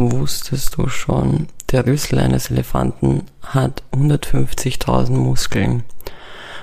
wusstest 0.00 0.76
du 0.76 0.88
schon, 0.88 1.48
der 1.70 1.86
Rüssel 1.86 2.18
eines 2.18 2.50
Elefanten 2.50 3.24
hat 3.42 3.82
150.000 3.92 5.10
Muskeln. 5.10 5.84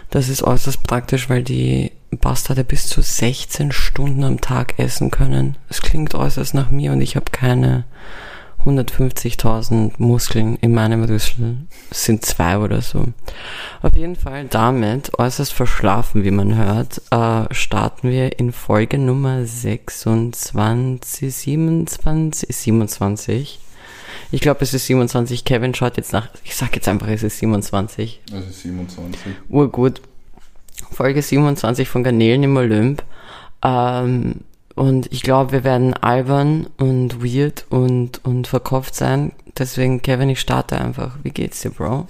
Das 0.10 0.30
ist 0.30 0.44
äußerst 0.44 0.84
praktisch, 0.84 1.30
weil 1.30 1.44
die 1.44 1.92
Bastarde 2.12 2.64
bis 2.64 2.88
zu 2.88 3.02
16 3.02 3.72
Stunden 3.72 4.24
am 4.24 4.42
Tag 4.42 4.80
essen 4.80 5.12
können. 5.12 5.58
Es 5.70 5.82
klingt 5.82 6.16
äußerst 6.16 6.54
nach 6.54 6.72
mir 6.72 6.94
und 6.94 7.02
ich 7.02 7.16
habe 7.16 7.32
keine 7.32 7.84
150.000 8.66 9.94
Muskeln 9.98 10.58
in 10.62 10.74
meinem 10.74 11.04
Rüssel. 11.04 11.58
Sind 11.92 12.26
zwei 12.26 12.58
oder 12.58 12.82
so. 12.82 13.06
Auf 13.82 13.96
jeden 13.96 14.16
Fall 14.16 14.46
damit, 14.46 15.18
äußerst 15.18 15.54
verschlafen, 15.54 16.24
wie 16.24 16.32
man 16.32 16.56
hört, 16.56 17.02
äh, 17.12 17.54
starten 17.54 18.10
wir 18.10 18.40
in 18.40 18.52
Folge 18.52 18.98
Nummer 18.98 19.46
26, 19.46 21.34
27, 21.34 22.56
27. 22.56 23.60
Ich 24.32 24.42
glaube, 24.42 24.62
es 24.62 24.74
ist 24.74 24.88
27. 24.88 25.46
Kevin 25.46 25.74
schaut 25.74 25.98
jetzt 25.98 26.12
nach. 26.12 26.30
Ich 26.44 26.56
sag 26.56 26.76
jetzt 26.76 26.88
einfach, 26.88 27.08
es 27.08 27.24
ist 27.24 27.40
27. 27.40 28.22
Es 28.32 28.48
ist 28.48 28.62
27. 28.62 29.34
Urgut. 29.50 30.02
Folge 30.92 31.22
27 31.22 31.88
von 31.88 32.04
Garnelen 32.04 32.44
im 32.44 32.58
Olymp. 32.58 33.04
Ähm, 33.64 34.42
und 34.78 35.12
ich 35.12 35.24
glaube, 35.24 35.54
wir 35.54 35.64
werden 35.64 35.96
albern 35.96 36.68
und 36.78 37.24
weird 37.24 37.66
und, 37.70 38.24
und 38.24 38.46
verkopft 38.46 38.94
sein. 38.94 39.32
Deswegen, 39.58 40.04
Kevin, 40.04 40.30
ich 40.30 40.40
starte 40.40 40.80
einfach. 40.80 41.18
Wie 41.24 41.32
geht's 41.32 41.62
dir, 41.62 41.72
Bro? 41.72 42.06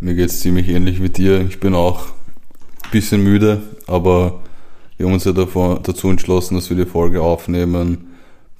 Mir 0.00 0.14
geht's 0.14 0.40
ziemlich 0.40 0.68
ähnlich 0.68 1.02
wie 1.02 1.08
dir. 1.08 1.40
Ich 1.40 1.60
bin 1.60 1.74
auch 1.74 2.08
ein 2.84 2.90
bisschen 2.90 3.24
müde, 3.24 3.62
aber 3.86 4.42
wir 4.98 5.06
haben 5.06 5.14
uns 5.14 5.24
ja 5.24 5.32
davor, 5.32 5.80
dazu 5.82 6.10
entschlossen, 6.10 6.56
dass 6.56 6.68
wir 6.68 6.76
die 6.76 6.84
Folge 6.84 7.22
aufnehmen, 7.22 8.14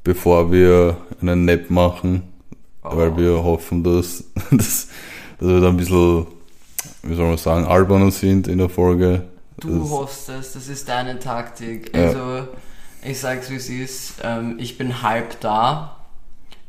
bevor 0.04 0.50
wir 0.50 0.96
einen 1.20 1.44
Nap 1.44 1.68
machen, 1.68 2.22
oh. 2.82 2.96
weil 2.96 3.14
wir 3.18 3.44
hoffen, 3.44 3.84
dass, 3.84 4.24
dass, 4.50 4.88
dass 5.38 5.48
wir 5.48 5.60
da 5.60 5.68
ein 5.68 5.76
bisschen, 5.76 6.28
wie 7.02 7.14
soll 7.14 7.28
man 7.28 7.36
sagen, 7.36 7.66
alberner 7.66 8.10
sind 8.10 8.48
in 8.48 8.56
der 8.56 8.70
Folge 8.70 9.24
Du 9.58 9.80
das 9.80 9.90
hoffst 9.90 10.28
es, 10.28 10.52
das 10.52 10.68
ist 10.68 10.88
deine 10.88 11.18
Taktik. 11.18 11.96
Also, 11.96 12.18
ja. 12.18 12.48
ich 13.02 13.20
sag's 13.20 13.50
wie 13.50 13.56
es 13.56 13.68
ist, 13.68 14.14
ähm, 14.22 14.56
ich 14.58 14.78
bin 14.78 15.02
halb 15.02 15.40
da. 15.40 15.96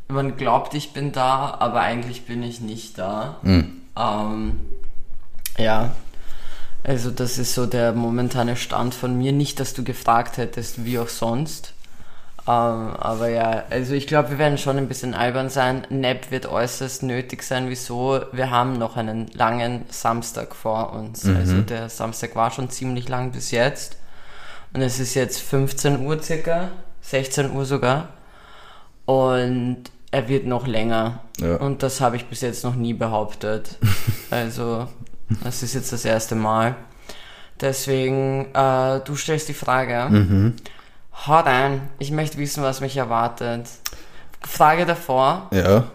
Man 0.07 0.37
glaubt, 0.37 0.73
ich 0.75 0.93
bin 0.93 1.11
da, 1.11 1.55
aber 1.59 1.81
eigentlich 1.81 2.25
bin 2.25 2.43
ich 2.43 2.61
nicht 2.61 2.97
da. 2.97 3.39
Mhm. 3.41 3.81
Ähm, 3.97 4.59
ja, 5.57 5.95
also 6.83 7.09
das 7.09 7.39
ist 7.39 7.55
so 7.55 7.65
der 7.65 7.93
momentane 7.93 8.55
Stand 8.55 8.93
von 8.93 9.17
mir. 9.17 9.31
Nicht, 9.31 9.59
dass 9.59 9.73
du 9.73 9.83
gefragt 9.83 10.37
hättest, 10.37 10.85
wie 10.85 10.99
auch 10.99 11.09
sonst. 11.09 11.73
Ähm, 12.47 12.93
aber 12.97 13.29
ja, 13.29 13.63
also 13.71 13.93
ich 13.93 14.05
glaube, 14.05 14.29
wir 14.31 14.37
werden 14.37 14.59
schon 14.59 14.77
ein 14.77 14.87
bisschen 14.87 15.15
albern 15.15 15.49
sein. 15.49 15.87
Nap 15.89 16.29
wird 16.29 16.45
äußerst 16.45 17.01
nötig 17.01 17.41
sein. 17.41 17.69
Wieso? 17.69 18.21
Wir 18.31 18.51
haben 18.51 18.73
noch 18.73 18.97
einen 18.97 19.27
langen 19.33 19.85
Samstag 19.89 20.55
vor 20.55 20.93
uns. 20.93 21.23
Mhm. 21.23 21.35
Also 21.35 21.61
der 21.61 21.89
Samstag 21.89 22.35
war 22.35 22.51
schon 22.51 22.69
ziemlich 22.69 23.09
lang 23.09 23.31
bis 23.31 23.49
jetzt. 23.49 23.97
Und 24.73 24.81
es 24.81 24.99
ist 24.99 25.15
jetzt 25.15 25.39
15 25.39 26.05
Uhr 26.05 26.21
circa, 26.21 26.69
16 27.01 27.51
Uhr 27.51 27.65
sogar. 27.65 28.09
Und 29.05 29.83
er 30.11 30.27
wird 30.27 30.45
noch 30.45 30.67
länger. 30.67 31.21
Ja. 31.39 31.55
Und 31.55 31.81
das 31.81 31.99
habe 31.99 32.15
ich 32.15 32.25
bis 32.25 32.41
jetzt 32.41 32.63
noch 32.63 32.75
nie 32.75 32.93
behauptet. 32.93 33.77
also, 34.29 34.87
das 35.43 35.63
ist 35.63 35.73
jetzt 35.73 35.91
das 35.91 36.05
erste 36.05 36.35
Mal. 36.35 36.75
Deswegen, 37.59 38.53
äh, 38.53 38.99
du 38.99 39.15
stellst 39.15 39.49
die 39.49 39.53
Frage. 39.53 40.07
Mhm. 40.09 40.53
Hau 41.25 41.39
rein. 41.39 41.81
Ich 41.99 42.11
möchte 42.11 42.37
wissen, 42.37 42.63
was 42.63 42.81
mich 42.81 42.97
erwartet. 42.97 43.67
Frage 44.41 44.85
davor. 44.85 45.49
Ja. 45.51 45.85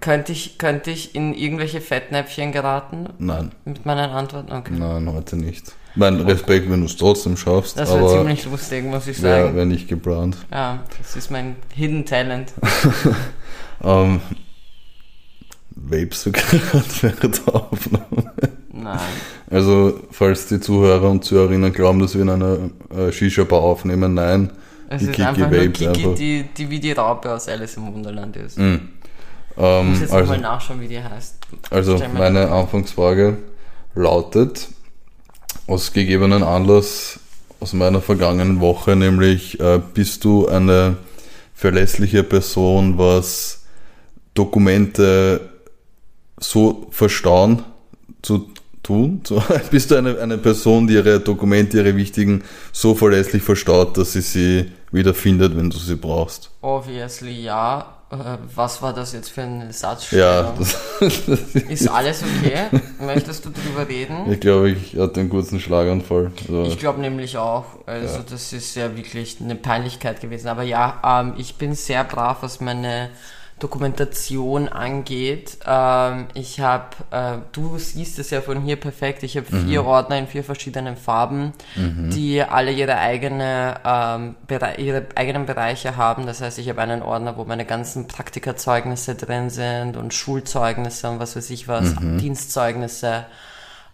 Könnte 0.00 0.32
ich, 0.32 0.58
könnte 0.58 0.90
ich 0.90 1.14
in 1.14 1.34
irgendwelche 1.34 1.80
Fettnäpfchen 1.80 2.52
geraten? 2.52 3.08
Nein. 3.18 3.52
Mit 3.64 3.86
meinen 3.86 4.10
Antworten? 4.10 4.52
Okay. 4.52 4.72
Nein, 4.76 5.12
heute 5.12 5.36
nicht. 5.36 5.74
Mein 5.94 6.20
Respekt, 6.20 6.70
wenn 6.70 6.80
du 6.80 6.86
es 6.86 6.96
trotzdem 6.96 7.36
schaffst. 7.36 7.78
Das 7.78 7.92
wäre 7.92 8.08
ziemlich 8.08 8.44
lustig, 8.44 8.84
muss 8.84 9.06
ich 9.06 9.18
sagen. 9.18 9.46
Ja, 9.46 9.54
wäre 9.54 9.66
nicht 9.66 9.88
geplant. 9.88 10.36
Ja, 10.50 10.80
das 10.98 11.16
ist 11.16 11.30
mein 11.30 11.56
Hidden 11.74 12.04
Talent. 12.04 12.52
ähm, 13.82 14.20
Vapes 15.76 16.24
du 16.24 16.32
gerade 16.32 16.84
während 17.02 17.46
der 17.46 17.54
Aufnahme? 17.54 18.32
Nein. 18.72 18.98
Also, 19.50 20.00
falls 20.10 20.48
die 20.48 20.58
Zuhörer 20.58 21.10
und 21.10 21.24
Zuhörerinnen 21.24 21.72
glauben, 21.72 22.00
dass 22.00 22.14
wir 22.14 22.22
in 22.22 22.30
einer 22.30 22.70
äh, 22.96 23.12
Shisha-Bar 23.12 23.60
aufnehmen, 23.60 24.14
nein. 24.14 24.50
Es 24.88 25.02
ist 25.02 25.12
Kiki 25.12 25.22
einfach 25.22 25.50
nur 25.50 25.60
Kiki, 25.60 25.86
einfach. 25.86 26.14
Die, 26.14 26.44
die 26.56 26.70
wie 26.70 26.80
die 26.80 26.92
Raupe 26.92 27.32
aus 27.32 27.48
Alice 27.48 27.76
im 27.76 27.92
Wunderland 27.92 28.36
ist. 28.36 28.58
Mm. 28.58 28.62
Ähm, 28.62 28.80
ich 29.58 29.84
muss 29.90 30.00
jetzt 30.00 30.12
also, 30.12 30.32
mal 30.32 30.40
nachschauen, 30.40 30.80
wie 30.80 30.88
die 30.88 31.02
heißt. 31.02 31.36
Also, 31.70 32.00
meine 32.14 32.50
Anfangsfrage 32.50 33.38
lautet, 33.94 34.68
aus 35.66 35.92
gegebenen 35.92 36.42
Anlass 36.42 37.20
aus 37.60 37.72
meiner 37.72 38.00
vergangenen 38.00 38.60
Woche, 38.60 38.96
nämlich, 38.96 39.58
äh, 39.60 39.80
bist 39.94 40.24
du 40.24 40.46
eine 40.46 40.96
verlässliche 41.54 42.22
Person, 42.22 42.98
was 42.98 43.64
Dokumente 44.34 45.55
so 46.38 46.86
verstauen 46.90 47.62
zu 48.22 48.50
tun? 48.82 49.20
So, 49.24 49.42
bist 49.70 49.90
du 49.90 49.96
eine, 49.96 50.18
eine 50.18 50.38
Person, 50.38 50.86
die 50.86 50.94
ihre 50.94 51.20
Dokumente, 51.20 51.78
ihre 51.78 51.96
wichtigen, 51.96 52.44
so 52.72 52.94
verlässlich 52.94 53.42
verstaut, 53.42 53.96
dass 53.96 54.12
sie 54.12 54.20
sie 54.20 54.72
wieder 54.92 55.14
findet, 55.14 55.56
wenn 55.56 55.70
du 55.70 55.78
sie 55.78 55.96
brauchst? 55.96 56.50
Obviously 56.62 57.42
ja. 57.42 57.92
Äh, 58.08 58.38
was 58.54 58.82
war 58.82 58.92
das 58.92 59.12
jetzt 59.14 59.30
für 59.30 59.42
ein 59.42 59.72
Satz? 59.72 60.12
Ja, 60.12 60.54
das, 60.56 60.78
das 61.00 61.54
ist 61.68 61.88
alles 61.88 62.22
okay? 62.22 62.80
Möchtest 63.00 63.44
du 63.44 63.50
darüber 63.50 63.88
reden? 63.88 64.30
Ich 64.30 64.38
glaube, 64.38 64.70
ich 64.70 64.96
hatte 64.96 65.20
einen 65.20 65.28
kurzen 65.28 65.58
Schlaganfall. 65.58 66.30
Also 66.42 66.64
ich 66.66 66.78
glaube 66.78 67.00
nämlich 67.00 67.36
auch. 67.36 67.64
Also 67.84 68.18
ja. 68.18 68.24
das 68.30 68.52
ist 68.52 68.76
ja 68.76 68.96
wirklich 68.96 69.38
eine 69.40 69.56
Peinlichkeit 69.56 70.20
gewesen. 70.20 70.46
Aber 70.46 70.62
ja, 70.62 71.00
ähm, 71.04 71.34
ich 71.36 71.56
bin 71.56 71.74
sehr 71.74 72.04
brav, 72.04 72.38
was 72.42 72.60
meine 72.60 73.10
Dokumentation 73.58 74.68
angeht. 74.68 75.58
Ähm, 75.66 76.26
ich 76.34 76.60
habe, 76.60 76.90
äh, 77.10 77.38
du 77.52 77.78
siehst 77.78 78.18
es 78.18 78.30
ja 78.30 78.42
von 78.42 78.60
hier 78.60 78.76
perfekt, 78.76 79.22
ich 79.22 79.36
habe 79.36 79.46
vier 79.46 79.82
mhm. 79.82 79.88
Ordner 79.88 80.18
in 80.18 80.26
vier 80.26 80.44
verschiedenen 80.44 80.96
Farben, 80.96 81.54
mhm. 81.74 82.10
die 82.10 82.42
alle 82.42 82.70
ihre, 82.70 82.98
eigene, 82.98 83.76
ähm, 83.82 84.34
ihre 84.76 85.06
eigenen 85.14 85.46
Bereiche 85.46 85.96
haben. 85.96 86.26
Das 86.26 86.42
heißt, 86.42 86.58
ich 86.58 86.68
habe 86.68 86.82
einen 86.82 87.00
Ordner, 87.00 87.38
wo 87.38 87.44
meine 87.44 87.64
ganzen 87.64 88.08
Praktikerzeugnisse 88.08 89.14
drin 89.14 89.48
sind 89.48 89.96
und 89.96 90.12
Schulzeugnisse 90.12 91.08
und 91.08 91.18
was 91.18 91.34
weiß 91.34 91.48
ich 91.48 91.66
was, 91.66 91.98
mhm. 91.98 92.18
Dienstzeugnisse 92.18 93.24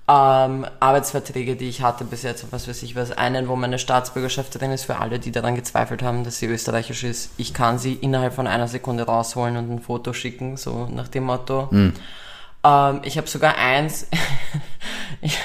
ähm, 0.08 0.66
Arbeitsverträge, 0.80 1.54
die 1.54 1.68
ich 1.68 1.82
hatte 1.82 2.04
bis 2.04 2.22
jetzt, 2.22 2.50
was 2.50 2.66
weiß 2.66 2.82
ich 2.82 2.96
was, 2.96 3.12
einen, 3.12 3.48
wo 3.48 3.54
meine 3.54 3.78
Staatsbürgerschaft 3.78 4.60
drin 4.60 4.72
ist, 4.72 4.84
für 4.84 4.98
alle, 4.98 5.20
die 5.20 5.30
daran 5.30 5.54
gezweifelt 5.54 6.02
haben, 6.02 6.24
dass 6.24 6.38
sie 6.38 6.46
österreichisch 6.46 7.04
ist. 7.04 7.30
Ich 7.36 7.54
kann 7.54 7.78
sie 7.78 7.94
innerhalb 7.94 8.34
von 8.34 8.48
einer 8.48 8.66
Sekunde 8.66 9.04
rausholen 9.04 9.56
und 9.56 9.70
ein 9.70 9.80
Foto 9.80 10.12
schicken, 10.12 10.56
so 10.56 10.88
nach 10.92 11.08
dem 11.08 11.24
Motto. 11.24 11.68
Mhm. 11.70 11.92
Ähm, 12.64 13.00
ich 13.04 13.16
habe 13.16 13.28
sogar 13.28 13.56
eins, 13.56 14.08
ich, 15.20 15.38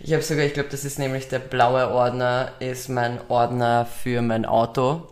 ich 0.00 0.12
habe 0.14 0.22
sogar, 0.22 0.46
ich 0.46 0.54
glaube, 0.54 0.70
das 0.70 0.86
ist 0.86 0.98
nämlich 0.98 1.28
der 1.28 1.38
blaue 1.38 1.90
Ordner, 1.90 2.52
ist 2.58 2.88
mein 2.88 3.18
Ordner 3.28 3.86
für 3.86 4.22
mein 4.22 4.46
Auto. 4.46 5.08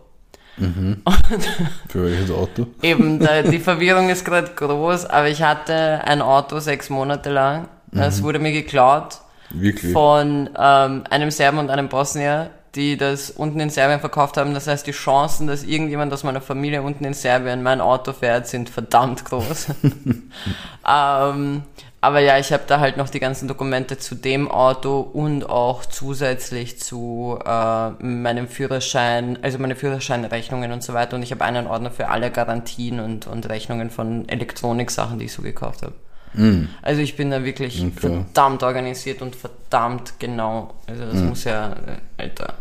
Mhm. 0.57 1.03
Für 1.87 2.03
welches 2.03 2.31
Auto? 2.31 2.67
Eben, 2.81 3.25
die 3.49 3.59
Verwirrung 3.59 4.09
ist 4.09 4.25
gerade 4.25 4.51
groß, 4.53 5.05
aber 5.05 5.29
ich 5.29 5.41
hatte 5.41 6.01
ein 6.03 6.21
Auto 6.21 6.59
sechs 6.59 6.89
Monate 6.89 7.29
lang 7.29 7.69
es 7.91 8.19
mhm. 8.19 8.23
wurde 8.23 8.39
mir 8.39 8.51
geklaut. 8.51 9.19
Wirklich? 9.51 9.93
Von 9.93 10.49
ähm, 10.57 11.03
einem 11.09 11.31
Serben 11.31 11.57
und 11.57 11.69
einem 11.69 11.89
Bosnier, 11.89 12.51
die 12.75 12.97
das 12.97 13.31
unten 13.31 13.59
in 13.59 13.69
Serbien 13.69 13.99
verkauft 13.99 14.37
haben. 14.37 14.53
Das 14.53 14.67
heißt, 14.67 14.85
die 14.85 14.91
Chancen, 14.91 15.47
dass 15.47 15.63
irgendjemand 15.63 16.13
aus 16.13 16.23
meiner 16.23 16.41
Familie 16.41 16.83
unten 16.83 17.03
in 17.03 17.13
Serbien 17.13 17.63
mein 17.63 17.81
Auto 17.81 18.13
fährt, 18.13 18.47
sind 18.47 18.69
verdammt 18.69 19.25
groß. 19.25 19.67
ähm, 20.87 21.63
aber 22.01 22.19
ja, 22.19 22.37
ich 22.37 22.53
habe 22.53 22.63
da 22.65 22.79
halt 22.79 22.95
noch 22.95 23.09
die 23.09 23.19
ganzen 23.19 23.47
Dokumente 23.49 23.97
zu 23.97 24.15
dem 24.15 24.49
Auto 24.49 25.01
und 25.01 25.49
auch 25.49 25.85
zusätzlich 25.85 26.79
zu 26.79 27.37
äh, 27.43 27.89
meinem 28.01 28.47
Führerschein, 28.47 29.39
also 29.41 29.57
meine 29.57 29.75
Führerscheinrechnungen 29.75 30.71
und 30.71 30.81
so 30.81 30.93
weiter. 30.93 31.17
Und 31.17 31.23
ich 31.23 31.31
habe 31.31 31.43
einen 31.43 31.67
Ordner 31.67 31.91
für 31.91 32.07
alle 32.07 32.31
Garantien 32.31 33.01
und, 33.01 33.27
und 33.27 33.49
Rechnungen 33.49 33.89
von 33.89 34.29
Elektroniksachen, 34.29 35.19
die 35.19 35.25
ich 35.25 35.33
so 35.33 35.41
gekauft 35.41 35.81
habe. 35.81 35.93
Mm. 36.33 36.65
Also 36.81 37.01
ich 37.01 37.15
bin 37.15 37.31
da 37.31 37.43
wirklich 37.43 37.81
okay. 37.81 37.91
verdammt 37.95 38.63
organisiert 38.63 39.21
und 39.21 39.35
verdammt 39.35 40.13
genau. 40.19 40.75
Also 40.87 41.05
das 41.05 41.15
mm. 41.15 41.25
muss 41.27 41.43
ja, 41.43 41.71
äh, 41.71 42.21
Alter, 42.21 42.55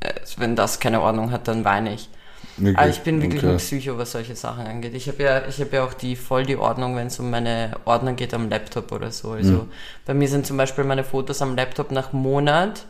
also 0.00 0.40
wenn 0.40 0.56
das 0.56 0.80
keine 0.80 1.00
Ordnung 1.00 1.30
hat, 1.30 1.48
dann 1.48 1.64
weine 1.64 1.94
ich. 1.94 2.08
Okay. 2.58 2.74
Aber 2.76 2.88
ich 2.88 3.00
bin 3.00 3.20
wirklich 3.20 3.42
okay. 3.42 3.52
ein 3.52 3.58
Psycho, 3.58 3.98
was 3.98 4.12
solche 4.12 4.34
Sachen 4.34 4.66
angeht. 4.66 4.94
Ich 4.94 5.08
habe 5.08 5.22
ja, 5.22 5.42
ich 5.46 5.60
habe 5.60 5.76
ja 5.76 5.84
auch 5.84 5.92
die 5.92 6.16
voll 6.16 6.46
die 6.46 6.56
Ordnung, 6.56 6.96
wenn 6.96 7.08
es 7.08 7.18
um 7.18 7.30
meine 7.30 7.72
Ordner 7.84 8.14
geht 8.14 8.32
am 8.32 8.48
Laptop 8.48 8.92
oder 8.92 9.10
so. 9.10 9.32
Also 9.32 9.52
mm. 9.52 9.70
bei 10.06 10.14
mir 10.14 10.28
sind 10.28 10.46
zum 10.46 10.56
Beispiel 10.56 10.84
meine 10.84 11.04
Fotos 11.04 11.42
am 11.42 11.56
Laptop 11.56 11.90
nach 11.90 12.12
Monat 12.12 12.86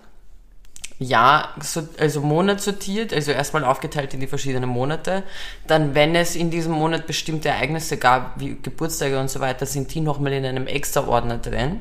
Jahr, 0.99 1.55
so- 1.63 1.87
also 1.99 2.21
Monat 2.21 2.61
sortiert, 2.61 3.13
also 3.13 3.33
erstmal 3.33 3.65
aufgeteilt 3.65 4.15
in 4.15 4.21
die 4.21 4.27
verschiedenen 4.27 4.69
Monate. 4.71 5.23
Dann, 5.67 5.95
wenn 5.95 6.15
es 6.15 6.37
in 6.37 6.51
diesem 6.51 6.73
Monat 6.73 7.07
bestimmte 7.07 7.49
Ereignisse 7.51 7.97
gab, 7.99 8.41
wie 8.41 8.57
Geburtstage 8.63 9.19
und 9.19 9.29
so 9.31 9.41
weiter, 9.41 9.67
sind 9.67 9.93
die 9.95 10.01
nochmal 10.01 10.33
in 10.33 10.45
einem 10.47 10.67
extra 10.67 11.07
Ordner 11.07 11.39
drin. 11.39 11.81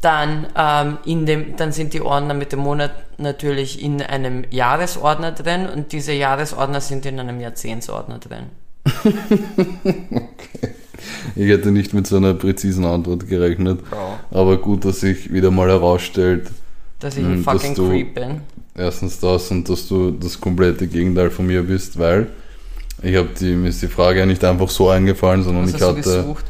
Dann, 0.00 0.46
ähm, 0.56 0.98
in 1.04 1.26
dem, 1.26 1.56
dann 1.56 1.72
sind 1.72 1.92
die 1.92 2.00
Ordner 2.02 2.32
mit 2.34 2.52
dem 2.52 2.60
Monat 2.60 2.92
natürlich 3.18 3.82
in 3.82 4.00
einem 4.00 4.44
Jahresordner 4.50 5.32
drin 5.32 5.68
und 5.68 5.90
diese 5.90 6.12
Jahresordner 6.12 6.80
sind 6.80 7.04
in 7.06 7.18
einem 7.18 7.40
Jahrzehntsordner 7.40 8.18
drin. 8.18 8.46
Ich 11.36 11.48
hätte 11.48 11.70
nicht 11.70 11.94
mit 11.94 12.06
so 12.06 12.16
einer 12.16 12.34
präzisen 12.34 12.84
Antwort 12.84 13.28
gerechnet. 13.28 13.88
Bro. 13.88 14.18
Aber 14.30 14.56
gut, 14.56 14.84
dass 14.84 15.00
sich 15.00 15.32
wieder 15.32 15.50
mal 15.52 15.68
herausstellt, 15.68 16.50
Dass 17.00 17.16
ich 17.16 17.24
ein 17.24 17.44
dass 17.44 17.54
fucking 17.54 17.74
du- 17.74 17.88
Creep 17.90 18.14
bin. 18.14 18.40
erstens 18.76 19.20
das 19.20 19.50
und 19.50 19.68
dass 19.68 19.86
du 19.88 20.10
das 20.12 20.40
komplette 20.40 20.86
Gegenteil 20.86 21.30
von 21.30 21.46
mir 21.46 21.62
bist, 21.62 21.98
weil 21.98 22.26
ich 23.02 23.14
habe 23.16 23.28
die, 23.38 23.54
mir 23.54 23.68
ist 23.68 23.80
die 23.82 23.86
Frage 23.88 24.26
nicht 24.26 24.44
einfach 24.44 24.68
so 24.68 24.88
eingefallen, 24.90 25.42
sondern 25.44 25.64
Was 25.64 25.74
ich 25.74 25.82
hatte, 25.82 25.94
gesucht? 26.02 26.44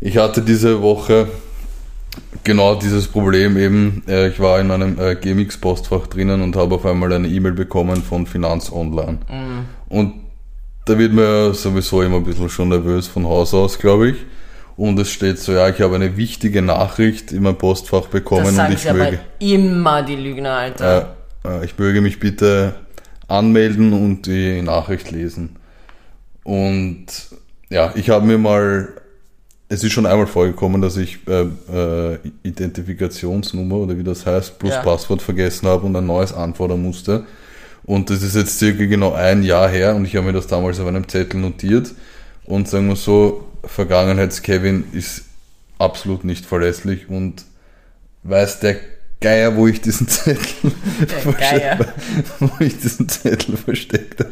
ich 0.00 0.16
hatte 0.18 0.42
diese 0.42 0.82
Woche 0.82 1.28
genau 2.44 2.74
dieses 2.74 3.06
Problem 3.06 3.56
eben. 3.56 4.02
Äh, 4.06 4.28
ich 4.28 4.38
war 4.40 4.60
in 4.60 4.66
meinem 4.66 4.98
äh, 5.00 5.14
GMX-Postfach 5.16 6.06
drinnen 6.08 6.42
und 6.42 6.54
habe 6.56 6.74
auf 6.74 6.84
einmal 6.84 7.12
eine 7.12 7.28
E-Mail 7.28 7.52
bekommen 7.52 8.02
von 8.02 8.26
Finanz 8.26 8.70
Online. 8.70 9.18
Und 9.88 10.14
da 10.84 10.98
wird 10.98 11.12
man 11.14 11.24
ja 11.24 11.54
sowieso 11.54 12.02
immer 12.02 12.16
ein 12.18 12.24
bisschen 12.24 12.48
schon 12.50 12.68
nervös 12.68 13.06
von 13.08 13.24
Haus 13.26 13.52
aus, 13.54 13.78
glaube 13.78 14.10
ich. 14.10 14.16
Und 14.76 14.98
es 14.98 15.10
steht 15.10 15.38
so, 15.38 15.52
ja, 15.52 15.68
ich 15.68 15.80
habe 15.80 15.94
eine 15.94 16.16
wichtige 16.16 16.60
Nachricht 16.60 17.32
in 17.32 17.42
mein 17.42 17.56
Postfach 17.56 18.08
bekommen 18.08 18.58
und 18.58 18.72
ich 18.72 18.88
aber 18.88 19.04
möge, 19.04 19.20
immer, 19.38 20.02
die 20.02 20.16
Lügner, 20.16 20.52
Alter. 20.52 21.16
äh, 21.44 21.48
äh, 21.48 21.64
ich 21.64 21.78
möge 21.78 22.02
mich 22.02 22.20
bitte 22.20 22.74
anmelden 23.26 23.92
und 23.94 24.26
die 24.26 24.60
Nachricht 24.60 25.10
lesen. 25.10 25.56
Und 26.44 27.06
ja, 27.70 27.92
ich 27.96 28.10
habe 28.10 28.26
mir 28.26 28.38
mal, 28.38 28.88
es 29.68 29.82
ist 29.82 29.92
schon 29.92 30.06
einmal 30.06 30.26
vorgekommen, 30.26 30.82
dass 30.82 30.98
ich 30.98 31.18
äh, 31.26 31.46
äh, 31.72 32.18
Identifikationsnummer 32.42 33.76
oder 33.76 33.96
wie 33.98 34.04
das 34.04 34.26
heißt, 34.26 34.58
plus 34.58 34.72
Ja. 34.72 34.82
Passwort 34.82 35.22
vergessen 35.22 35.66
habe 35.68 35.86
und 35.86 35.96
ein 35.96 36.06
neues 36.06 36.34
anfordern 36.34 36.82
musste. 36.82 37.24
Und 37.84 38.10
das 38.10 38.22
ist 38.22 38.36
jetzt 38.36 38.58
circa 38.58 38.84
genau 38.84 39.12
ein 39.12 39.42
Jahr 39.42 39.68
her 39.68 39.94
und 39.96 40.04
ich 40.04 40.16
habe 40.16 40.26
mir 40.26 40.32
das 40.32 40.46
damals 40.48 40.78
auf 40.80 40.86
einem 40.86 41.08
Zettel 41.08 41.40
notiert. 41.40 41.92
Und 42.44 42.68
sagen 42.68 42.88
wir 42.88 42.96
so, 42.96 43.45
Vergangenheits-Kevin 43.66 44.84
ist 44.92 45.22
absolut 45.78 46.24
nicht 46.24 46.46
verlässlich 46.46 47.08
und 47.08 47.44
weiß 48.22 48.60
der 48.60 48.76
Geier, 49.20 49.56
wo 49.56 49.66
ich 49.66 49.80
diesen 49.80 50.08
Zettel 50.08 50.72
Geier. 51.38 51.78
wo 52.38 52.50
ich 52.60 52.78
diesen 52.78 53.08
Zettel 53.08 53.56
versteckt 53.56 54.20
habe. 54.20 54.30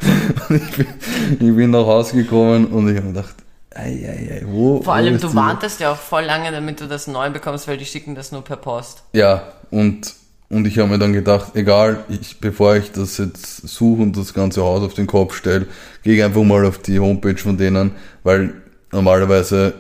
Und 0.49 0.57
ich 0.57 0.77
bin, 0.77 0.87
ich 1.31 1.57
bin 1.57 1.71
nach 1.71 1.87
Hause 1.87 2.17
gekommen 2.17 2.67
und 2.67 2.91
ich 2.91 2.97
habe 2.99 3.09
gedacht, 3.09 3.35
ei, 3.75 4.07
ei, 4.07 4.35
ei, 4.35 4.43
wo, 4.47 4.83
Vor 4.83 4.95
allem, 4.95 5.19
du 5.19 5.35
wartest 5.35 5.81
ja 5.81 5.93
auch 5.93 5.97
voll 5.97 6.25
lange, 6.25 6.53
damit 6.53 6.81
du 6.81 6.87
das 6.87 7.07
neu 7.07 7.31
bekommst, 7.31 7.67
weil 7.67 7.79
die 7.79 7.87
schicken 7.87 8.15
das 8.15 8.31
nur 8.31 8.45
per 8.45 8.57
Post. 8.57 9.05
Ja, 9.15 9.55
und, 9.71 10.13
und 10.51 10.67
ich 10.67 10.79
habe 10.79 10.91
mir 10.91 10.99
dann 10.99 11.15
gedacht, 11.15 11.57
egal, 11.57 12.05
ich, 12.09 12.39
bevor 12.41 12.77
ich 12.77 12.93
das 12.93 13.17
jetzt 13.17 13.67
suche 13.67 14.03
und 14.03 14.17
das 14.17 14.35
ganze 14.35 14.63
Haus 14.63 14.83
auf 14.83 14.95
den 14.95 15.07
Kopf 15.07 15.35
stelle, 15.35 15.67
gehe 16.03 16.17
ich 16.17 16.23
einfach 16.23 16.43
mal 16.43 16.67
auf 16.67 16.79
die 16.79 17.01
Homepage 17.01 17.39
von 17.39 17.57
denen, 17.57 17.93
weil 18.23 18.53
normalerweise 18.95 19.75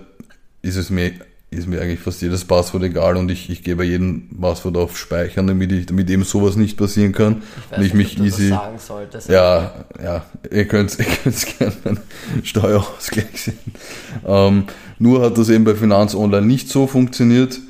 ist 0.62 0.76
es 0.76 0.90
mir, 0.90 1.12
ist 1.50 1.68
mir 1.68 1.80
eigentlich 1.80 2.00
fast 2.00 2.20
jedes 2.20 2.44
Passwort 2.44 2.82
egal 2.82 3.16
und 3.16 3.30
ich, 3.30 3.48
ich 3.48 3.62
gehe 3.62 3.76
bei 3.76 3.84
jedem 3.84 4.28
Passwort 4.40 4.76
auf 4.76 4.98
Speichern, 4.98 5.46
damit 5.46 5.70
ich, 5.72 5.86
damit 5.86 6.10
eben 6.10 6.24
sowas 6.24 6.56
nicht 6.56 6.76
passieren 6.76 7.12
kann 7.12 7.42
Ich 7.70 7.78
und 7.78 7.84
ich 7.84 7.94
mich 7.94 8.12
ob 8.12 8.16
du 8.18 8.24
easy, 8.24 8.48
sagen 8.48 8.78
solltest. 8.78 9.28
ja, 9.28 9.84
ja, 10.02 10.24
ihr 10.50 10.66
könnt 10.66 10.98
ihr 10.98 11.04
könnt's 11.04 11.46
gerne 11.58 11.74
einen 11.84 12.00
Steuerausgleich 12.42 13.40
sehen. 13.40 13.58
Ähm, 14.26 14.64
nur 14.98 15.22
hat 15.22 15.38
das 15.38 15.48
eben 15.48 15.64
bei 15.64 15.74
Finanz 15.74 16.14
Online 16.14 16.46
nicht 16.46 16.68
so 16.68 16.86
funktioniert, 16.86 17.60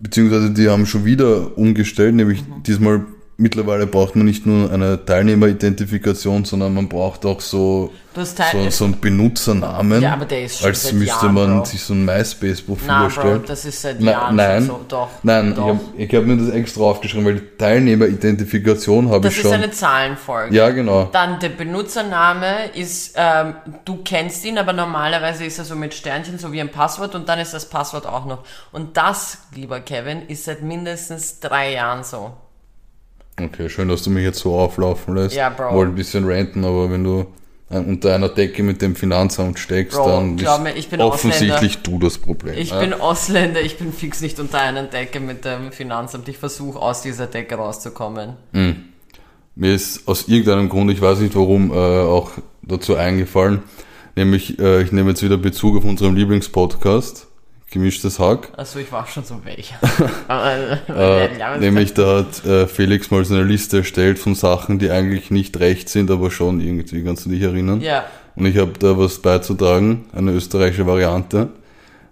beziehungsweise 0.00 0.50
die 0.50 0.68
haben 0.68 0.86
schon 0.86 1.04
wieder 1.04 1.56
umgestellt, 1.58 2.14
nämlich 2.14 2.40
Mhm. 2.42 2.62
diesmal 2.66 3.04
mittlerweile 3.36 3.86
braucht 3.86 4.16
man 4.16 4.26
nicht 4.26 4.46
nur 4.46 4.70
eine 4.72 5.04
Teilnehmeridentifikation, 5.04 6.44
sondern 6.44 6.74
man 6.74 6.88
braucht 6.88 7.26
auch 7.26 7.40
so, 7.40 7.92
so, 8.14 8.70
so 8.70 8.84
einen 8.84 9.00
Benutzernamen, 9.00 10.00
Ja, 10.02 10.12
aber 10.12 10.24
der 10.24 10.44
ist 10.44 10.58
schon 10.58 10.68
als 10.68 10.92
müsste 10.92 11.26
Jahren, 11.26 11.34
man 11.34 11.56
Bro. 11.58 11.64
sich 11.64 11.82
so 11.82 11.94
ein 11.94 12.04
MySpace-Profil 12.04 12.84
Na, 12.86 12.98
Bro, 13.00 13.04
erstellen. 13.06 13.42
das 13.46 13.64
ist 13.64 13.82
seit 13.82 14.00
Na- 14.00 14.10
Jahren 14.12 14.36
nein. 14.36 14.66
schon 14.66 14.68
so. 14.68 14.84
Doch. 14.88 15.08
Nein, 15.24 15.54
doch. 15.56 15.76
ich 15.96 16.06
habe 16.14 16.18
hab 16.18 16.26
mir 16.26 16.36
das 16.36 16.54
extra 16.54 16.82
aufgeschrieben, 16.84 17.26
weil 17.26 17.34
die 17.40 17.56
Teilnehmeridentifikation 17.58 19.08
habe 19.10 19.20
das 19.22 19.32
ich 19.32 19.38
ist 19.40 19.42
schon. 19.44 19.52
eine 19.54 19.70
Zahlenfolge. 19.70 20.54
ja, 20.54 20.70
genau. 20.70 21.08
Dann 21.12 21.40
der 21.40 21.48
Benutzername 21.48 22.66
ist, 22.74 23.14
ähm, 23.16 23.54
du 23.84 23.98
kennst 24.04 24.44
ihn, 24.44 24.58
aber 24.58 24.72
normalerweise 24.72 25.44
ist 25.44 25.58
er 25.58 25.64
so 25.64 25.74
mit 25.74 25.92
Sternchen, 25.94 26.38
so 26.38 26.52
wie 26.52 26.60
ein 26.60 26.70
Passwort 26.70 27.14
und 27.14 27.28
dann 27.28 27.38
ist 27.40 27.52
das 27.52 27.68
Passwort 27.68 28.06
auch 28.06 28.26
noch. 28.26 28.44
Und 28.70 28.96
das, 28.96 29.38
lieber 29.54 29.80
Kevin, 29.80 30.22
ist 30.28 30.44
seit 30.44 30.62
mindestens 30.62 31.40
drei 31.40 31.72
Jahren 31.72 32.04
so. 32.04 32.32
Okay, 33.40 33.68
schön, 33.68 33.88
dass 33.88 34.02
du 34.02 34.10
mich 34.10 34.24
jetzt 34.24 34.38
so 34.38 34.54
auflaufen 34.56 35.16
lässt. 35.16 35.34
Ja, 35.34 35.50
Bro. 35.50 35.74
Wollte 35.74 35.92
ein 35.92 35.96
bisschen 35.96 36.24
ranten, 36.24 36.64
aber 36.64 36.90
wenn 36.90 37.02
du 37.02 37.26
äh, 37.68 37.78
unter 37.78 38.14
einer 38.14 38.28
Decke 38.28 38.62
mit 38.62 38.80
dem 38.80 38.94
Finanzamt 38.94 39.58
steckst, 39.58 39.98
Bro, 39.98 40.06
dann 40.06 40.38
ist 40.38 40.60
mir, 40.60 40.76
ich 40.76 40.88
bin 40.88 41.00
offensichtlich 41.00 41.78
du 41.78 41.98
das 41.98 42.18
Problem. 42.18 42.54
Ich 42.56 42.70
ja? 42.70 42.80
bin 42.80 42.92
Ausländer, 42.92 43.60
ich 43.60 43.76
bin 43.76 43.92
fix 43.92 44.20
nicht 44.20 44.38
unter 44.38 44.60
einer 44.60 44.84
Decke 44.84 45.18
mit 45.18 45.44
dem 45.44 45.72
Finanzamt. 45.72 46.28
Ich 46.28 46.38
versuche 46.38 46.78
aus 46.78 47.02
dieser 47.02 47.26
Decke 47.26 47.56
rauszukommen. 47.56 48.34
Mir 49.56 49.74
ist 49.74 50.06
aus 50.08 50.28
irgendeinem 50.28 50.68
Grund, 50.68 50.90
ich 50.90 51.00
weiß 51.00 51.18
nicht 51.20 51.36
warum, 51.36 51.70
äh, 51.70 51.74
auch 51.74 52.32
dazu 52.62 52.96
eingefallen, 52.96 53.62
nämlich 54.16 54.58
äh, 54.58 54.82
ich 54.82 54.90
nehme 54.90 55.10
jetzt 55.10 55.22
wieder 55.22 55.36
Bezug 55.36 55.76
auf 55.76 55.84
unseren 55.84 56.16
Lieblingspodcast, 56.16 57.28
Gemischtes 57.70 58.18
Hack. 58.18 58.52
Also 58.56 58.78
ich 58.78 58.92
war 58.92 59.06
schon 59.06 59.24
so 59.24 59.40
welcher. 59.44 59.76
Aber, 60.28 60.78
Äh, 60.88 61.58
nämlich 61.58 61.94
da 61.94 62.18
hat 62.18 62.44
äh, 62.44 62.66
Felix 62.66 63.10
mal 63.10 63.24
so 63.24 63.34
eine 63.34 63.44
Liste 63.44 63.78
erstellt 63.78 64.18
von 64.18 64.34
Sachen, 64.34 64.78
die 64.78 64.90
eigentlich 64.90 65.30
nicht 65.30 65.58
recht 65.58 65.88
sind, 65.88 66.10
aber 66.10 66.30
schon 66.30 66.60
irgendwie, 66.60 67.02
kannst 67.02 67.26
du 67.26 67.30
dich 67.30 67.42
erinnern? 67.42 67.80
Ja. 67.80 68.04
Und 68.36 68.46
ich 68.46 68.58
habe 68.58 68.72
da 68.78 68.96
was 68.98 69.20
beizutragen, 69.20 70.06
eine 70.12 70.32
österreichische 70.32 70.86
Variante. 70.86 71.50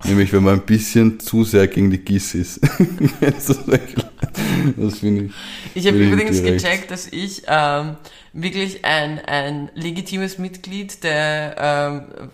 Nämlich, 0.05 0.33
wenn 0.33 0.43
man 0.43 0.55
ein 0.55 0.67
bisschen 0.67 1.21
zu 1.21 1.45
sehr 1.45 1.69
gegen 1.69 1.91
die 1.91 1.99
GIS 1.99 2.35
ist. 2.35 2.61
das 3.21 4.99
finde 4.99 5.25
ich. 5.27 5.33
Ich 5.75 5.87
habe 5.87 5.97
übrigens 5.99 6.43
direkt. 6.43 6.63
gecheckt, 6.63 6.91
dass 6.91 7.07
ich 7.07 7.43
ähm, 7.47 7.97
wirklich 8.33 8.85
ein, 8.85 9.21
ein 9.21 9.71
legitimes 9.75 10.39
Mitglied 10.39 11.05
der, 11.05 11.55
ähm, 11.59 12.31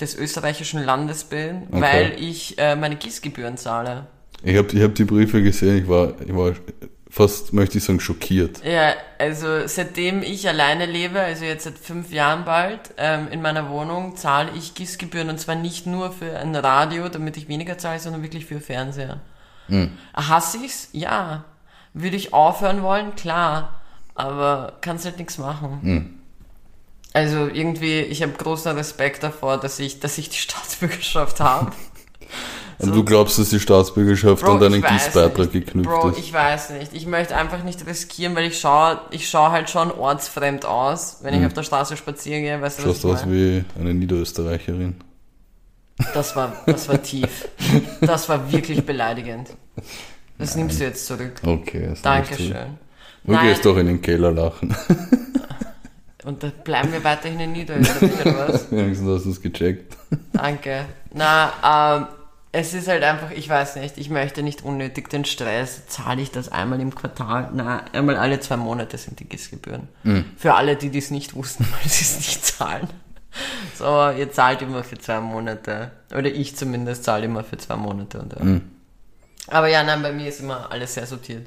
des 0.00 0.14
österreichischen 0.16 0.82
Landes 0.84 1.24
bin, 1.24 1.64
Okay. 1.70 1.80
weil 1.80 2.12
ich 2.18 2.58
äh, 2.58 2.76
meine 2.76 2.96
GIS-Gebühren 2.96 3.56
zahle. 3.56 4.06
Ich 4.42 4.56
habe 4.56 4.68
ich 4.72 4.82
hab 4.82 4.94
die 4.94 5.04
Briefe 5.04 5.42
gesehen, 5.42 5.78
ich 5.78 5.88
war, 5.88 6.12
ich 6.24 6.34
war 6.34 6.52
fast, 7.10 7.52
möchte 7.52 7.78
ich 7.78 7.84
sagen, 7.84 7.98
schockiert. 8.00 8.62
Ja, 8.64 8.92
also 9.18 9.66
seitdem 9.66 10.22
ich 10.22 10.46
alleine 10.48 10.86
lebe, 10.86 11.20
also 11.20 11.44
jetzt 11.44 11.64
seit 11.64 11.78
fünf 11.78 12.12
Jahren 12.12 12.44
bald, 12.44 12.80
ähm, 12.98 13.28
in 13.30 13.40
meiner 13.42 13.68
Wohnung 13.70 14.16
zahle 14.16 14.50
ich 14.56 14.74
GIS-Gebühren 14.74 15.28
und 15.30 15.38
zwar 15.40 15.54
nicht 15.56 15.86
nur 15.86 16.12
für 16.12 16.38
ein 16.38 16.54
Radio, 16.54 17.08
damit 17.08 17.36
ich 17.36 17.48
weniger 17.48 17.78
zahle, 17.78 17.98
sondern 17.98 18.22
wirklich 18.22 18.46
für 18.46 18.60
Fernseher. 18.60 19.20
Hasse 20.14 20.58
ich's? 20.64 20.88
Ja. 20.92 21.44
Würde 21.92 22.16
ich 22.16 22.32
aufhören 22.32 22.82
wollen? 22.82 23.14
Klar. 23.16 23.80
Aber 24.14 24.74
kannst 24.80 25.04
halt 25.04 25.18
nichts 25.18 25.36
machen. 25.38 26.17
Also 27.12 27.46
irgendwie, 27.46 28.00
ich 28.00 28.22
habe 28.22 28.32
großen 28.32 28.76
Respekt 28.76 29.22
davor, 29.22 29.58
dass 29.58 29.78
ich, 29.78 30.00
dass 30.00 30.18
ich 30.18 30.28
die 30.28 30.36
Staatsbürgerschaft 30.36 31.40
habe. 31.40 31.72
Und 32.80 32.94
du 32.94 33.02
glaubst, 33.02 33.38
dass 33.38 33.50
die 33.50 33.58
Staatsbürgerschaft 33.58 34.44
an 34.44 34.60
deinen 34.60 34.80
nicht. 34.80 35.52
geknüpft 35.52 35.88
Bro, 35.90 36.10
ist? 36.10 36.18
ich 36.18 36.32
weiß 36.32 36.70
nicht. 36.70 36.92
Ich 36.94 37.06
möchte 37.06 37.34
einfach 37.34 37.64
nicht 37.64 37.84
riskieren, 37.86 38.36
weil 38.36 38.44
ich 38.44 38.60
schaue 38.60 39.00
ich 39.10 39.28
schau 39.28 39.50
halt 39.50 39.68
schon 39.68 39.90
ortsfremd 39.90 40.64
aus, 40.64 41.18
wenn 41.22 41.34
ich 41.34 41.44
auf 41.44 41.52
der 41.54 41.64
Straße 41.64 41.96
spazieren 41.96 42.42
gehe. 42.42 42.60
Weißt 42.60 42.78
du, 42.78 42.88
was 42.88 43.02
Hm. 43.02 43.10
Schaust 43.10 43.22
ich 43.22 43.26
aus 43.26 43.32
wie 43.32 43.64
eine 43.80 43.94
Niederösterreicherin. 43.94 44.94
Das 46.14 46.36
war, 46.36 46.52
das 46.66 46.88
war 46.88 47.02
tief. 47.02 47.48
Das 48.00 48.28
war 48.28 48.52
wirklich 48.52 48.86
beleidigend. 48.86 49.48
Das 50.38 50.54
nimmst 50.54 50.78
du 50.78 50.84
jetzt 50.84 51.04
zurück. 51.06 51.40
Okay, 51.44 51.88
das. 51.90 52.02
Dankeschön. 52.02 52.78
Du 53.24 53.32
Nein, 53.32 53.48
gehst 53.48 53.64
doch 53.66 53.76
in 53.76 53.86
den 53.86 54.00
Keller 54.00 54.30
lachen. 54.30 54.76
und 56.28 56.42
da 56.42 56.50
bleiben 56.62 56.92
wir 56.92 57.02
weiterhin 57.04 57.40
in 57.40 57.52
Niederösterreich, 57.52 58.20
oder 58.20 58.48
was? 58.48 58.70
Wenigstens 58.70 59.08
hast 59.08 59.24
du 59.24 59.30
es 59.30 59.40
gecheckt. 59.40 59.96
Danke. 60.34 60.84
Na, 61.14 61.96
ähm, 61.96 62.06
es 62.52 62.74
ist 62.74 62.86
halt 62.86 63.02
einfach, 63.02 63.30
ich 63.30 63.48
weiß 63.48 63.76
nicht, 63.76 63.96
ich 63.96 64.10
möchte 64.10 64.42
nicht 64.42 64.62
unnötig 64.62 65.08
den 65.08 65.24
Stress. 65.24 65.86
Zahle 65.86 66.20
ich 66.20 66.30
das 66.30 66.52
einmal 66.52 66.80
im 66.80 66.94
Quartal? 66.94 67.48
Na, 67.54 67.82
einmal 67.94 68.18
alle 68.18 68.40
zwei 68.40 68.58
Monate 68.58 68.98
sind 68.98 69.20
die 69.20 69.24
GIS-Gebühren. 69.24 69.88
Für 70.36 70.54
alle, 70.54 70.76
die 70.76 70.90
dies 70.90 71.10
nicht 71.10 71.34
wussten, 71.34 71.64
weil 71.72 71.88
sie 71.90 72.04
es 72.04 72.18
nicht 72.18 72.44
zahlen. 72.44 72.88
So, 73.74 74.10
ihr 74.10 74.30
zahlt 74.30 74.60
immer 74.60 74.84
für 74.84 74.98
zwei 74.98 75.20
Monate. 75.20 75.92
Oder 76.10 76.26
ich 76.26 76.56
zumindest 76.56 77.04
zahle 77.04 77.24
immer 77.24 77.42
für 77.42 77.56
zwei 77.56 77.76
Monate. 77.76 78.18
Und, 78.20 78.34
ja. 78.34 78.60
Aber 79.46 79.68
ja, 79.68 79.82
nein, 79.82 80.02
bei 80.02 80.12
mir 80.12 80.28
ist 80.28 80.40
immer 80.40 80.70
alles 80.70 80.92
sehr 80.92 81.06
sortiert. 81.06 81.46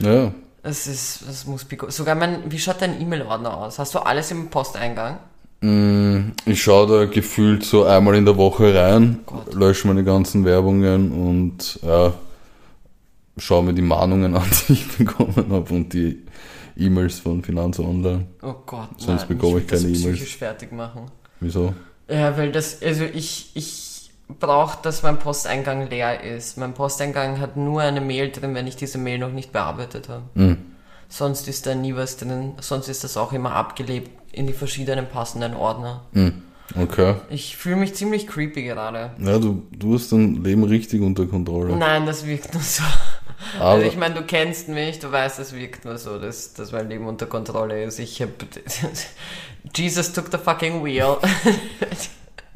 Ja, 0.00 0.32
Das 0.68 0.86
ist, 0.86 1.22
das 1.26 1.46
muss 1.46 1.64
pico- 1.64 1.90
Sogar 1.90 2.14
mein, 2.14 2.50
wie 2.52 2.58
schaut 2.58 2.82
dein 2.82 3.00
E-Mail-Ordner 3.00 3.56
aus? 3.56 3.78
Hast 3.78 3.94
du 3.94 4.00
alles 4.00 4.30
im 4.30 4.50
Posteingang? 4.50 5.16
Mm, 5.62 6.32
Ich 6.44 6.62
schaue 6.62 6.86
da 6.86 7.04
gefühlt 7.10 7.64
so 7.64 7.84
einmal 7.84 8.14
in 8.16 8.26
der 8.26 8.36
Woche 8.36 8.74
rein, 8.74 9.20
Gott. 9.24 9.54
lösche 9.54 9.88
meine 9.88 10.04
ganzen 10.04 10.44
Werbungen 10.44 11.10
und 11.10 11.80
ja, 11.82 12.12
schaue 13.38 13.64
mir 13.64 13.72
die 13.72 13.80
Mahnungen 13.82 14.36
an, 14.36 14.44
die 14.68 14.74
ich 14.74 14.98
bekommen 14.98 15.46
habe 15.50 15.72
und 15.74 15.90
die 15.94 16.22
E-Mails 16.76 17.18
von 17.20 17.42
Finanz 17.42 17.78
Online. 17.78 18.26
Oh 18.42 18.54
Gott, 18.66 18.88
Sonst 18.98 19.20
nein, 19.20 19.28
bekomme 19.38 19.60
ich 19.60 19.66
das 19.66 19.82
keine 19.82 19.94
E-Mails. 19.96 20.30
fertig 20.32 20.70
machen. 20.72 21.06
Wieso? 21.40 21.72
Ja, 22.10 22.36
weil 22.36 22.52
das, 22.52 22.82
also 22.82 23.04
ich, 23.04 23.52
ich 23.54 23.97
brauche, 24.40 24.78
dass 24.82 25.02
mein 25.02 25.18
Posteingang 25.18 25.88
leer 25.88 26.22
ist. 26.22 26.56
Mein 26.58 26.74
Posteingang 26.74 27.40
hat 27.40 27.56
nur 27.56 27.80
eine 27.82 28.00
Mail 28.00 28.30
drin, 28.30 28.54
wenn 28.54 28.66
ich 28.66 28.76
diese 28.76 28.98
Mail 28.98 29.18
noch 29.18 29.32
nicht 29.32 29.52
bearbeitet 29.52 30.08
habe. 30.08 30.22
Hm. 30.34 30.56
Sonst 31.08 31.48
ist 31.48 31.66
da 31.66 31.74
nie 31.74 31.96
was 31.96 32.16
drin. 32.18 32.52
Sonst 32.60 32.88
ist 32.88 33.04
das 33.04 33.16
auch 33.16 33.32
immer 33.32 33.52
abgelebt 33.54 34.10
in 34.32 34.46
die 34.46 34.52
verschiedenen 34.52 35.06
passenden 35.06 35.54
Ordner. 35.54 36.02
Hm. 36.12 36.42
Okay. 36.78 37.14
Ich 37.30 37.56
fühle 37.56 37.76
mich 37.76 37.94
ziemlich 37.94 38.26
creepy 38.26 38.62
gerade. 38.62 39.12
Ja, 39.18 39.38
du, 39.38 39.62
du 39.72 39.94
hast 39.94 40.12
dein 40.12 40.44
Leben 40.44 40.64
richtig 40.64 41.00
unter 41.00 41.24
Kontrolle. 41.26 41.74
Nein, 41.74 42.04
das 42.04 42.26
wirkt 42.26 42.52
nur 42.52 42.62
so. 42.62 42.82
Aber- 43.58 43.70
also 43.70 43.86
ich 43.86 43.96
meine, 43.96 44.16
du 44.16 44.22
kennst 44.22 44.68
mich, 44.68 44.98
du 44.98 45.10
weißt, 45.10 45.38
es 45.38 45.54
wirkt 45.54 45.86
nur 45.86 45.96
so, 45.96 46.18
dass, 46.18 46.52
dass 46.52 46.72
mein 46.72 46.90
Leben 46.90 47.06
unter 47.06 47.24
Kontrolle 47.26 47.82
ist. 47.84 47.98
Ich 47.98 48.20
hab... 48.20 48.28
Jesus 49.74 50.12
took 50.12 50.30
the 50.30 50.36
fucking 50.38 50.84
wheel. 50.84 51.16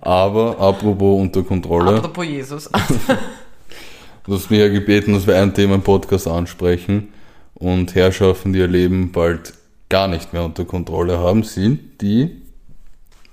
Aber 0.02 0.58
apropos 0.58 1.20
unter 1.20 1.42
Kontrolle, 1.44 1.96
Apropos 1.96 2.24
Jesus. 2.26 2.68
du 4.24 4.34
hast 4.34 4.50
mich 4.50 4.58
ja 4.60 4.68
gebeten, 4.68 5.12
dass 5.14 5.26
wir 5.28 5.36
ein 5.40 5.54
Thema 5.54 5.76
im 5.76 5.82
Podcast 5.82 6.26
ansprechen 6.26 7.12
und 7.54 7.94
Herrschaften, 7.94 8.52
die 8.52 8.58
ihr 8.58 8.66
Leben 8.66 9.12
bald 9.12 9.54
gar 9.88 10.08
nicht 10.08 10.32
mehr 10.32 10.44
unter 10.44 10.64
Kontrolle 10.64 11.18
haben, 11.18 11.44
sind 11.44 12.00
die 12.00 12.42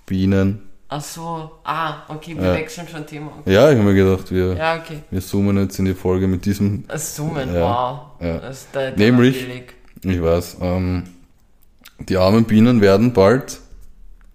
Bienen. 0.05 0.61
Ach 0.89 1.01
so, 1.01 1.51
ah, 1.63 2.03
okay, 2.07 2.35
wir 2.35 2.43
Ja. 2.45 2.53
wechseln 2.53 2.87
schon 2.87 3.05
Thema. 3.05 3.31
Okay. 3.41 3.53
Ja, 3.53 3.71
ich 3.71 3.77
habe 3.77 3.87
mir 3.89 3.95
gedacht, 3.95 4.31
wir, 4.31 4.53
Ja, 4.55 4.75
okay. 4.77 4.99
wir 5.09 5.21
zoomen 5.21 5.57
jetzt 5.57 5.77
in 5.79 5.85
die 5.85 5.93
Folge 5.93 6.27
mit 6.27 6.45
diesem, 6.45 6.83
Das 6.87 7.15
Zoomen, 7.15 7.53
Ja, 7.53 7.61
wow. 7.61 7.99
ja. 8.25 8.37
Das 8.39 8.61
ist 8.61 8.97
Nämlich- 8.97 9.45
ich 10.03 10.21
weiß, 10.23 10.57
ähm, 10.61 11.03
die 11.99 12.17
armen 12.17 12.45
Bienen 12.45 12.81
werden 12.81 13.13
bald 13.13 13.59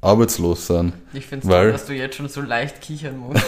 arbeitslos 0.04 0.66
sein. 0.66 0.92
Ich 1.12 1.26
finde 1.26 1.46
es 1.46 1.50
toll, 1.50 1.72
dass 1.72 1.86
du 1.86 1.94
jetzt 1.94 2.16
schon 2.16 2.28
so 2.28 2.42
leicht 2.42 2.80
kichern 2.80 3.16
musst. 3.16 3.42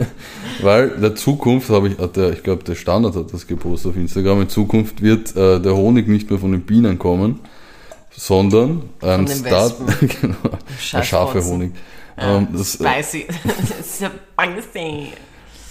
Weil 0.62 0.90
der 0.90 1.14
Zukunft 1.14 1.70
habe 1.70 1.88
ich, 1.88 1.98
hat 1.98 2.16
der, 2.16 2.32
ich 2.32 2.42
glaube, 2.42 2.64
der 2.64 2.74
Standard 2.74 3.14
hat 3.14 3.32
das 3.32 3.46
gepostet 3.46 3.92
auf 3.92 3.96
Instagram. 3.96 4.42
In 4.42 4.48
Zukunft 4.48 5.00
wird 5.00 5.36
äh, 5.36 5.60
der 5.60 5.74
Honig 5.74 6.08
nicht 6.08 6.28
mehr 6.28 6.38
von 6.38 6.52
den 6.52 6.62
Bienen 6.62 6.98
kommen, 6.98 7.40
sondern 8.10 8.82
ein 9.00 9.28
Start, 9.28 9.76
genau, 10.20 10.36
scharfe. 10.78 11.44
Honig. 11.44 11.72
Ja, 12.16 12.38
Ähm, 12.38 12.48
das, 12.52 12.80
äh, 12.80 13.02
spicy. 13.02 13.26
das 13.44 13.80
ist 13.80 14.00
ja. 14.00 14.10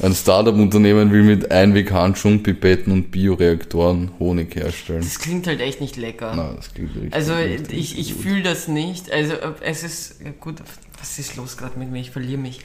Ein 0.02 0.16
Startup-Unternehmen 0.16 1.12
will 1.12 1.24
mit 1.24 1.52
Einweghandschuhen, 1.52 2.42
Pipetten 2.44 2.92
und 2.92 3.12
Bioreaktoren 3.12 4.12
Honig 4.20 4.56
herstellen. 4.56 5.02
Das 5.02 5.20
klingt 5.20 5.48
halt 5.48 5.62
echt 5.62 5.80
nicht 5.80 5.96
lecker. 5.96 6.34
Na, 6.36 6.54
das 6.54 6.74
klingt 6.74 6.96
richtig, 6.96 7.14
Also 7.14 7.34
richtig, 7.34 7.78
ich, 7.78 8.00
ich 8.00 8.14
fühle 8.16 8.44
das 8.44 8.68
nicht. 8.68 9.12
Also 9.12 9.34
es 9.62 9.84
ist 9.84 10.40
gut. 10.40 10.58
Was 11.00 11.20
ist 11.20 11.36
los 11.36 11.58
gerade 11.58 11.78
mit 11.78 11.92
mir? 11.92 12.00
Ich 12.00 12.12
verliere 12.12 12.40
mich. 12.40 12.62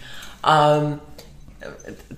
Ähm, 0.46 0.98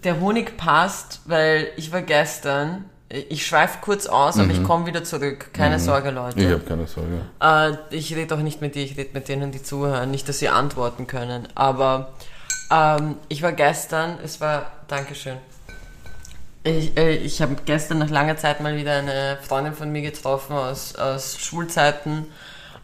der 0.05 0.21
Honig 0.21 0.57
passt, 0.57 1.21
weil 1.27 1.69
ich 1.77 1.93
war 1.93 2.03
gestern. 2.03 2.85
Ich 3.31 3.47
schweife 3.47 3.79
kurz 3.81 4.07
aus, 4.07 4.39
aber 4.39 4.51
ich 4.53 4.63
komme 4.63 4.85
wieder 4.85 5.03
zurück. 5.03 5.51
Keine 5.55 5.79
Sorge, 5.81 6.11
Leute. 6.11 6.39
Mhm. 6.39 6.47
Ich 6.47 6.53
habe 6.53 6.65
keine 6.65 6.87
Sorge. 6.87 7.23
Äh, 7.41 7.97
ich 7.97 8.15
rede 8.15 8.35
auch 8.35 8.41
nicht 8.41 8.61
mit 8.61 8.75
dir, 8.75 8.85
ich 8.85 8.99
rede 8.99 9.11
mit 9.15 9.29
denen, 9.29 9.51
die 9.51 9.63
zuhören. 9.63 10.11
Nicht, 10.11 10.29
dass 10.29 10.41
sie 10.41 10.51
antworten 10.51 11.07
können. 11.07 11.49
Aber 11.55 12.13
ähm, 12.71 13.17
ich 13.29 13.43
war 13.43 13.53
gestern, 13.53 14.19
es 14.23 14.41
war, 14.41 14.73
Dankeschön. 14.89 15.37
Ich, 16.65 16.97
äh, 16.99 17.15
ich 17.15 17.41
habe 17.41 17.57
gestern 17.65 17.99
nach 17.99 18.11
langer 18.11 18.37
Zeit 18.37 18.61
mal 18.61 18.77
wieder 18.77 18.95
eine 18.99 19.39
Freundin 19.43 19.75
von 19.75 19.91
mir 19.91 20.03
getroffen 20.03 20.55
aus, 20.55 20.95
aus 20.97 21.39
Schulzeiten, 21.39 22.27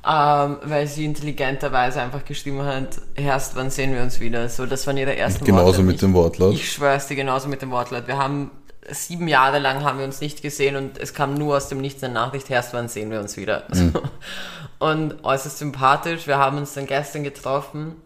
ähm, 0.07 0.59
weil 0.63 0.87
sie 0.87 1.05
intelligenterweise 1.05 2.01
einfach 2.01 2.25
geschrieben 2.25 2.63
hat, 2.65 2.99
erst 3.15 3.57
wann 3.57 3.71
sehen 3.71 3.93
wir 3.95 4.03
uns 4.03 4.21
wieder? 4.21 4.49
So, 4.49 4.65
das 4.67 4.87
waren 4.87 4.97
ihre 4.97 5.17
ersten 5.17 5.45
Genauso 5.45 5.67
Worte. 5.67 5.83
mit 5.83 5.95
Ich- 5.97 6.01
dem 6.01 6.15
Wortlaut. 6.15 6.55
ich 6.55 6.73
schwör's 6.73 7.09
dir 7.09 7.17
genauso 7.17 7.49
mit 7.49 7.63
dem 7.63 7.71
Wortlaut. 7.71 8.07
Wir 8.07 8.17
haben 8.19 8.51
sieben 8.91 9.29
Jahre 9.29 9.59
lang 9.59 9.83
haben 9.83 9.99
wir 9.99 10.05
uns 10.05 10.21
nicht 10.21 10.43
gesehen 10.43 10.77
und 10.77 10.99
es 10.99 11.15
kam 11.15 11.35
nur 11.35 11.57
aus 11.57 11.69
dem 11.69 11.81
Nichts 11.81 12.05
eine 12.05 12.13
Nachricht, 12.13 12.51
erst 12.51 12.75
wann 12.75 12.89
sehen 12.89 13.11
wir 13.11 13.19
uns 13.21 13.37
wieder. 13.37 13.65
So. 13.73 13.91
Und 14.79 15.25
äußerst 15.25 15.57
sympathisch. 15.59 16.27
Wir 16.27 16.37
haben 16.37 16.59
uns 16.59 16.75
dann 16.75 16.85
gestern 16.87 17.25
getroffen, 17.25 17.97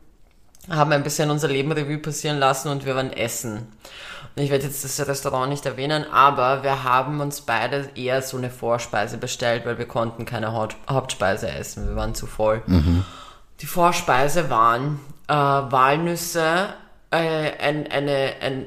haben 0.69 0.93
ein 0.93 1.03
bisschen 1.03 1.31
unser 1.31 1.49
Leben 1.49 1.73
Revue 1.73 1.99
passieren 1.99 2.39
lassen 2.39 2.69
und 2.69 2.85
wir 2.85 2.95
waren 2.97 3.13
essen. 3.13 3.67
Und 4.37 4.43
ich 4.43 4.51
werde 4.51 4.65
jetzt 4.67 4.85
das 4.85 5.07
Restaurant 5.09 5.49
nicht 5.51 5.67
erwähnen, 5.67 6.05
aber 6.13 6.63
wir 6.63 6.85
haben 6.85 7.21
uns 7.21 7.41
beide 7.41 7.89
eher 7.97 8.23
so 8.23 8.37
eine 8.37 8.51
Vorspeise 8.51 9.19
bestellt, 9.19 9.67
weil 9.67 9.79
wir 9.79 9.87
konnten 9.87 10.25
keine 10.25 10.53
Haupt 10.53 10.77
Hauptspeise 10.89 11.51
essen. 11.51 11.89
Wir 11.89 11.97
waren 11.97 12.15
zu 12.15 12.27
voll. 12.27 12.63
Die 13.61 13.67
Vorspeise 13.67 14.49
waren 14.51 15.01
äh, 15.27 15.33
Walnüsse, 15.35 16.69
äh, 17.11 17.17
ein, 17.59 17.91
eine, 17.91 18.33
ein, 18.41 18.53
ein, 18.53 18.67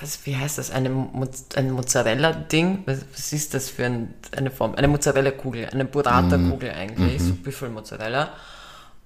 was, 0.00 0.26
wie 0.26 0.36
heißt 0.36 0.58
das? 0.58 0.70
Eine, 0.70 0.90
Mo- 0.90 1.26
ein 1.56 1.70
Mozzarella-Ding? 1.70 2.82
Was, 2.86 2.98
was 3.12 3.32
ist 3.32 3.54
das 3.54 3.70
für 3.70 3.86
ein, 3.86 4.14
eine 4.36 4.50
Form? 4.50 4.74
Eine 4.74 4.88
Mozzarella-Kugel, 4.88 5.68
eine 5.72 5.84
Burrata-Kugel 5.86 6.70
eigentlich, 6.72 7.22
so 7.22 7.32
Büffelmozzarella. 7.34 8.28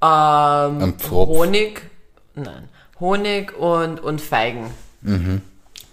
Ähm. 0.02 0.94
Honig, 1.10 1.82
nein, 2.34 2.68
Honig 3.00 3.56
und, 3.58 4.00
und 4.00 4.20
Feigen. 4.20 4.70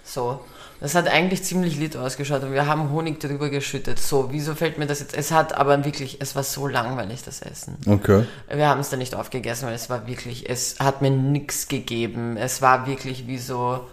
So. 0.04 0.42
Das 0.82 0.96
hat 0.96 1.10
eigentlich 1.10 1.44
ziemlich 1.44 1.78
lit 1.78 1.98
ausgeschaut 1.98 2.42
und 2.44 2.54
wir 2.54 2.66
haben 2.66 2.90
Honig 2.92 3.20
drüber 3.20 3.50
geschüttet. 3.50 4.00
So, 4.00 4.32
wieso 4.32 4.56
fällt 4.56 4.78
mir 4.78 4.88
das 4.88 5.02
jetzt? 5.02 5.14
Es 5.14 5.32
hat 5.32 5.54
aber 5.54 5.84
wirklich, 5.84 6.22
es 6.22 6.36
war 6.38 6.44
so 6.44 6.68
langweilig, 6.68 7.22
das 7.24 7.42
Essen. 7.42 7.78
Okay. 7.86 8.26
Wir 8.50 8.70
haben 8.70 8.80
es 8.80 8.90
dann 8.90 9.00
nicht 9.00 9.14
aufgegessen, 9.14 9.68
weil 9.68 9.76
es 9.76 9.90
war 9.90 10.08
wirklich, 10.08 10.50
es 10.50 10.80
hat 10.80 11.02
mir 11.02 11.12
nichts 11.12 11.68
gegeben. 11.68 12.38
Es 12.38 12.62
war 12.62 12.88
wirklich 12.88 13.28
wie 13.28 13.38
so 13.38 13.90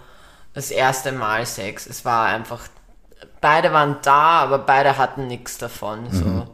das 0.55 0.71
erste 0.71 1.11
Mal 1.11 1.45
Sex. 1.45 1.87
Es 1.89 2.05
war 2.05 2.27
einfach, 2.27 2.63
beide 3.41 3.73
waren 3.73 3.97
da, 4.03 4.41
aber 4.43 4.59
beide 4.59 4.97
hatten 4.97 5.27
nichts 5.27 5.59
davon. 5.59 6.07
So. 6.13 6.46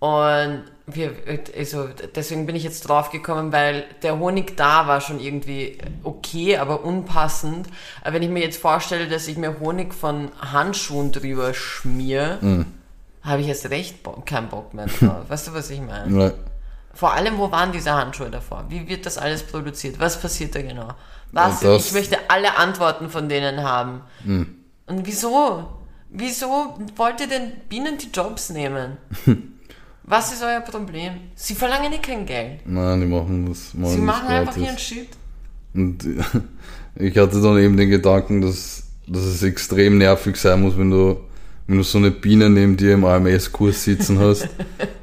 Und 0.00 0.64
wir, 0.86 1.12
also 1.56 1.88
deswegen 2.14 2.46
bin 2.46 2.56
ich 2.56 2.64
jetzt 2.64 2.88
drauf 2.88 3.10
gekommen, 3.10 3.52
weil 3.52 3.84
der 4.02 4.18
Honig 4.18 4.56
da 4.56 4.86
war 4.86 5.02
schon 5.02 5.20
irgendwie 5.20 5.76
okay, 6.02 6.56
aber 6.56 6.84
unpassend. 6.84 7.68
Aber 8.02 8.14
wenn 8.14 8.22
ich 8.22 8.30
mir 8.30 8.42
jetzt 8.42 8.60
vorstelle, 8.60 9.08
dass 9.08 9.28
ich 9.28 9.36
mir 9.36 9.60
Honig 9.60 9.94
von 9.94 10.30
Handschuhen 10.40 11.12
drüber 11.12 11.52
schmier, 11.52 12.38
habe 13.22 13.42
ich 13.42 13.48
erst 13.48 13.68
recht 13.68 14.02
Bo 14.02 14.22
keinen 14.24 14.48
Bock 14.48 14.72
mehr 14.72 14.86
drauf. 15.00 15.28
Weißt 15.28 15.48
du, 15.48 15.54
was 15.54 15.68
ich 15.68 15.82
meine? 15.82 16.24
Ja. 16.24 16.32
Vor 16.94 17.12
allem, 17.12 17.36
wo 17.38 17.52
waren 17.52 17.70
diese 17.70 17.92
Handschuhe 17.92 18.30
davor? 18.30 18.64
Wie 18.70 18.88
wird 18.88 19.04
das 19.04 19.18
alles 19.18 19.42
produziert? 19.42 20.00
Was 20.00 20.18
passiert 20.20 20.54
da 20.54 20.62
genau? 20.62 20.88
Was? 21.30 21.62
Ja, 21.62 21.76
ich 21.76 21.92
möchte 21.92 22.18
alle 22.28 22.56
Antworten 22.56 23.10
von 23.10 23.28
denen 23.28 23.62
haben. 23.62 24.00
Und 24.24 25.06
wieso? 25.06 25.68
Wieso 26.08 26.78
wollt 26.96 27.20
ihr 27.20 27.28
den 27.28 27.52
Bienen 27.68 27.98
die 27.98 28.10
Jobs 28.10 28.48
nehmen? 28.48 28.96
Was 30.10 30.32
ist 30.32 30.42
euer 30.42 30.60
Problem? 30.60 31.12
Sie 31.36 31.54
verlangen 31.54 31.92
eh 31.92 31.98
kein 31.98 32.26
Geld. 32.26 32.66
Nein, 32.66 33.00
die 33.00 33.06
machen 33.06 33.46
das. 33.46 33.72
Machen 33.74 33.92
Sie 33.92 34.00
machen 34.00 34.26
einfach 34.26 34.54
gratis. 34.54 34.68
ihren 34.68 34.78
Shit. 34.78 35.08
Und 35.72 36.04
ich 36.96 37.16
hatte 37.16 37.40
dann 37.40 37.56
eben 37.58 37.76
den 37.76 37.90
Gedanken, 37.90 38.40
dass, 38.40 38.88
dass 39.06 39.22
es 39.22 39.44
extrem 39.44 39.98
nervig 39.98 40.34
sein 40.34 40.62
muss, 40.62 40.76
wenn 40.76 40.90
du, 40.90 41.20
wenn 41.68 41.76
du 41.76 41.84
so 41.84 41.98
eine 41.98 42.10
Biene 42.10 42.50
neben 42.50 42.76
dir 42.76 42.94
im 42.94 43.04
AMS-Kurs 43.04 43.84
sitzen 43.84 44.18
hast. 44.18 44.48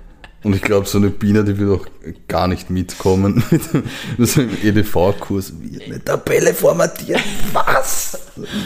Und 0.47 0.55
ich 0.55 0.61
glaube, 0.61 0.87
so 0.87 0.97
eine 0.97 1.09
Biene, 1.09 1.43
die 1.43 1.57
wird 1.57 1.81
auch 1.81 1.85
gar 2.29 2.47
nicht 2.47 2.69
mitkommen 2.69 3.43
mit 4.17 4.29
so 4.29 4.39
einem 4.39 4.57
EDV-Kurs. 4.63 5.51
Wie 5.59 5.83
eine 5.83 6.01
Tabelle 6.01 6.53
formatiert. 6.53 7.19
Was? 7.51 8.17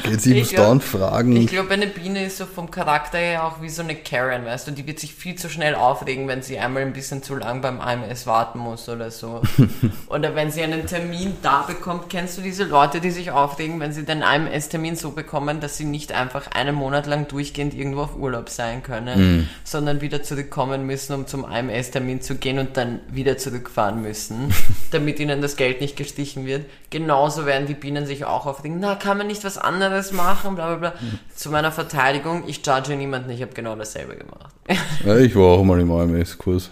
Geht 0.04 0.22
sie 0.22 0.44
dauernd 0.44 0.84
fragen. 0.84 1.36
Ich 1.38 1.48
glaube, 1.48 1.72
eine 1.72 1.88
Biene 1.88 2.26
ist 2.26 2.38
so 2.38 2.46
vom 2.46 2.70
Charakter 2.70 3.18
her 3.18 3.46
auch 3.46 3.64
wie 3.64 3.70
so 3.70 3.82
eine 3.82 3.96
Karen, 3.96 4.46
weißt 4.46 4.68
du? 4.68 4.72
Die 4.74 4.86
wird 4.86 5.00
sich 5.00 5.16
viel 5.16 5.36
zu 5.36 5.50
schnell 5.50 5.74
aufregen, 5.74 6.28
wenn 6.28 6.44
sie 6.44 6.60
einmal 6.60 6.84
ein 6.84 6.94
bisschen 6.94 7.24
zu 7.24 7.34
lang 7.34 7.62
beim 7.62 7.80
AMS 7.80 8.28
warten 8.28 8.60
muss 8.60 8.88
oder 8.88 9.10
so. 9.10 9.42
oder 10.08 10.36
wenn 10.36 10.52
sie 10.52 10.62
einen 10.62 10.86
Termin 10.86 11.38
da 11.42 11.64
bekommt. 11.64 12.10
Kennst 12.10 12.38
du 12.38 12.44
diese 12.44 12.66
Leute, 12.66 13.02
die 13.02 13.10
sich 13.10 13.32
aufregen, 13.32 13.80
wenn 13.80 13.92
sie 13.92 14.04
den 14.04 14.22
AMS-Termin 14.22 14.96
so 14.96 15.12
bekommen, 15.12 15.62
dass 15.62 15.78
sie 15.78 15.86
nicht 15.86 16.12
einfach 16.12 16.52
einen 16.52 16.76
Monat 16.76 17.08
lang 17.08 17.28
durchgehend 17.28 17.74
irgendwo 17.74 18.02
auf 18.02 18.16
Urlaub 18.16 18.50
sein 18.50 18.84
können, 18.84 19.50
sondern 19.64 20.02
wieder 20.02 20.22
zurückkommen 20.22 20.86
müssen, 20.86 21.14
um 21.16 21.26
zum 21.26 21.44
AMS-Termin 21.72 22.22
zu 22.22 22.36
gehen 22.36 22.60
und 22.60 22.78
dann 22.78 23.00
wieder 23.10 23.38
zurückfahren 23.38 24.02
müssen, 24.02 24.54
damit 24.92 25.20
ihnen 25.20 25.42
das 25.42 25.56
Geld 25.56 25.82
nicht 25.82 25.96
gestichen 25.96 26.46
wird. 26.46 26.66
Genauso 26.90 27.46
werden 27.46 27.68
die 27.68 27.74
Bienen 27.74 28.06
sich 28.06 28.26
auch 28.26 28.46
aufregen. 28.46 28.80
Na, 28.80 28.96
kann 28.96 29.18
man 29.18 29.28
nicht 29.28 29.44
was 29.44 29.58
anderes 29.58 30.12
machen, 30.12 30.56
bla 30.56 30.76
bla 30.76 30.92
bla. 30.92 31.00
Zu 31.36 31.50
meiner 31.50 31.72
Verteidigung, 31.72 32.44
ich 32.48 32.66
judge 32.66 32.96
niemanden, 32.96 33.30
ich 33.30 33.42
habe 33.42 33.54
genau 33.54 33.76
dasselbe 33.76 34.16
gemacht. 34.16 34.54
Ja, 35.06 35.18
ich 35.18 35.36
war 35.36 35.58
auch 35.58 35.64
mal 35.64 35.80
im 35.80 35.92
AMS-Kurs. 35.92 36.70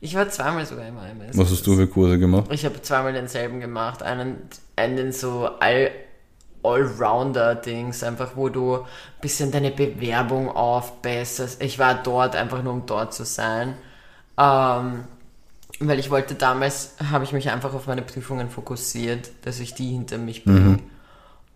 Ich 0.00 0.14
war 0.14 0.28
zweimal 0.28 0.66
sogar 0.66 0.86
im 0.86 0.98
AMS. 0.98 1.36
Was 1.36 1.50
hast 1.50 1.66
du 1.66 1.74
für 1.76 1.86
Kurse 1.86 2.18
gemacht? 2.18 2.46
Ich 2.50 2.64
habe 2.64 2.80
zweimal 2.82 3.12
denselben 3.12 3.60
gemacht. 3.60 4.02
Einen, 4.02 4.36
einen 4.76 5.12
so 5.12 5.48
all, 5.58 5.90
Allrounder-Dings, 6.62 8.02
einfach 8.02 8.32
wo 8.36 8.48
du 8.48 8.76
ein 8.76 8.84
bisschen 9.20 9.52
deine 9.52 9.70
Bewerbung 9.70 10.50
aufbesserst. 10.50 11.62
Ich 11.62 11.78
war 11.78 11.94
dort 12.02 12.36
einfach 12.36 12.62
nur, 12.62 12.72
um 12.72 12.86
dort 12.86 13.14
zu 13.14 13.24
sein. 13.24 13.74
Ähm, 14.38 15.04
weil 15.80 15.98
ich 15.98 16.10
wollte 16.10 16.34
damals, 16.34 16.94
habe 17.10 17.24
ich 17.24 17.32
mich 17.32 17.50
einfach 17.50 17.74
auf 17.74 17.86
meine 17.86 18.02
Prüfungen 18.02 18.48
fokussiert, 18.50 19.30
dass 19.42 19.60
ich 19.60 19.74
die 19.74 19.90
hinter 19.90 20.18
mich 20.18 20.44
bringe. 20.44 20.78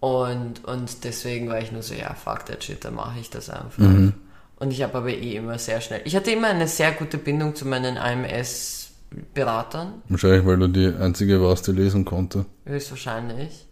Und, 0.00 0.64
und 0.64 1.04
deswegen 1.04 1.48
war 1.48 1.58
ich 1.60 1.72
nur 1.72 1.82
so, 1.82 1.94
ja, 1.94 2.14
fuck 2.14 2.46
that 2.46 2.64
shit, 2.64 2.84
dann 2.84 2.94
mache 2.94 3.20
ich 3.20 3.30
das 3.30 3.50
einfach. 3.50 3.82
Und 3.82 4.70
ich 4.72 4.82
habe 4.82 4.98
aber 4.98 5.10
eh 5.10 5.36
immer 5.36 5.58
sehr 5.58 5.80
schnell. 5.80 6.02
Ich 6.04 6.16
hatte 6.16 6.30
immer 6.32 6.48
eine 6.48 6.68
sehr 6.68 6.92
gute 6.92 7.16
Bindung 7.18 7.54
zu 7.54 7.66
meinen 7.66 7.96
AMS-Beratern, 7.96 10.02
Wahrscheinlich, 10.08 10.44
weil 10.46 10.58
du 10.58 10.68
die 10.68 10.86
einzige 10.98 11.40
warst, 11.42 11.66
die 11.66 11.72
lesen 11.72 12.04
konnte. 12.04 12.44
höchstwahrscheinlich. 12.66 13.66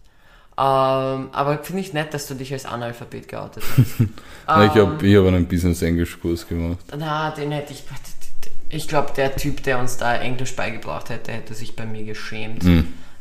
Ähm, 0.57 1.29
aber 1.31 1.59
finde 1.63 1.81
ich 1.81 1.93
nett, 1.93 2.13
dass 2.13 2.27
du 2.27 2.33
dich 2.33 2.51
als 2.51 2.65
Analphabet 2.65 3.27
geoutet 3.27 3.63
hast. 3.77 3.77
Ich 3.99 4.75
Ähm, 4.75 4.87
habe 4.87 5.07
ich 5.07 5.15
hab 5.15 5.25
einen 5.27 5.47
Business-Englisch-Kurs 5.47 6.47
gemacht. 6.47 6.79
Na, 6.97 7.29
den 7.31 7.51
hätte 7.51 7.71
ich. 7.71 7.83
Ich 8.69 8.87
glaube, 8.87 9.11
der 9.15 9.35
Typ, 9.35 9.63
der 9.63 9.79
uns 9.79 9.97
da 9.97 10.15
Englisch 10.15 10.55
beigebracht 10.55 11.09
hätte, 11.09 11.31
hätte 11.31 11.53
sich 11.53 11.75
bei 11.75 11.85
mir 11.85 12.03
geschämt. 12.05 12.63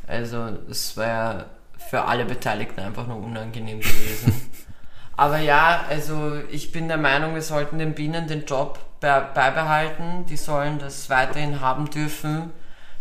Also, 0.06 0.48
es 0.70 0.96
wäre 0.96 1.46
für 1.90 2.02
alle 2.04 2.24
Beteiligten 2.26 2.80
einfach 2.80 3.06
nur 3.06 3.16
unangenehm 3.22 3.80
gewesen. 3.80 4.32
Aber 5.16 5.38
ja, 5.38 5.84
also 5.88 6.34
ich 6.50 6.70
bin 6.70 6.86
der 6.86 6.96
Meinung, 6.98 7.34
wir 7.34 7.42
sollten 7.42 7.78
den 7.78 7.94
Bienen 7.94 8.28
den 8.28 8.44
Job 8.44 8.78
be 9.00 9.26
beibehalten. 9.34 10.26
Die 10.28 10.36
sollen 10.36 10.78
das 10.78 11.10
weiterhin 11.10 11.60
haben 11.60 11.90
dürfen. 11.90 12.50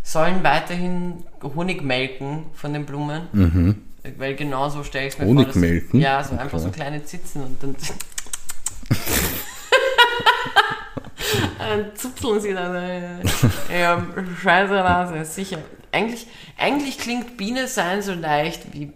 Sollen 0.02 0.42
weiterhin 0.44 1.26
Honig 1.44 1.84
melken 1.84 2.46
von 2.54 2.74
den 2.74 2.86
Blumen. 2.86 3.84
Weil 4.18 4.36
genau 4.36 4.70
so 4.70 4.84
stelle 4.84 5.08
ich 5.08 5.14
es 5.14 5.20
mir 5.20 5.26
Honig 5.26 5.44
vor. 5.46 5.54
dass- 5.54 5.62
melken? 5.62 6.00
Ja, 6.00 6.24
so 6.24 6.32
einfach 6.38 6.54
Okay. 6.58 6.60
so 6.66 6.72
kleine 6.72 7.04
Zitzen 7.04 7.44
und 7.44 7.62
dann. 7.62 7.76
Dann 11.60 11.96
zupfeln 11.96 12.40
sie 12.42 12.54
dann. 12.54 12.76
äh, 12.76 13.20
Ja, 13.72 14.06
scheiße 14.42 14.74
Nase, 14.74 15.26
sicher. 15.26 15.60
Eigentlich, 15.92 16.28
eigentlich 16.58 16.98
klingt 16.98 17.38
Biene 17.38 17.68
sein 17.68 18.02
so 18.02 18.14
leicht 18.14 18.74
wie 18.74 18.92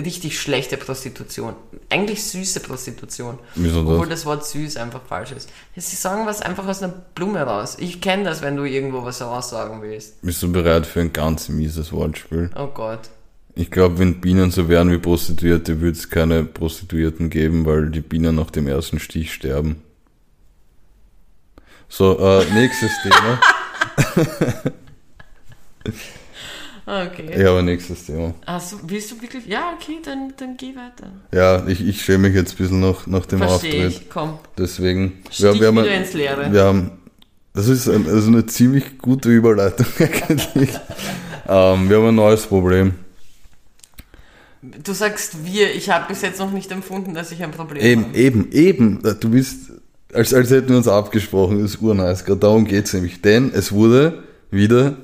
richtig 0.00 0.40
schlechte 0.40 0.76
Prostitution. 0.76 1.54
Eigentlich 1.90 2.22
süße 2.22 2.60
Prostitution. 2.60 3.38
Wieso 3.56 3.82
das? 3.82 3.92
Obwohl 3.92 4.08
das 4.08 4.24
Wort 4.26 4.46
süß 4.46 4.76
einfach 4.76 5.00
falsch 5.08 5.32
ist. 5.32 5.50
Sie 5.76 5.96
sagen 5.96 6.26
was 6.26 6.40
einfach 6.40 6.66
aus 6.66 6.82
einer 6.82 6.92
Blume 7.14 7.40
raus. 7.42 7.76
Ich 7.78 8.00
kenne 8.00 8.24
das, 8.24 8.40
wenn 8.42 8.56
du 8.56 8.64
irgendwo 8.64 9.04
was 9.04 9.20
raussagen 9.20 9.82
willst. 9.82 10.22
Bist 10.22 10.42
du 10.42 10.50
bereit 10.52 10.86
für 10.86 11.00
ein 11.00 11.12
ganz 11.12 11.48
mieses 11.48 11.92
Wortspiel? 11.92 12.50
Oh 12.56 12.68
Gott. 12.68 13.10
Ich 13.56 13.70
glaube, 13.70 13.98
wenn 13.98 14.20
Bienen 14.20 14.50
so 14.52 14.68
wären 14.68 14.90
wie 14.92 14.98
Prostituierte, 14.98 15.80
würde 15.80 15.98
es 15.98 16.08
keine 16.08 16.44
Prostituierten 16.44 17.28
geben, 17.28 17.66
weil 17.66 17.90
die 17.90 18.00
Bienen 18.00 18.36
nach 18.36 18.50
dem 18.50 18.68
ersten 18.68 19.00
Stich 19.00 19.34
sterben. 19.34 19.82
So, 21.90 22.18
äh, 22.18 22.44
nächstes 22.54 22.92
Thema. 23.02 23.40
Okay. 26.86 27.30
Ich 27.36 27.44
habe 27.44 27.58
ein 27.58 27.64
nächstes 27.66 28.06
Thema. 28.06 28.34
Du, 28.46 28.76
willst 28.88 29.10
du 29.12 29.20
wirklich? 29.20 29.46
Ja, 29.46 29.74
okay, 29.74 29.98
dann, 30.04 30.32
dann 30.36 30.56
geh 30.56 30.74
weiter. 30.74 31.12
Ja, 31.32 31.66
ich, 31.68 31.86
ich 31.86 32.02
schäme 32.02 32.28
mich 32.28 32.34
jetzt 32.34 32.52
ein 32.54 32.56
bisschen 32.56 32.80
nach, 32.80 33.06
nach 33.06 33.26
dem 33.26 33.38
Verstehe 33.38 33.86
Auftritt. 33.86 34.02
ich. 34.02 34.10
Komm. 34.10 34.38
Deswegen. 34.58 35.22
Stich 35.30 35.60
wir 35.60 35.68
haben, 35.68 35.76
wieder 35.76 35.94
ins 35.94 36.12
Leere. 36.14 36.52
Wir 36.52 36.64
haben, 36.64 36.92
das 37.54 37.68
ist 37.68 37.88
ein, 37.88 38.06
also 38.08 38.28
eine 38.28 38.46
ziemlich 38.46 38.98
gute 38.98 39.28
Überleitung 39.28 39.86
eigentlich. 39.98 40.70
ähm, 41.48 41.90
wir 41.90 41.96
haben 41.96 42.08
ein 42.08 42.14
neues 42.14 42.46
Problem. 42.46 42.94
Du 44.62 44.92
sagst 44.92 45.44
wir, 45.44 45.74
ich 45.74 45.90
habe 45.90 46.06
bis 46.08 46.22
jetzt 46.22 46.38
noch 46.38 46.50
nicht 46.50 46.70
empfunden, 46.72 47.14
dass 47.14 47.30
ich 47.32 47.42
ein 47.42 47.50
Problem 47.50 47.82
Eben, 47.82 48.04
habe. 48.06 48.16
eben, 48.16 48.52
eben. 48.52 49.02
Du 49.20 49.30
bist, 49.30 49.72
als, 50.12 50.34
als 50.34 50.50
hätten 50.50 50.70
wir 50.70 50.76
uns 50.76 50.88
abgesprochen, 50.88 51.62
das 51.62 51.72
ist 51.72 51.82
urnice. 51.82 52.24
Gerade 52.24 52.40
darum 52.40 52.64
geht's 52.64 52.92
nämlich. 52.92 53.22
Denn 53.22 53.52
es 53.54 53.72
wurde 53.72 54.22
wieder 54.50 54.96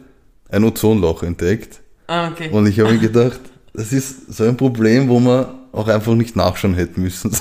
ein 0.49 0.64
Ozonloch 0.64 1.23
entdeckt. 1.23 1.81
Ah, 2.07 2.29
okay. 2.29 2.51
Und 2.51 2.66
ich 2.66 2.81
habe 2.81 2.92
mir 2.92 2.99
gedacht, 2.99 3.40
das 3.73 3.92
ist 3.92 4.33
so 4.35 4.45
ein 4.45 4.57
Problem, 4.57 5.09
wo 5.09 5.21
man 5.21 5.47
auch 5.73 5.88
einfach 5.88 6.14
nicht 6.14 6.37
nachschauen 6.37 6.75
hätten 6.75 7.03
müssen. 7.03 7.31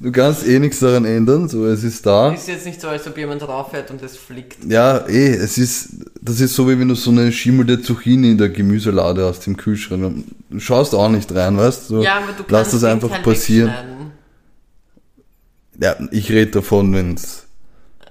du, 0.00 0.10
kannst 0.10 0.46
eh 0.46 0.58
nichts 0.58 0.78
daran 0.78 1.04
ändern, 1.04 1.48
so 1.50 1.66
es 1.66 1.84
ist 1.84 2.06
da. 2.06 2.32
ist 2.32 2.48
jetzt 2.48 2.64
nicht 2.64 2.80
so, 2.80 2.88
als 2.88 3.06
ob 3.06 3.18
jemand 3.18 3.46
rauffährt 3.46 3.90
und 3.90 4.02
es 4.02 4.16
flickt. 4.16 4.64
Ja, 4.66 5.06
eh, 5.06 5.34
es 5.34 5.58
ist, 5.58 5.90
das 6.22 6.40
ist 6.40 6.54
so 6.54 6.66
wie 6.68 6.78
wenn 6.78 6.88
du 6.88 6.94
so 6.94 7.10
eine 7.10 7.30
schimmelnde 7.30 7.82
Zucchini 7.82 8.30
in 8.30 8.38
der 8.38 8.48
Gemüselade 8.48 9.26
hast 9.26 9.46
im 9.46 9.58
Kühlschrank. 9.58 10.24
Du 10.48 10.60
schaust 10.60 10.94
auch 10.94 11.10
nicht 11.10 11.34
rein, 11.34 11.58
weißt 11.58 11.90
du? 11.90 12.02
Ja, 12.02 12.16
aber 12.16 12.28
du 12.28 12.44
kannst 12.44 12.50
Lass 12.50 12.70
das 12.70 12.80
den 12.80 12.90
einfach 12.90 13.10
Teil 13.10 13.22
passieren. 13.22 13.74
Ja, 15.80 15.96
ich 16.10 16.30
rede 16.30 16.50
davon, 16.52 16.92
wenn's 16.94 17.46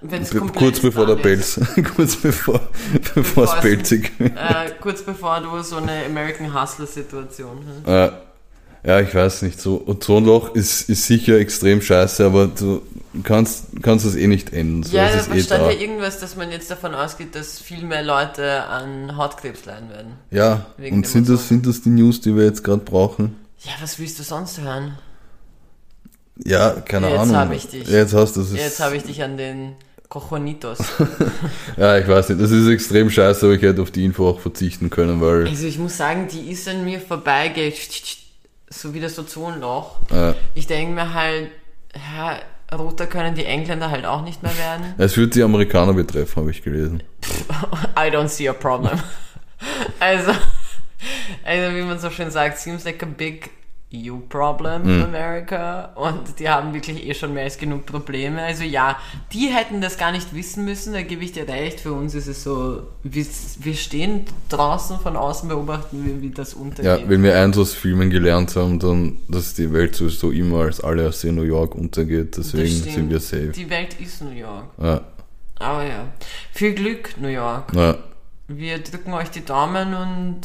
Wenn's 0.01 0.31
be- 0.31 0.39
komplett 0.39 0.59
kurz 0.59 0.79
bevor 0.81 1.05
der 1.05 1.15
Pelz, 1.15 1.59
kurz 1.95 2.17
bevor, 2.17 2.59
bevor 3.15 3.45
es 3.45 3.53
es- 3.53 3.59
pelzig. 3.61 4.11
Äh, 4.19 4.71
kurz 4.81 5.01
bevor 5.01 5.39
du 5.39 5.61
so 5.63 5.77
eine 5.77 6.05
American 6.05 6.53
Hustler-Situation 6.53 7.59
hast. 7.85 7.87
Äh, 7.87 8.11
ja, 8.85 8.99
ich 8.99 9.15
weiß 9.15 9.43
nicht, 9.43 9.61
so 9.61 9.81
Ozonloch 9.87 10.55
ist, 10.55 10.89
ist 10.89 11.07
sicher 11.07 11.37
extrem 11.39 11.81
scheiße, 11.81 12.25
aber 12.25 12.47
du 12.47 12.81
kannst, 13.23 13.67
kannst 13.81 14.05
es 14.05 14.15
eh 14.17 14.27
nicht 14.27 14.51
ändern. 14.51 14.83
So, 14.83 14.97
Ja, 14.97 15.05
es 15.07 15.13
da 15.27 15.33
ist 15.33 15.39
eh 15.39 15.43
stand 15.43 15.63
da. 15.63 15.71
ja 15.71 15.79
irgendwas, 15.79 16.19
dass 16.19 16.35
man 16.35 16.51
jetzt 16.51 16.69
davon 16.69 16.93
ausgeht, 16.93 17.33
dass 17.33 17.59
viel 17.59 17.85
mehr 17.85 18.03
Leute 18.03 18.63
an 18.65 19.15
Hautkrebs 19.15 19.63
leiden 19.63 19.89
werden. 19.89 20.13
Ja, 20.31 20.65
und 20.79 21.07
sind 21.07 21.29
das, 21.29 21.35
Ozon. 21.35 21.47
sind 21.47 21.65
das 21.67 21.81
die 21.81 21.89
News, 21.91 22.19
die 22.19 22.35
wir 22.35 22.43
jetzt 22.43 22.61
gerade 22.65 22.81
brauchen? 22.83 23.37
Ja, 23.59 23.71
was 23.79 23.97
willst 23.99 24.19
du 24.19 24.23
sonst 24.23 24.59
hören? 24.59 24.97
Ja, 26.37 26.71
keine 26.81 27.09
Jetzt 27.09 27.19
Ahnung. 27.19 27.35
hab 27.35 27.51
ich 27.51 27.67
dich. 27.67 27.87
Ja, 27.87 27.97
Jetzt 27.99 28.13
hast 28.13 28.35
du 28.35 28.41
es. 28.41 28.53
Jetzt 28.53 28.79
habe 28.79 28.95
ich 28.97 29.03
dich 29.03 29.21
an 29.23 29.37
den 29.37 29.75
Cochonitos. 30.09 30.79
Ja, 31.77 31.97
ich 31.97 32.07
weiß 32.07 32.29
nicht, 32.29 32.41
das 32.41 32.51
ist 32.51 32.67
extrem 32.67 33.09
scheiße, 33.09 33.45
aber 33.45 33.55
ich 33.55 33.61
hätte 33.61 33.81
auf 33.81 33.91
die 33.91 34.05
Info 34.05 34.29
auch 34.29 34.39
verzichten 34.39 34.89
können, 34.89 35.21
weil 35.21 35.47
Also 35.47 35.65
ich 35.65 35.77
muss 35.79 35.97
sagen, 35.97 36.27
die 36.31 36.51
ist 36.51 36.67
an 36.67 36.83
mir 36.85 36.99
vorbeigegangen, 36.99 37.73
so 38.69 38.93
wie 38.93 38.99
das 38.99 39.17
Ozonloch. 39.17 39.97
äh, 40.11 40.33
Ich 40.55 40.67
denke 40.67 40.93
mir 40.93 41.13
halt, 41.13 41.49
ja, 41.95 42.39
roter 42.77 43.05
können 43.07 43.35
die 43.35 43.45
Engländer 43.45 43.89
halt 43.91 44.05
auch 44.05 44.23
nicht 44.23 44.41
mehr 44.43 44.55
werden. 44.57 44.93
es 44.97 45.15
wird 45.17 45.35
die 45.35 45.43
Amerikaner 45.43 45.93
betreffen, 45.93 46.35
habe 46.37 46.51
ich 46.51 46.61
gelesen. 46.63 47.01
I 47.97 48.09
don't 48.09 48.27
see 48.27 48.47
a 48.49 48.53
problem. 48.53 48.99
Also, 49.99 50.31
also 51.45 51.75
wie 51.77 51.81
man 51.83 51.97
so 51.99 52.09
schön 52.09 52.29
sagt, 52.31 52.57
seems 52.57 52.83
like 52.83 53.01
a 53.01 53.05
big 53.05 53.49
you 53.95 54.21
problem 54.27 54.83
in 54.89 55.03
America. 55.03 55.91
Und 55.95 56.39
die 56.39 56.49
haben 56.49 56.73
wirklich 56.73 57.05
eh 57.07 57.13
schon 57.13 57.33
mehr 57.33 57.43
als 57.43 57.57
genug 57.59 57.85
Probleme. 57.85 58.41
Also 58.41 58.63
ja, 58.63 58.97
die 59.31 59.47
hätten 59.47 59.81
das 59.81 59.97
gar 59.99 60.11
nicht 60.11 60.33
wissen 60.33 60.65
müssen, 60.65 60.93
da 60.93 61.03
gebe 61.03 61.23
ich 61.23 61.31
dir 61.31 61.47
recht. 61.47 61.79
Für 61.79 61.93
uns 61.93 62.15
ist 62.15 62.25
es 62.27 62.43
so, 62.43 62.81
wir, 63.03 63.25
wir 63.59 63.73
stehen 63.75 64.25
draußen 64.49 64.99
von 64.99 65.15
außen, 65.15 65.47
beobachten 65.47 66.03
wir, 66.05 66.21
wie 66.23 66.31
das 66.31 66.53
Ja, 66.53 66.59
untergeht. 66.59 67.07
wenn 67.07 67.21
wir 67.21 67.37
eins 67.37 67.55
aus 67.57 67.73
Filmen 67.73 68.09
gelernt 68.09 68.55
haben, 68.55 68.79
dann, 68.79 69.17
dass 69.27 69.53
die 69.53 69.71
Welt 69.71 69.95
sowieso 69.95 70.31
immer 70.31 70.61
als 70.61 70.81
alles 70.81 71.23
in 71.23 71.35
New 71.35 71.43
York 71.43 71.75
untergeht, 71.75 72.35
deswegen 72.35 72.67
sind 72.81 73.09
wir 73.11 73.19
safe. 73.19 73.49
Die 73.49 73.69
Welt 73.69 73.95
ist 73.99 74.23
New 74.23 74.31
York. 74.31 74.65
Ja, 74.81 75.01
Aber 75.59 75.83
ja, 75.83 76.05
viel 76.51 76.73
Glück, 76.73 77.13
New 77.21 77.27
York. 77.27 77.71
ja, 77.75 77.95
Wir 78.47 78.79
drücken 78.79 79.13
euch 79.13 79.29
die 79.29 79.45
Daumen 79.45 79.93
und 79.93 80.41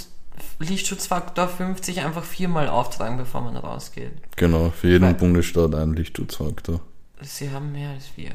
Lichtschutzfaktor 0.58 1.48
50 1.48 2.00
einfach 2.00 2.24
viermal 2.24 2.68
auftragen, 2.68 3.16
bevor 3.16 3.40
man 3.42 3.56
rausgeht. 3.56 4.12
genau, 4.36 4.70
für 4.70 4.88
jeden 4.88 5.04
Weil- 5.04 5.14
Bundesstaat 5.14 5.74
ein 5.74 5.94
Lichtschutzfaktor. 5.94 6.80
Sie 7.20 7.50
haben 7.50 7.72
mehr 7.72 7.90
als 7.90 8.06
vier. 8.06 8.30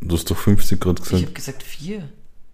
Du 0.00 0.14
hast 0.16 0.30
doch 0.30 0.36
50 0.36 0.80
gerade 0.80 1.00
Ich 1.02 1.08
gesagt. 1.08 1.22
habe 1.24 1.32
gesagt 1.34 1.62
vier. 1.62 2.08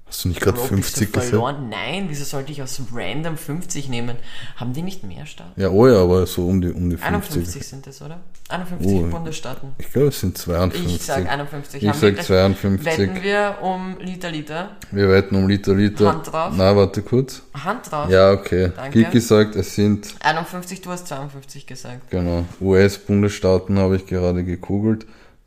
Hast 0.09 0.25
du 0.25 0.29
nicht 0.29 0.41
gerade 0.41 0.57
Bro, 0.57 0.69
bist 0.69 0.95
50 0.95 1.07
du 1.09 1.13
gesagt? 1.15 1.31
verloren? 1.31 1.69
Nein, 1.69 2.07
wieso 2.09 2.23
sollte 2.25 2.53
ich 2.53 2.63
aus 2.63 2.81
random 2.95 3.37
50 3.37 3.89
nehmen? 3.89 4.17
Haben 4.55 4.73
die 4.73 4.83
nicht 4.83 5.03
mehr 5.03 5.27
Staaten? 5.27 5.61
Ja, 5.61 5.69
oh 5.71 5.89
ja, 5.89 6.01
aber 6.01 6.25
so 6.27 6.47
um 6.47 6.61
die, 6.61 6.69
um 6.71 6.89
die 6.91 6.97
50. 6.97 7.07
51 7.15 7.67
sind 7.67 7.87
es, 7.89 8.01
oder? 8.01 8.21
51 8.49 8.87
Oh. 8.87 9.03
Bundesstaaten. 9.09 9.71
Ich 9.79 9.91
glaube, 9.93 10.09
es 10.09 10.21
sind 10.21 10.39
52. 10.39 10.95
Ich 10.95 11.03
sag 11.03 11.29
51. 11.29 11.83
Ich 11.83 11.89
Haben 11.89 12.01
wir 12.01 12.09
sag 12.09 12.15
gleich- 12.15 12.27
52. 12.27 12.87
Wetten 12.99 13.23
wir 13.25 13.59
um 13.63 13.97
Liter 13.99 14.31
Liter? 14.31 14.77
Wir 14.93 15.09
wetten 15.09 15.35
um 15.35 15.49
Liter 15.49 15.75
Liter. 15.75 16.13
Hand 16.13 16.33
drauf. 16.33 16.55
Na, 16.57 16.77
warte 16.77 17.03
kurz. 17.03 17.43
Hand 17.55 17.91
drauf. 17.91 18.09
Ja, 18.09 18.31
okay. 18.31 18.71
Danke. 18.77 19.03
Kiki 19.03 19.21
sagt, 19.21 19.57
es 19.57 19.75
sind, 19.75 20.15
51, 20.21 20.83
du 20.83 20.91
hast 20.91 21.09
52 21.09 21.67
gesagt. 21.67 22.11
genau, 22.11 22.45
US-Bundesstaaten 22.61 23.77
habe 23.81 23.97
ich 23.97 24.07
gerade 24.07 24.45
gekugelt. 24.45 25.05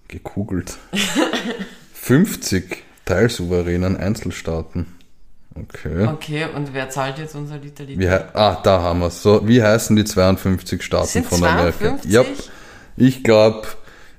Gekugelt. 0.10 0.76
50 1.94 2.84
teilsouveränen 3.10 3.98
Einzelstaaten. 3.98 4.86
Okay. 5.56 6.08
Okay, 6.08 6.46
und 6.56 6.74
wer 6.74 6.90
zahlt 6.90 7.18
jetzt 7.18 7.36
unser 7.36 7.58
Liter 7.58 7.84
Liter? 7.84 8.00
Wie, 8.00 8.08
ah, 8.08 8.62
da 8.64 8.82
haben 8.82 9.00
wir 9.00 9.08
es. 9.08 9.24
So, 9.24 9.46
wie 9.48 9.62
heißen 9.62 9.96
die 9.96 10.06
52 10.06 10.84
Staaten 10.84 11.08
Sind 11.08 11.26
von 11.26 11.44
Amerika? 11.44 11.98
52? 12.02 12.12
Ja, 12.12 12.24
ich 12.96 13.24
glaube, 13.24 13.68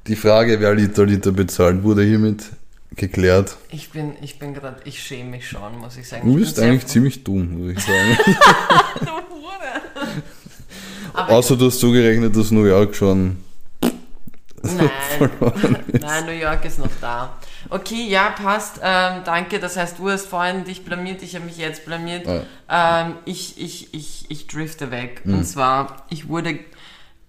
die 0.09 0.17
Frage, 0.17 0.61
wer 0.61 0.75
Liter 0.75 1.07
Liter 1.07 1.31
bezahlt, 1.31 1.85
wurde 1.85 2.03
hiermit 2.03 2.45
geklärt. 2.97 3.57
Ich 3.71 3.91
bin, 3.91 4.15
ich 4.21 4.41
bin 4.41 4.55
gerade, 4.55 4.81
ich 4.85 5.01
schäme 5.01 5.31
mich 5.31 5.49
schon, 5.49 5.79
muss 5.79 5.97
ich 5.97 6.09
sagen. 6.09 6.29
Du 6.29 6.39
bist 6.39 6.59
eigentlich 6.59 6.87
ziemlich 6.87 7.23
dumm, 7.23 7.59
muss 7.59 7.73
ich 7.73 7.81
sagen. 7.81 8.19
Du 9.01 9.07
Hure. 9.07 10.23
Aber 11.15 11.33
Außer 11.35 11.57
du 11.57 11.67
hast 11.67 11.79
zugerechnet, 11.79 12.37
dass 12.37 12.51
New 12.51 12.65
York 12.65 12.95
schon 12.95 13.37
Nein, 14.63 14.91
nein, 16.01 16.27
New 16.27 16.33
York 16.33 16.65
ist 16.65 16.79
noch 16.79 16.91
da. 17.01 17.39
Okay, 17.71 18.07
ja, 18.09 18.31
passt. 18.31 18.81
Ähm, 18.83 19.23
danke. 19.25 19.61
Das 19.61 19.77
heißt, 19.77 19.99
du 19.99 20.11
hast 20.11 20.27
vorhin 20.27 20.65
dich 20.65 20.85
blamiert, 20.85 21.23
ich 21.23 21.37
habe 21.37 21.45
mich 21.45 21.57
jetzt 21.57 21.85
blamiert. 21.85 22.27
Ähm, 22.69 23.15
ich, 23.25 23.61
ich, 23.61 23.95
ich, 23.95 24.27
ich 24.29 24.47
drifte 24.49 24.91
weg. 24.91 25.23
Mhm. 25.25 25.39
Und 25.39 25.45
zwar, 25.45 26.05
ich 26.11 26.29
wurde, 26.29 26.59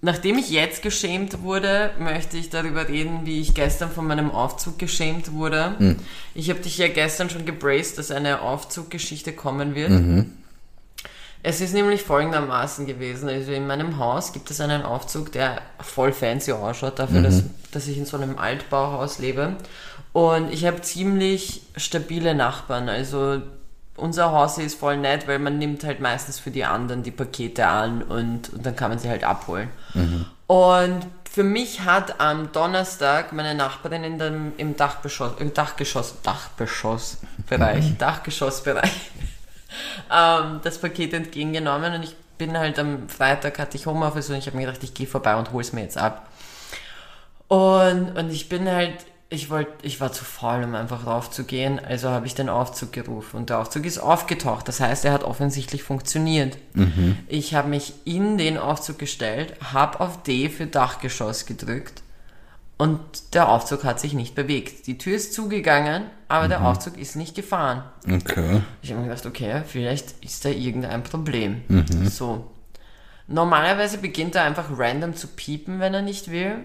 nachdem 0.01 0.37
ich 0.39 0.49
jetzt 0.49 0.81
geschämt 0.81 1.43
wurde, 1.43 1.91
möchte 1.99 2.37
ich 2.37 2.49
darüber 2.49 2.87
reden, 2.87 3.21
wie 3.25 3.39
ich 3.39 3.53
gestern 3.53 3.91
von 3.91 4.07
meinem 4.07 4.31
Aufzug 4.31 4.79
geschämt 4.79 5.31
wurde. 5.31 5.75
Mhm. 5.77 5.99
Ich 6.33 6.49
habe 6.49 6.59
dich 6.59 6.77
ja 6.77 6.87
gestern 6.87 7.29
schon 7.29 7.45
gebraced, 7.45 7.97
dass 7.97 8.09
eine 8.11 8.41
Aufzuggeschichte 8.41 9.33
kommen 9.33 9.75
wird. 9.75 9.91
Mhm. 9.91 10.33
Es 11.43 11.59
ist 11.59 11.73
nämlich 11.73 12.03
folgendermaßen 12.03 12.85
gewesen. 12.85 13.27
Also 13.27 13.51
in 13.51 13.65
meinem 13.65 13.97
Haus 13.97 14.31
gibt 14.31 14.51
es 14.51 14.61
einen 14.61 14.83
Aufzug, 14.83 15.31
der 15.31 15.61
voll 15.79 16.13
fancy 16.13 16.51
ausschaut, 16.51 16.99
dafür, 16.99 17.23
dass, 17.23 17.43
dass 17.71 17.87
ich 17.87 17.97
in 17.97 18.05
so 18.05 18.17
einem 18.17 18.37
Altbauhaus 18.37 19.17
lebe. 19.17 19.55
Und 20.13 20.51
ich 20.51 20.65
habe 20.65 20.81
ziemlich 20.81 21.61
stabile 21.77 22.35
Nachbarn. 22.35 22.89
Also 22.89 23.41
unser 23.95 24.31
Haus 24.31 24.57
ist 24.57 24.79
voll 24.79 24.97
nett, 24.97 25.27
weil 25.27 25.39
man 25.39 25.57
nimmt 25.57 25.83
halt 25.83 25.99
meistens 25.99 26.39
für 26.39 26.51
die 26.51 26.65
anderen 26.65 27.03
die 27.03 27.11
Pakete 27.11 27.67
an 27.67 28.01
und, 28.01 28.51
und 28.51 28.65
dann 28.65 28.75
kann 28.75 28.89
man 28.89 28.99
sie 28.99 29.09
halt 29.09 29.23
abholen. 29.23 29.69
Und 30.47 31.05
für 31.31 31.43
mich 31.43 31.81
hat 31.81 32.19
am 32.19 32.51
Donnerstag 32.51 33.31
meine 33.31 33.55
Nachbarin 33.55 34.03
in 34.03 34.19
dem, 34.19 34.53
im 34.57 34.75
Dachgeschoss, 34.75 35.33
im 35.39 35.53
Dachgeschoss, 35.53 36.15
Dachgeschossbereich, 36.23 37.97
Dachgeschossbereich 37.97 38.91
ähm, 40.11 40.59
das 40.61 40.77
Paket 40.79 41.13
entgegengenommen 41.13 41.93
und 41.93 42.03
ich 42.03 42.15
bin 42.37 42.57
halt 42.57 42.79
am 42.79 43.07
Freitag 43.07 43.59
hatte 43.59 43.77
ich 43.77 43.85
Homeoffice 43.85 44.29
und 44.29 44.35
ich 44.35 44.47
habe 44.47 44.57
mir 44.57 44.65
gedacht, 44.65 44.83
ich 44.83 44.93
gehe 44.93 45.07
vorbei 45.07 45.35
und 45.35 45.53
hol's 45.53 45.73
mir 45.73 45.83
jetzt 45.83 45.97
ab. 45.97 46.27
Und, 47.47 48.17
und 48.17 48.29
ich 48.31 48.49
bin 48.49 48.67
halt, 48.67 48.95
ich 49.33 49.49
wollte, 49.49 49.71
ich 49.83 50.01
war 50.01 50.11
zu 50.11 50.25
faul, 50.25 50.61
um 50.65 50.75
einfach 50.75 51.07
raufzugehen, 51.07 51.79
also 51.79 52.09
habe 52.09 52.27
ich 52.27 52.35
den 52.35 52.49
Aufzug 52.49 52.91
gerufen 52.91 53.37
und 53.37 53.49
der 53.49 53.59
Aufzug 53.59 53.85
ist 53.85 53.97
aufgetaucht. 53.97 54.67
Das 54.67 54.81
heißt, 54.81 55.05
er 55.05 55.13
hat 55.13 55.23
offensichtlich 55.23 55.83
funktioniert. 55.83 56.57
Ich 57.29 57.55
habe 57.55 57.69
mich 57.69 57.93
in 58.03 58.37
den 58.37 58.57
Aufzug 58.57 58.99
gestellt, 58.99 59.53
habe 59.73 60.01
auf 60.01 60.21
D 60.23 60.49
für 60.49 60.67
Dachgeschoss 60.67 61.45
gedrückt 61.45 62.03
und 62.77 62.99
der 63.33 63.47
Aufzug 63.47 63.85
hat 63.85 64.01
sich 64.01 64.11
nicht 64.11 64.35
bewegt. 64.35 64.85
Die 64.87 64.97
Tür 64.97 65.15
ist 65.15 65.33
zugegangen, 65.33 66.03
aber 66.27 66.49
der 66.49 66.65
Aufzug 66.65 66.97
ist 66.97 67.15
nicht 67.15 67.33
gefahren. 67.33 67.85
Okay. 68.05 68.61
Ich 68.81 68.91
habe 68.91 69.01
mir 69.01 69.07
gedacht, 69.07 69.25
okay, 69.25 69.61
vielleicht 69.65 70.13
ist 70.25 70.43
da 70.43 70.49
irgendein 70.49 71.03
Problem. 71.03 71.61
So. 72.03 72.51
Normalerweise 73.27 73.97
beginnt 73.97 74.35
er 74.35 74.43
einfach 74.43 74.65
random 74.77 75.15
zu 75.15 75.27
piepen, 75.27 75.79
wenn 75.79 75.93
er 75.93 76.01
nicht 76.01 76.29
will. 76.31 76.55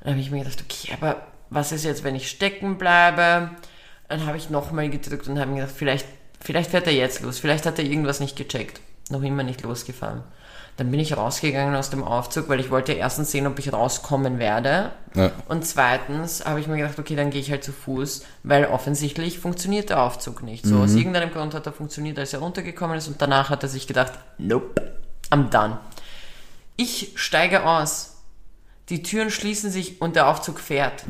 Dann 0.00 0.12
habe 0.12 0.20
ich 0.20 0.30
mir 0.30 0.44
gedacht, 0.44 0.62
okay, 0.64 0.92
aber 0.94 1.26
was 1.50 1.72
ist 1.72 1.84
jetzt, 1.84 2.04
wenn 2.04 2.14
ich 2.14 2.28
stecken 2.28 2.78
bleibe? 2.78 3.50
Dann 4.08 4.26
habe 4.26 4.36
ich 4.36 4.50
nochmal 4.50 4.88
gedrückt 4.90 5.28
und 5.28 5.38
habe 5.38 5.50
mir 5.50 5.60
gedacht, 5.60 5.74
vielleicht, 5.76 6.06
vielleicht 6.40 6.70
fährt 6.70 6.86
er 6.86 6.94
jetzt 6.94 7.22
los. 7.22 7.38
Vielleicht 7.38 7.66
hat 7.66 7.78
er 7.78 7.84
irgendwas 7.84 8.20
nicht 8.20 8.36
gecheckt. 8.36 8.80
Noch 9.10 9.22
immer 9.22 9.42
nicht 9.42 9.62
losgefahren. 9.62 10.22
Dann 10.78 10.92
bin 10.92 11.00
ich 11.00 11.16
rausgegangen 11.16 11.74
aus 11.74 11.90
dem 11.90 12.04
Aufzug, 12.04 12.48
weil 12.48 12.60
ich 12.60 12.70
wollte 12.70 12.92
erstens 12.92 13.32
sehen, 13.32 13.48
ob 13.48 13.58
ich 13.58 13.72
rauskommen 13.72 14.38
werde. 14.38 14.92
Ja. 15.14 15.32
Und 15.48 15.66
zweitens 15.66 16.44
habe 16.44 16.60
ich 16.60 16.68
mir 16.68 16.76
gedacht, 16.76 17.00
okay, 17.00 17.16
dann 17.16 17.30
gehe 17.30 17.40
ich 17.40 17.50
halt 17.50 17.64
zu 17.64 17.72
Fuß, 17.72 18.24
weil 18.44 18.66
offensichtlich 18.66 19.40
funktioniert 19.40 19.90
der 19.90 20.00
Aufzug 20.00 20.44
nicht. 20.44 20.64
So, 20.64 20.78
aus 20.78 20.94
irgendeinem 20.94 21.32
Grund 21.32 21.52
hat 21.54 21.66
er 21.66 21.72
funktioniert, 21.72 22.16
als 22.18 22.32
er 22.32 22.38
runtergekommen 22.38 22.96
ist 22.96 23.08
und 23.08 23.20
danach 23.20 23.50
hat 23.50 23.64
er 23.64 23.68
sich 23.68 23.88
gedacht, 23.88 24.12
nope, 24.38 24.80
I'm 25.30 25.50
done. 25.50 25.78
Ich 26.76 27.12
steige 27.16 27.66
aus, 27.66 28.17
die 28.90 29.02
Türen 29.02 29.30
schließen 29.30 29.70
sich 29.70 30.00
und 30.00 30.16
der 30.16 30.28
Aufzug 30.28 30.60
fährt. 30.60 31.04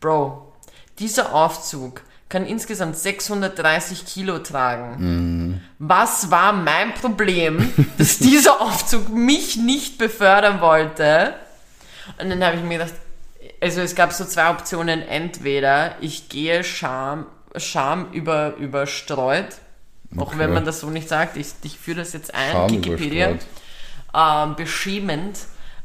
Bro, 0.00 0.52
dieser 0.98 1.34
Aufzug 1.34 2.02
kann 2.28 2.44
insgesamt 2.46 2.96
630 2.96 4.04
Kilo 4.04 4.38
tragen. 4.40 5.62
Was 5.78 6.30
war 6.30 6.52
mein 6.52 6.94
Problem, 6.94 7.72
dass 7.98 8.18
dieser 8.18 8.60
Aufzug 8.60 9.08
mich 9.08 9.56
nicht 9.56 9.98
befördern 9.98 10.60
wollte? 10.60 11.34
Und 12.20 12.30
dann 12.30 12.44
habe 12.44 12.56
ich 12.56 12.62
mir 12.62 12.78
gedacht, 12.78 12.94
also 13.60 13.80
es 13.80 13.94
gab 13.94 14.12
so 14.12 14.24
zwei 14.24 14.50
Optionen. 14.50 15.00
Entweder 15.02 15.96
ich 16.00 16.28
gehe 16.28 16.62
Scham, 16.64 17.26
Scham 17.56 18.12
über, 18.12 18.54
überstreut, 18.56 19.48
auch 20.16 20.28
Okay. 20.28 20.38
wenn 20.38 20.52
man 20.52 20.64
das 20.64 20.80
so 20.80 20.90
nicht 20.90 21.08
sagt. 21.08 21.36
Ich, 21.36 21.48
ich 21.62 21.78
führe 21.78 21.98
das 21.98 22.12
jetzt 22.12 22.34
ein, 22.34 22.52
Scham 22.52 22.70
Wikipedia. 22.70 23.34
Ähm, 24.14 24.56
beschämend 24.56 25.38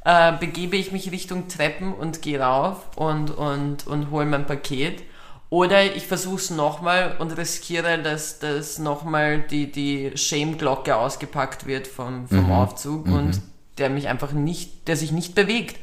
äh, 0.05 0.33
begebe 0.33 0.75
ich 0.75 0.91
mich 0.91 1.11
Richtung 1.11 1.47
Treppen 1.47 1.93
und 1.93 2.21
gehe 2.21 2.39
rauf 2.39 2.77
und, 2.95 3.31
und, 3.31 3.87
und 3.87 4.11
hole 4.11 4.25
mein 4.25 4.45
Paket. 4.45 5.03
Oder 5.49 5.95
ich 5.95 6.07
versuche 6.07 6.37
es 6.37 6.49
nochmal 6.49 7.15
und 7.19 7.37
riskiere, 7.37 8.01
dass, 8.01 8.39
dass 8.39 8.79
nochmal 8.79 9.41
die, 9.41 9.71
die 9.71 10.11
Shame-Glocke 10.15 10.95
ausgepackt 10.95 11.67
wird 11.67 11.85
vom, 11.85 12.27
vom 12.27 12.51
Aufzug 12.51 13.05
und 13.05 13.39
der 13.77 13.89
mich 13.89 14.07
einfach 14.07 14.31
nicht, 14.31 14.87
der 14.87 14.97
sich 14.97 15.11
nicht 15.11 15.35
bewegt. 15.35 15.77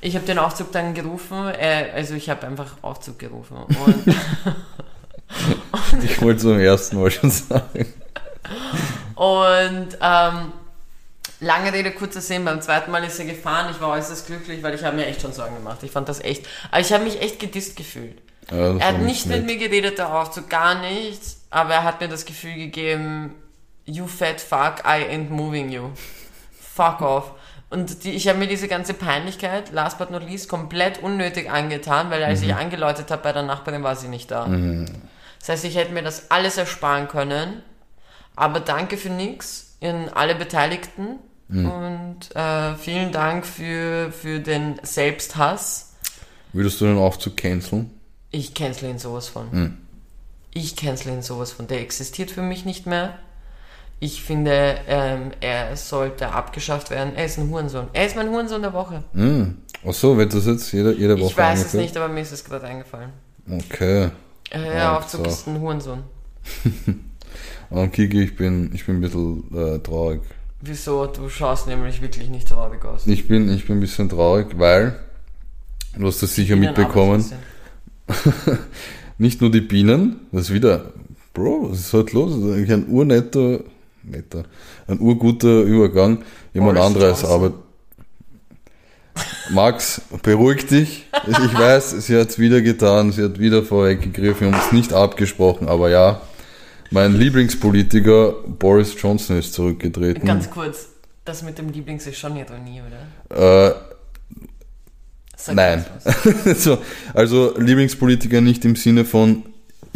Ich 0.00 0.14
habe 0.16 0.24
den 0.24 0.38
Aufzug 0.38 0.72
dann 0.72 0.94
gerufen, 0.94 1.48
äh, 1.48 1.90
also 1.94 2.14
ich 2.14 2.30
habe 2.30 2.46
einfach 2.46 2.76
Aufzug 2.82 3.18
gerufen. 3.18 3.56
Und 3.56 4.04
Ich 6.02 6.20
wollte 6.22 6.40
zum 6.40 6.58
ersten 6.58 7.00
Mal 7.00 7.10
schon 7.10 7.30
sagen. 7.30 7.86
Und 9.14 9.88
ähm, 10.00 10.52
lange 11.40 11.72
Rede, 11.72 11.92
kurzer 11.92 12.20
Sinn, 12.20 12.44
beim 12.44 12.60
zweiten 12.60 12.90
Mal 12.90 13.04
ist 13.04 13.18
er 13.18 13.26
gefahren. 13.26 13.70
Ich 13.70 13.80
war 13.80 13.90
äußerst 13.90 14.26
glücklich, 14.26 14.62
weil 14.62 14.74
ich 14.74 14.84
habe 14.84 14.96
mir 14.96 15.06
echt 15.06 15.22
schon 15.22 15.32
Sorgen 15.32 15.56
gemacht. 15.56 15.82
Ich 15.82 15.90
fand 15.90 16.08
das 16.08 16.20
echt. 16.20 16.46
Aber 16.70 16.80
ich 16.80 16.92
habe 16.92 17.04
mich 17.04 17.20
echt 17.20 17.38
gedisst 17.38 17.76
gefühlt. 17.76 18.18
Ja, 18.50 18.76
Er 18.78 18.88
hat 18.88 18.98
nicht 19.00 19.26
mit 19.26 19.44
mir 19.44 19.56
geredet, 19.56 19.98
der 19.98 20.14
Aufzug, 20.14 20.48
gar 20.48 20.80
nichts. 20.80 21.42
Aber 21.50 21.74
er 21.74 21.84
hat 21.84 22.00
mir 22.00 22.08
das 22.08 22.24
Gefühl 22.24 22.54
gegeben, 22.54 23.34
you 23.84 24.06
fat 24.06 24.40
fuck, 24.40 24.80
I 24.84 25.02
ain't 25.10 25.30
moving 25.30 25.70
you. 25.70 25.90
Fuck 26.60 27.00
off. 27.00 27.32
Und 27.68 28.04
die, 28.04 28.12
ich 28.12 28.28
habe 28.28 28.38
mir 28.38 28.46
diese 28.46 28.68
ganze 28.68 28.94
Peinlichkeit, 28.94 29.72
last 29.72 29.98
but 29.98 30.10
not 30.10 30.22
least, 30.22 30.48
komplett 30.48 31.02
unnötig 31.02 31.50
angetan, 31.50 32.10
weil 32.10 32.22
als 32.22 32.42
ich 32.42 32.54
angeläutet 32.54 33.10
habe 33.10 33.22
bei 33.22 33.32
der 33.32 33.42
Nachbarin, 33.42 33.82
war 33.82 33.96
sie 33.96 34.06
nicht 34.08 34.30
da. 34.30 34.46
Das 35.40 35.48
heißt, 35.48 35.64
ich 35.64 35.76
hätte 35.76 35.92
mir 35.92 36.02
das 36.02 36.30
alles 36.30 36.58
ersparen 36.58 37.08
können. 37.08 37.62
Aber 38.36 38.60
danke 38.60 38.96
für 38.96 39.08
nix 39.08 39.65
in 39.80 40.08
alle 40.08 40.34
Beteiligten. 40.34 41.18
Und 41.48 42.34
äh, 42.34 42.74
vielen 42.74 43.12
Dank 43.12 43.46
für, 43.46 44.10
für 44.10 44.40
den 44.40 44.80
Selbsthass. 44.82 45.94
Würdest 46.52 46.80
du 46.80 46.86
den 46.86 46.98
Aufzug 46.98 47.36
canceln? 47.36 47.90
Ich 48.32 48.52
cancel 48.52 48.90
ihn 48.90 48.98
sowas 48.98 49.28
von. 49.28 49.52
Hm. 49.52 49.78
Ich 50.52 50.74
cancel 50.74 51.12
ihn 51.12 51.22
sowas 51.22 51.52
von. 51.52 51.68
Der 51.68 51.80
existiert 51.82 52.32
für 52.32 52.42
mich 52.42 52.64
nicht 52.64 52.86
mehr. 52.86 53.18
Ich 54.00 54.22
finde, 54.24 54.76
ähm, 54.88 55.30
er 55.40 55.76
sollte 55.76 56.32
abgeschafft 56.32 56.90
werden. 56.90 57.14
Er 57.14 57.26
ist 57.26 57.38
ein 57.38 57.48
Hurensohn. 57.48 57.86
Er 57.92 58.06
ist 58.06 58.16
mein 58.16 58.28
Hurensohn 58.28 58.62
der 58.62 58.72
Woche. 58.72 59.04
Hm. 59.14 59.58
Ach 59.88 59.94
so, 59.94 60.18
wird 60.18 60.34
das 60.34 60.46
jetzt 60.46 60.72
jede, 60.72 60.94
jede 60.94 61.16
Woche 61.20 61.30
Ich 61.30 61.36
weiß 61.38 61.64
es 61.64 61.74
nicht, 61.74 61.96
aber 61.96 62.08
mir 62.12 62.22
ist 62.22 62.32
es 62.32 62.44
gerade 62.44 62.66
eingefallen. 62.66 63.10
Okay. 63.48 64.10
Äh, 64.50 64.64
Ja, 64.64 64.72
Der 64.72 64.98
Aufzug 64.98 65.24
so. 65.26 65.30
ist 65.30 65.46
ein 65.46 65.60
Hurensohn. 65.60 66.02
Und 67.70 67.92
Kiki, 67.92 68.22
ich 68.22 68.36
bin, 68.36 68.70
ich 68.74 68.86
bin 68.86 68.96
ein 68.96 69.00
bisschen 69.00 69.44
äh, 69.54 69.78
traurig. 69.80 70.20
Wieso? 70.60 71.06
Du 71.06 71.28
schaust 71.28 71.66
nämlich 71.66 72.00
wirklich 72.00 72.28
nicht 72.28 72.48
traurig 72.48 72.84
aus. 72.84 73.06
Ich 73.06 73.28
bin, 73.28 73.52
ich 73.52 73.66
bin 73.66 73.78
ein 73.78 73.80
bisschen 73.80 74.08
traurig, 74.08 74.58
weil, 74.58 74.98
du 75.96 76.06
hast 76.06 76.22
das 76.22 76.34
sicher 76.34 76.54
Bienen 76.54 76.68
mitbekommen, 76.68 77.24
nicht 79.18 79.40
nur 79.40 79.50
die 79.50 79.60
Bienen, 79.60 80.20
das 80.32 80.42
ist 80.42 80.54
wieder, 80.54 80.92
Bro, 81.34 81.70
was 81.70 81.80
ist 81.80 81.92
halt 81.92 82.12
los? 82.12 82.32
Das 82.32 82.40
ist 82.40 82.52
eigentlich 82.54 82.72
ein 82.72 82.88
urnetter, 82.88 83.60
netter, 84.02 84.44
ein 84.86 84.98
urguter 85.00 85.62
Übergang. 85.62 86.22
Jemand 86.54 86.76
Boris 86.76 86.86
anderes 86.86 87.20
Johnson. 87.20 87.30
arbeitet. 87.30 87.60
Max, 89.50 90.02
beruhig 90.22 90.66
dich. 90.66 91.06
Ich 91.26 91.58
weiß, 91.58 91.90
sie 91.90 92.18
hat 92.18 92.30
es 92.30 92.38
wieder 92.38 92.62
getan, 92.62 93.12
sie 93.12 93.24
hat 93.24 93.38
wieder 93.38 93.62
vorweggegriffen, 93.62 94.48
wir 94.48 94.52
haben 94.52 94.66
es 94.66 94.72
nicht 94.72 94.92
abgesprochen, 94.92 95.68
aber 95.68 95.90
ja, 95.90 96.20
mein 96.90 97.14
Lieblingspolitiker 97.14 98.34
Boris 98.58 98.94
Johnson 99.00 99.38
ist 99.38 99.54
zurückgetreten. 99.54 100.24
Ganz 100.24 100.50
kurz, 100.50 100.88
das 101.24 101.42
mit 101.42 101.58
dem 101.58 101.70
Lieblings 101.70 102.06
ist 102.06 102.18
schon 102.18 102.36
Ironie, 102.36 102.82
oder? 103.30 103.70
Äh, 103.70 103.74
Nein. 105.52 105.84
so, 106.56 106.78
also 107.14 107.56
Lieblingspolitiker 107.58 108.40
nicht 108.40 108.64
im 108.64 108.76
Sinne 108.76 109.04
von 109.04 109.44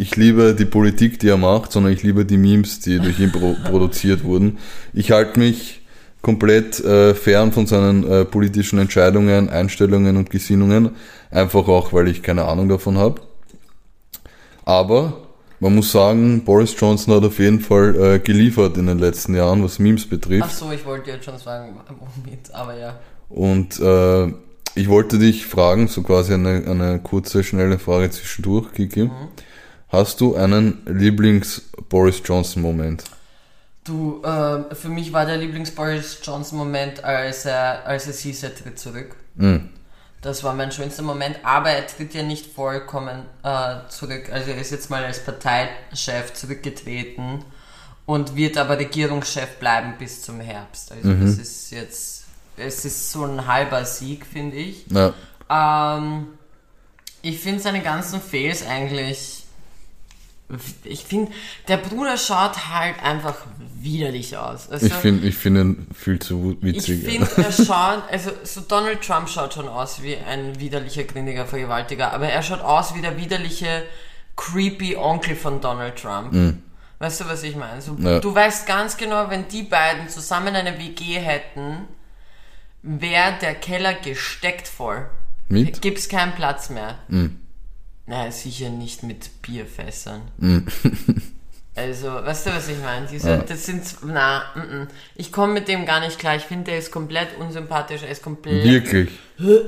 ich 0.01 0.15
liebe 0.15 0.55
die 0.55 0.65
Politik, 0.65 1.19
die 1.19 1.29
er 1.29 1.37
macht, 1.37 1.71
sondern 1.71 1.93
ich 1.93 2.01
liebe 2.01 2.25
die 2.25 2.37
Memes, 2.37 2.79
die 2.79 2.99
durch 2.99 3.19
ihn 3.19 3.31
pro 3.31 3.55
produziert 3.69 4.23
wurden. 4.23 4.57
Ich 4.93 5.11
halte 5.11 5.39
mich 5.39 5.81
komplett 6.23 6.79
äh, 6.79 7.13
fern 7.13 7.51
von 7.51 7.67
seinen 7.67 8.09
äh, 8.09 8.25
politischen 8.25 8.79
Entscheidungen, 8.79 9.49
Einstellungen 9.49 10.17
und 10.17 10.31
Gesinnungen, 10.31 10.95
einfach 11.29 11.67
auch, 11.67 11.93
weil 11.93 12.07
ich 12.07 12.23
keine 12.23 12.45
Ahnung 12.45 12.67
davon 12.67 12.97
habe. 12.97 13.21
Aber 14.65 15.20
man 15.61 15.75
muss 15.75 15.91
sagen, 15.91 16.43
Boris 16.43 16.75
Johnson 16.77 17.13
hat 17.13 17.23
auf 17.23 17.37
jeden 17.37 17.59
Fall 17.59 17.95
äh, 17.95 18.19
geliefert 18.19 18.77
in 18.77 18.87
den 18.87 18.97
letzten 18.97 19.35
Jahren, 19.35 19.63
was 19.63 19.77
Memes 19.77 20.09
betrifft. 20.09 20.43
Ach 20.43 20.49
so, 20.49 20.71
ich 20.71 20.83
wollte 20.85 21.11
jetzt 21.11 21.23
schon 21.25 21.37
sagen, 21.37 21.79
womit, 21.99 22.51
aber 22.51 22.77
ja. 22.77 22.99
Und 23.29 23.79
äh, 23.79 24.33
ich 24.73 24.89
wollte 24.89 25.19
dich 25.19 25.45
fragen, 25.45 25.87
so 25.87 26.01
quasi 26.01 26.33
eine, 26.33 26.63
eine 26.65 26.99
kurze, 26.99 27.43
schnelle 27.43 27.77
Frage 27.77 28.09
zwischendurch, 28.09 28.73
Kiki. 28.73 29.03
Mhm. 29.03 29.11
Hast 29.87 30.19
du 30.19 30.35
einen 30.35 30.81
Lieblings-Boris 30.87 32.23
Johnson-Moment? 32.25 33.03
Du, 33.83 34.23
äh, 34.23 34.73
für 34.73 34.89
mich 34.89 35.13
war 35.13 35.27
der 35.27 35.37
Lieblings-Boris 35.37 36.21
Johnson-Moment, 36.23 37.03
als 37.03 37.45
er, 37.45 37.85
als 37.85 38.07
es 38.07 38.19
hieß, 38.21 38.43
er 38.43 38.55
tritt 38.55 38.79
zurück. 38.79 39.15
Mhm. 39.35 39.69
Das 40.21 40.43
war 40.43 40.53
mein 40.53 40.71
schönster 40.71 41.01
Moment, 41.01 41.39
aber 41.43 41.71
er 41.71 41.87
tritt 41.87 42.13
ja 42.13 42.21
nicht 42.21 42.53
vollkommen 42.53 43.25
äh, 43.43 43.77
zurück. 43.89 44.29
Also 44.31 44.51
er 44.51 44.57
ist 44.57 44.71
jetzt 44.71 44.89
mal 44.91 45.03
als 45.03 45.25
Parteichef 45.25 46.33
zurückgetreten 46.33 47.43
und 48.05 48.35
wird 48.35 48.57
aber 48.57 48.77
Regierungschef 48.77 49.57
bleiben 49.57 49.95
bis 49.97 50.21
zum 50.21 50.39
Herbst. 50.39 50.91
Also 50.91 51.07
mhm. 51.07 51.25
das 51.25 51.37
ist 51.39 51.71
jetzt, 51.71 52.25
es 52.55 52.85
ist 52.85 53.11
so 53.11 53.25
ein 53.25 53.47
halber 53.47 53.83
Sieg, 53.83 54.25
finde 54.27 54.57
ich. 54.57 54.85
Ja. 54.89 55.13
Ähm, 55.49 56.27
ich 57.23 57.39
finde 57.39 57.59
seine 57.59 57.81
ganzen 57.81 58.21
Fails 58.21 58.65
eigentlich 58.65 59.40
ich 60.83 61.03
finde, 61.05 61.31
der 61.67 61.77
Bruder 61.77 62.17
schaut 62.17 62.69
halt 62.69 63.01
einfach 63.03 63.35
widerlich 63.79 64.37
aus. 64.37 64.69
Also, 64.69 64.85
ich 64.85 64.93
finde 64.93 65.27
ich 65.27 65.35
find 65.35 65.57
ihn 65.57 65.87
viel 65.93 66.19
zu 66.19 66.57
witzig. 66.61 67.03
Ich 67.03 67.09
finde, 67.09 67.29
er 67.37 67.51
schaut, 67.65 68.03
also 68.11 68.31
so 68.43 68.61
Donald 68.61 69.01
Trump 69.01 69.29
schaut 69.29 69.53
schon 69.53 69.67
aus 69.67 70.01
wie 70.03 70.17
ein 70.17 70.59
widerlicher, 70.59 71.03
grindiger 71.03 71.45
Vergewaltiger, 71.45 72.13
aber 72.13 72.27
er 72.27 72.43
schaut 72.43 72.61
aus 72.61 72.95
wie 72.95 73.01
der 73.01 73.17
widerliche, 73.17 73.83
creepy 74.35 74.95
Onkel 74.95 75.35
von 75.35 75.61
Donald 75.61 75.95
Trump. 75.95 76.33
Mhm. 76.33 76.63
Weißt 76.99 77.21
du, 77.21 77.25
was 77.25 77.41
ich 77.43 77.55
meine? 77.55 77.81
So, 77.81 77.97
ja. 77.99 78.19
Du 78.19 78.33
weißt 78.33 78.67
ganz 78.67 78.95
genau, 78.95 79.29
wenn 79.29 79.47
die 79.47 79.63
beiden 79.63 80.07
zusammen 80.07 80.55
eine 80.55 80.77
WG 80.77 81.17
hätten, 81.19 81.87
wäre 82.83 83.33
der 83.41 83.55
Keller 83.55 83.93
gesteckt 83.93 84.67
voll. 84.67 85.09
Mit? 85.49 85.81
Gibt's 85.81 86.09
keinen 86.09 86.33
Platz 86.33 86.69
mehr. 86.69 86.99
Mhm. 87.07 87.40
Naja, 88.07 88.31
sicher 88.31 88.69
nicht 88.69 89.03
mit 89.03 89.41
Bierfässern. 89.41 90.21
Mm. 90.37 90.59
also, 91.75 92.07
weißt 92.07 92.47
du, 92.47 92.49
was 92.51 92.67
ich 92.67 92.79
meine? 92.83 93.07
Diese, 93.07 93.29
ja. 93.29 93.37
Das 93.37 93.65
sind, 93.65 93.83
na, 94.05 94.43
mm, 94.55 94.59
mm. 94.59 94.87
ich 95.15 95.31
komme 95.31 95.53
mit 95.53 95.67
dem 95.67 95.85
gar 95.85 95.99
nicht 95.99 96.19
klar. 96.19 96.35
Ich 96.35 96.43
finde, 96.43 96.65
der 96.65 96.79
ist 96.79 96.91
komplett 96.91 97.29
unsympathisch. 97.39 98.03
Er 98.03 98.09
ist 98.09 98.23
komplett. 98.23 98.63
Wirklich? 98.63 99.09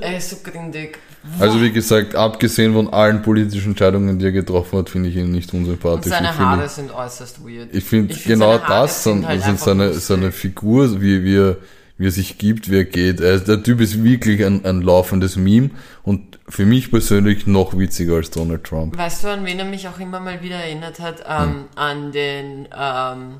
Er 0.00 0.18
ist 0.18 0.30
so 0.30 0.36
grindig. 0.42 0.98
Also, 1.38 1.60
wie 1.62 1.72
gesagt, 1.72 2.14
abgesehen 2.14 2.74
von 2.74 2.92
allen 2.92 3.22
politischen 3.22 3.70
Entscheidungen, 3.70 4.18
die 4.18 4.26
er 4.26 4.32
getroffen 4.32 4.80
hat, 4.80 4.90
finde 4.90 5.08
ich 5.08 5.16
ihn 5.16 5.30
nicht 5.30 5.54
unsympathisch. 5.54 6.06
Und 6.06 6.10
seine 6.10 6.36
Haare 6.36 6.68
finde, 6.68 6.68
sind 6.68 6.94
äußerst 6.94 7.44
weird. 7.44 7.74
Ich 7.74 7.84
finde 7.84 8.14
find 8.14 8.26
genau 8.26 8.58
das, 8.58 9.04
sind, 9.04 9.26
halt 9.26 9.42
sind 9.42 9.58
seine, 9.58 9.94
seine 9.94 10.32
Figur, 10.32 11.00
wie 11.00 11.24
wir 11.24 11.58
wie 11.96 12.06
er 12.06 12.10
sich 12.10 12.38
gibt, 12.38 12.70
wie 12.70 12.78
er 12.78 12.84
geht. 12.84 13.20
Er, 13.20 13.38
der 13.38 13.62
Typ 13.62 13.80
ist 13.80 14.02
wirklich 14.02 14.44
ein, 14.44 14.64
ein 14.64 14.82
laufendes 14.82 15.36
Meme 15.36 15.70
und 16.02 16.38
für 16.48 16.66
mich 16.66 16.90
persönlich 16.90 17.46
noch 17.46 17.78
witziger 17.78 18.16
als 18.16 18.30
Donald 18.30 18.64
Trump. 18.64 18.96
Weißt 18.96 19.24
du, 19.24 19.28
an 19.28 19.44
wen 19.44 19.58
er 19.58 19.64
mich 19.64 19.88
auch 19.88 19.98
immer 19.98 20.20
mal 20.20 20.42
wieder 20.42 20.56
erinnert 20.56 21.00
hat? 21.00 21.24
Ähm, 21.26 21.48
hm. 21.48 21.64
An 21.76 22.12
den 22.12 22.68
ähm, 22.76 23.36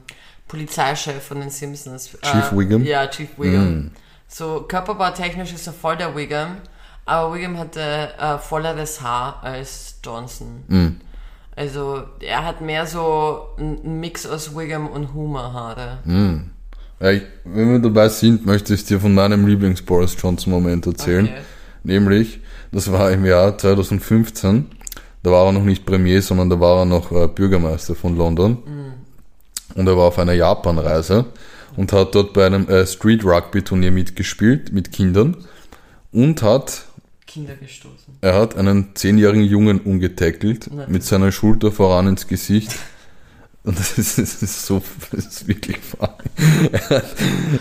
Polizeichef 0.48 1.22
von 1.22 1.40
den 1.40 1.50
Simpsons. 1.50 2.10
Chief 2.22 2.52
äh, 2.52 2.56
Wiggum? 2.56 2.84
Ja, 2.84 3.06
Chief 3.08 3.28
Wiggum. 3.36 3.60
Hm. 3.60 3.90
So 4.28 4.62
körperbautechnisch 4.62 5.52
ist 5.52 5.66
er 5.66 5.72
voll 5.72 5.96
der 5.96 6.16
Wiggum, 6.16 6.56
aber 7.04 7.34
Wiggum 7.34 7.58
hatte 7.58 8.10
äh, 8.18 8.38
volleres 8.38 9.00
Haar 9.00 9.42
als 9.42 9.98
Johnson. 10.04 10.64
Hm. 10.68 11.00
Also 11.56 12.04
er 12.20 12.44
hat 12.44 12.60
mehr 12.60 12.86
so 12.86 13.48
einen 13.58 14.00
Mix 14.00 14.26
aus 14.26 14.56
Wiggum 14.56 14.88
und 14.88 15.12
Humorhaare. 15.12 15.98
Hm. 16.04 16.50
Wenn 16.98 17.72
wir 17.72 17.78
dabei 17.78 18.08
sind, 18.08 18.46
möchte 18.46 18.74
ich 18.74 18.84
dir 18.84 19.00
von 19.00 19.14
meinem 19.14 19.46
Lieblings-Boris 19.46 20.16
Johnson-Moment 20.20 20.86
erzählen. 20.86 21.26
Okay. 21.26 21.42
Nämlich, 21.82 22.40
das 22.72 22.90
war 22.90 23.10
im 23.12 23.24
Jahr 23.24 23.58
2015. 23.58 24.66
Da 25.22 25.30
war 25.30 25.46
er 25.46 25.52
noch 25.52 25.64
nicht 25.64 25.86
Premier, 25.86 26.22
sondern 26.22 26.50
da 26.50 26.60
war 26.60 26.80
er 26.80 26.84
noch 26.84 27.12
äh, 27.12 27.28
Bürgermeister 27.28 27.94
von 27.94 28.16
London. 28.16 28.58
Mhm. 28.64 29.78
Und 29.78 29.86
er 29.86 29.96
war 29.96 30.04
auf 30.04 30.18
einer 30.18 30.32
Japan-Reise 30.32 31.26
und 31.76 31.92
hat 31.92 32.14
dort 32.14 32.32
bei 32.32 32.46
einem 32.46 32.68
äh, 32.68 32.86
Street-Rugby-Turnier 32.86 33.90
mitgespielt 33.90 34.72
mit 34.72 34.92
Kindern 34.92 35.36
und 36.12 36.42
hat 36.42 36.84
Kinder 37.26 37.54
gestoßen. 37.56 38.18
Er 38.20 38.34
hat 38.34 38.56
einen 38.56 38.94
zehnjährigen 38.94 39.44
Jungen 39.44 39.80
umgetackelt, 39.80 40.70
mit 40.88 41.02
seiner 41.02 41.32
Schulter 41.32 41.72
voran 41.72 42.06
ins 42.06 42.28
Gesicht. 42.28 42.76
Und 43.64 43.78
das 43.78 43.96
ist, 43.96 44.18
das 44.18 44.42
ist 44.42 44.66
so, 44.66 44.82
das 45.10 45.26
ist 45.26 45.48
wirklich 45.48 45.78
funny. 45.78 46.12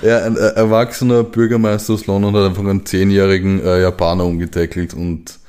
Er, 0.02 0.26
ein 0.26 0.36
erwachsener 0.36 1.24
Bürgermeister 1.24 1.94
aus 1.94 2.08
London 2.08 2.36
hat 2.36 2.50
einfach 2.50 2.62
einen 2.62 2.86
zehnjährigen 2.86 3.64
äh, 3.64 3.82
Japaner 3.82 4.26
umgetackelt 4.26 4.94
und 4.94 5.40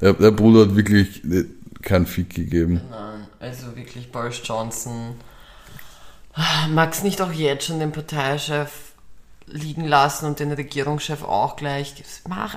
der, 0.00 0.12
der, 0.12 0.30
Bruder 0.30 0.62
hat 0.62 0.76
wirklich 0.76 1.24
äh, 1.24 1.46
keinen 1.82 2.06
Fick 2.06 2.34
gegeben. 2.34 2.80
Nein, 2.90 3.26
also 3.40 3.74
wirklich 3.74 4.12
Boris 4.12 4.40
Johnson. 4.44 5.16
Magst 6.70 7.02
nicht 7.02 7.20
auch 7.20 7.32
jetzt 7.32 7.66
schon 7.66 7.80
den 7.80 7.92
Parteichef 7.92 8.92
liegen 9.46 9.84
lassen 9.84 10.26
und 10.26 10.38
den 10.38 10.52
Regierungschef 10.52 11.24
auch 11.24 11.56
gleich? 11.56 11.94
Mach, 12.28 12.56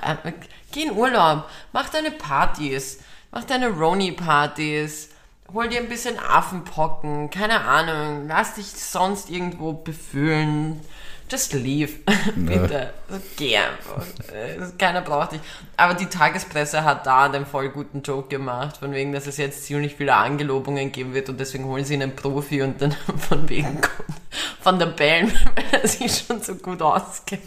geh 0.72 0.82
in 0.82 0.92
Urlaub, 0.92 1.44
mach 1.72 1.88
deine 1.88 2.12
Partys, 2.12 2.98
mach 3.32 3.44
deine 3.44 3.68
Roni-Partys 3.70 5.10
hol 5.52 5.68
dir 5.68 5.80
ein 5.80 5.88
bisschen 5.88 6.18
Affenpocken, 6.18 7.30
keine 7.30 7.62
Ahnung, 7.62 8.26
lass 8.28 8.54
dich 8.54 8.66
sonst 8.66 9.30
irgendwo 9.30 9.72
befühlen. 9.72 10.80
Just 11.30 11.52
leave, 11.52 11.92
bitte. 12.36 12.94
Geh 13.36 13.58
einfach. 13.58 14.02
Keiner 14.78 15.02
braucht 15.02 15.32
dich. 15.32 15.40
Aber 15.76 15.92
die 15.92 16.06
Tagespresse 16.06 16.84
hat 16.84 17.04
da 17.06 17.24
einen 17.24 17.44
voll 17.44 17.68
guten 17.68 18.00
Joke 18.00 18.28
gemacht, 18.28 18.78
von 18.78 18.92
wegen, 18.92 19.12
dass 19.12 19.26
es 19.26 19.36
jetzt 19.36 19.64
ziemlich 19.64 19.96
viele 19.96 20.14
Angelobungen 20.14 20.90
geben 20.90 21.12
wird 21.12 21.28
und 21.28 21.38
deswegen 21.38 21.66
holen 21.66 21.84
sie 21.84 21.94
einen 21.94 22.16
Profi 22.16 22.62
und 22.62 22.80
dann 22.80 22.92
von 23.28 23.46
wegen 23.48 23.78
von 24.60 24.78
der 24.78 24.86
Bellen, 24.86 25.30
weil 25.54 25.82
er 25.82 25.86
sich 25.86 26.24
schon 26.26 26.42
so 26.42 26.54
gut 26.54 26.80
auskennt. 26.80 27.42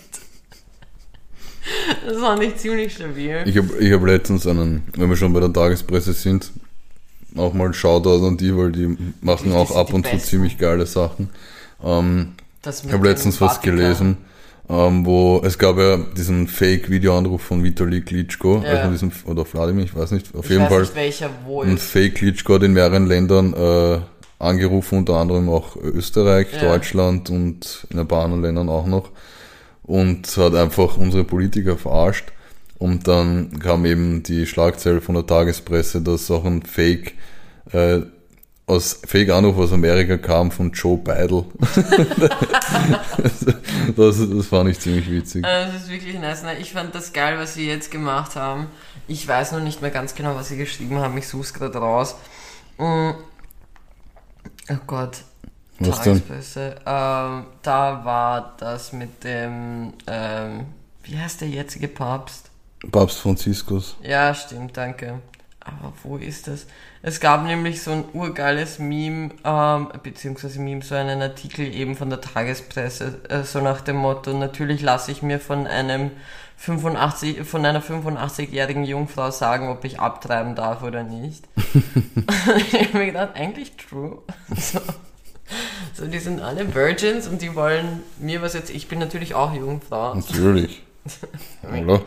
Das 2.05 2.21
war 2.21 2.37
nicht 2.37 2.59
ziemlich 2.59 2.93
stabil. 2.93 3.43
Ich 3.45 3.57
habe 3.57 3.77
ich 3.79 3.91
hab 3.91 4.03
letztens 4.05 4.45
einen, 4.45 4.87
wenn 4.95 5.09
wir 5.09 5.15
schon 5.15 5.33
bei 5.33 5.39
der 5.39 5.53
Tagespresse 5.53 6.13
sind, 6.13 6.51
auch 7.37 7.53
mal 7.53 7.73
Shoutout 7.73 8.25
an 8.25 8.37
die, 8.37 8.55
weil 8.55 8.71
die 8.71 8.97
machen 9.21 9.53
auch 9.53 9.75
ab 9.75 9.93
und 9.93 10.07
zu 10.07 10.17
ziemlich 10.17 10.57
geile 10.57 10.85
Sachen. 10.85 11.29
Ähm, 11.83 12.33
ich 12.63 12.93
habe 12.93 13.07
letztens 13.07 13.41
was 13.41 13.61
gelesen, 13.61 14.17
ähm, 14.69 15.05
wo 15.05 15.41
es 15.43 15.57
gab 15.57 15.77
ja 15.77 15.97
diesen 15.97 16.47
Fake-Videoanruf 16.47 17.41
von 17.41 17.63
Vitali 17.63 18.01
Klitschko, 18.01 18.61
ja. 18.63 18.69
also 18.69 18.91
diesen, 18.91 19.11
oder 19.25 19.45
Vladimir, 19.45 19.85
ich 19.85 19.95
weiß 19.95 20.11
nicht, 20.11 20.35
auf 20.35 20.45
ich 20.45 20.51
jeden 20.51 20.67
Fall. 20.67 20.81
Nicht, 20.81 20.95
welcher 20.95 21.29
ein 21.63 21.77
Fake 21.77 22.15
Klitschko 22.15 22.55
hat 22.55 22.63
in 22.63 22.73
mehreren 22.73 23.07
Ländern 23.07 23.53
äh, 23.53 23.99
angerufen, 24.39 24.99
unter 24.99 25.15
anderem 25.15 25.49
auch 25.49 25.75
Österreich, 25.75 26.47
ja. 26.53 26.59
Deutschland 26.59 27.29
und 27.29 27.87
in 27.89 27.99
ein 27.99 28.07
paar 28.07 28.25
anderen 28.25 28.43
Ländern 28.43 28.69
auch 28.69 28.85
noch. 28.85 29.09
Und 29.83 30.37
hat 30.37 30.55
einfach 30.55 30.97
unsere 30.97 31.23
Politiker 31.23 31.77
verarscht. 31.77 32.31
Und 32.81 33.07
dann 33.07 33.59
kam 33.59 33.85
eben 33.85 34.23
die 34.23 34.47
Schlagzeile 34.47 35.01
von 35.01 35.13
der 35.13 35.27
Tagespresse, 35.27 36.01
dass 36.01 36.31
auch 36.31 36.45
ein 36.45 36.63
Fake 36.63 37.13
äh, 37.71 37.99
aus 38.65 39.01
Fake 39.05 39.29
Anruf 39.29 39.55
aus 39.59 39.71
Amerika 39.71 40.17
kam 40.17 40.49
von 40.49 40.71
Joe 40.71 40.97
Bidel. 40.97 41.45
das, 43.95 44.17
das 44.27 44.47
fand 44.47 44.71
ich 44.71 44.79
ziemlich 44.79 45.11
witzig. 45.11 45.45
Also 45.45 45.73
das 45.73 45.83
ist 45.83 45.91
wirklich 45.91 46.17
nice. 46.19 46.43
Ich 46.59 46.73
fand 46.73 46.95
das 46.95 47.13
geil, 47.13 47.37
was 47.37 47.53
sie 47.53 47.67
jetzt 47.67 47.91
gemacht 47.91 48.35
haben. 48.35 48.65
Ich 49.07 49.27
weiß 49.27 49.51
noch 49.51 49.61
nicht 49.61 49.83
mehr 49.83 49.91
ganz 49.91 50.15
genau, 50.15 50.33
was 50.33 50.47
sie 50.47 50.57
geschrieben 50.57 50.97
haben. 50.97 51.15
Ich 51.19 51.27
suche 51.27 51.43
es 51.43 51.53
gerade 51.53 51.77
raus. 51.77 52.15
Mm. 52.79 53.11
Oh 54.71 54.77
Gott. 54.87 55.17
Was 55.77 56.01
Tagespresse. 56.01 56.77
Ähm, 56.83 57.45
da 57.61 58.01
war 58.03 58.55
das 58.57 58.91
mit 58.91 59.23
dem, 59.23 59.93
ähm, 60.07 60.65
wie 61.03 61.19
heißt 61.19 61.41
der 61.41 61.47
jetzige 61.47 61.87
Papst? 61.87 62.50
Papst 62.89 63.19
Franziskus. 63.19 63.95
Ja, 64.01 64.33
stimmt, 64.33 64.75
danke. 64.77 65.19
Aber 65.59 65.93
wo 66.03 66.17
ist 66.17 66.47
das? 66.47 66.65
Es 67.03 67.19
gab 67.19 67.43
nämlich 67.43 67.83
so 67.83 67.91
ein 67.91 68.05
urgeiles 68.13 68.79
Meme, 68.79 69.31
ähm, 69.43 69.89
beziehungsweise 70.01 70.59
Meme, 70.59 70.81
so 70.81 70.95
einen 70.95 71.21
Artikel 71.21 71.73
eben 71.73 71.95
von 71.95 72.09
der 72.09 72.21
Tagespresse, 72.21 73.21
äh, 73.29 73.43
so 73.43 73.61
nach 73.61 73.81
dem 73.81 73.97
Motto, 73.97 74.33
natürlich 74.33 74.81
lasse 74.81 75.11
ich 75.11 75.21
mir 75.21 75.39
von 75.39 75.67
einem 75.67 76.11
85, 76.57 77.43
von 77.43 77.65
einer 77.65 77.81
85-jährigen 77.81 78.83
Jungfrau 78.83 79.31
sagen, 79.31 79.69
ob 79.69 79.83
ich 79.83 79.99
abtreiben 79.99 80.55
darf 80.55 80.81
oder 80.83 81.03
nicht. 81.03 81.47
ich 81.75 82.87
habe 82.87 82.97
mir 82.97 83.05
gedacht, 83.07 83.35
eigentlich 83.35 83.73
true. 83.77 84.19
So. 84.55 84.79
so, 85.93 86.07
die 86.07 86.19
sind 86.19 86.41
alle 86.41 86.73
Virgins 86.73 87.27
und 87.27 87.41
die 87.41 87.55
wollen 87.55 88.01
mir 88.19 88.41
was 88.41 88.53
jetzt, 88.53 88.71
ich 88.71 88.87
bin 88.87 88.99
natürlich 88.99 89.35
auch 89.35 89.53
Jungfrau. 89.53 90.15
Natürlich. 90.15 90.83
Oder? 91.63 92.01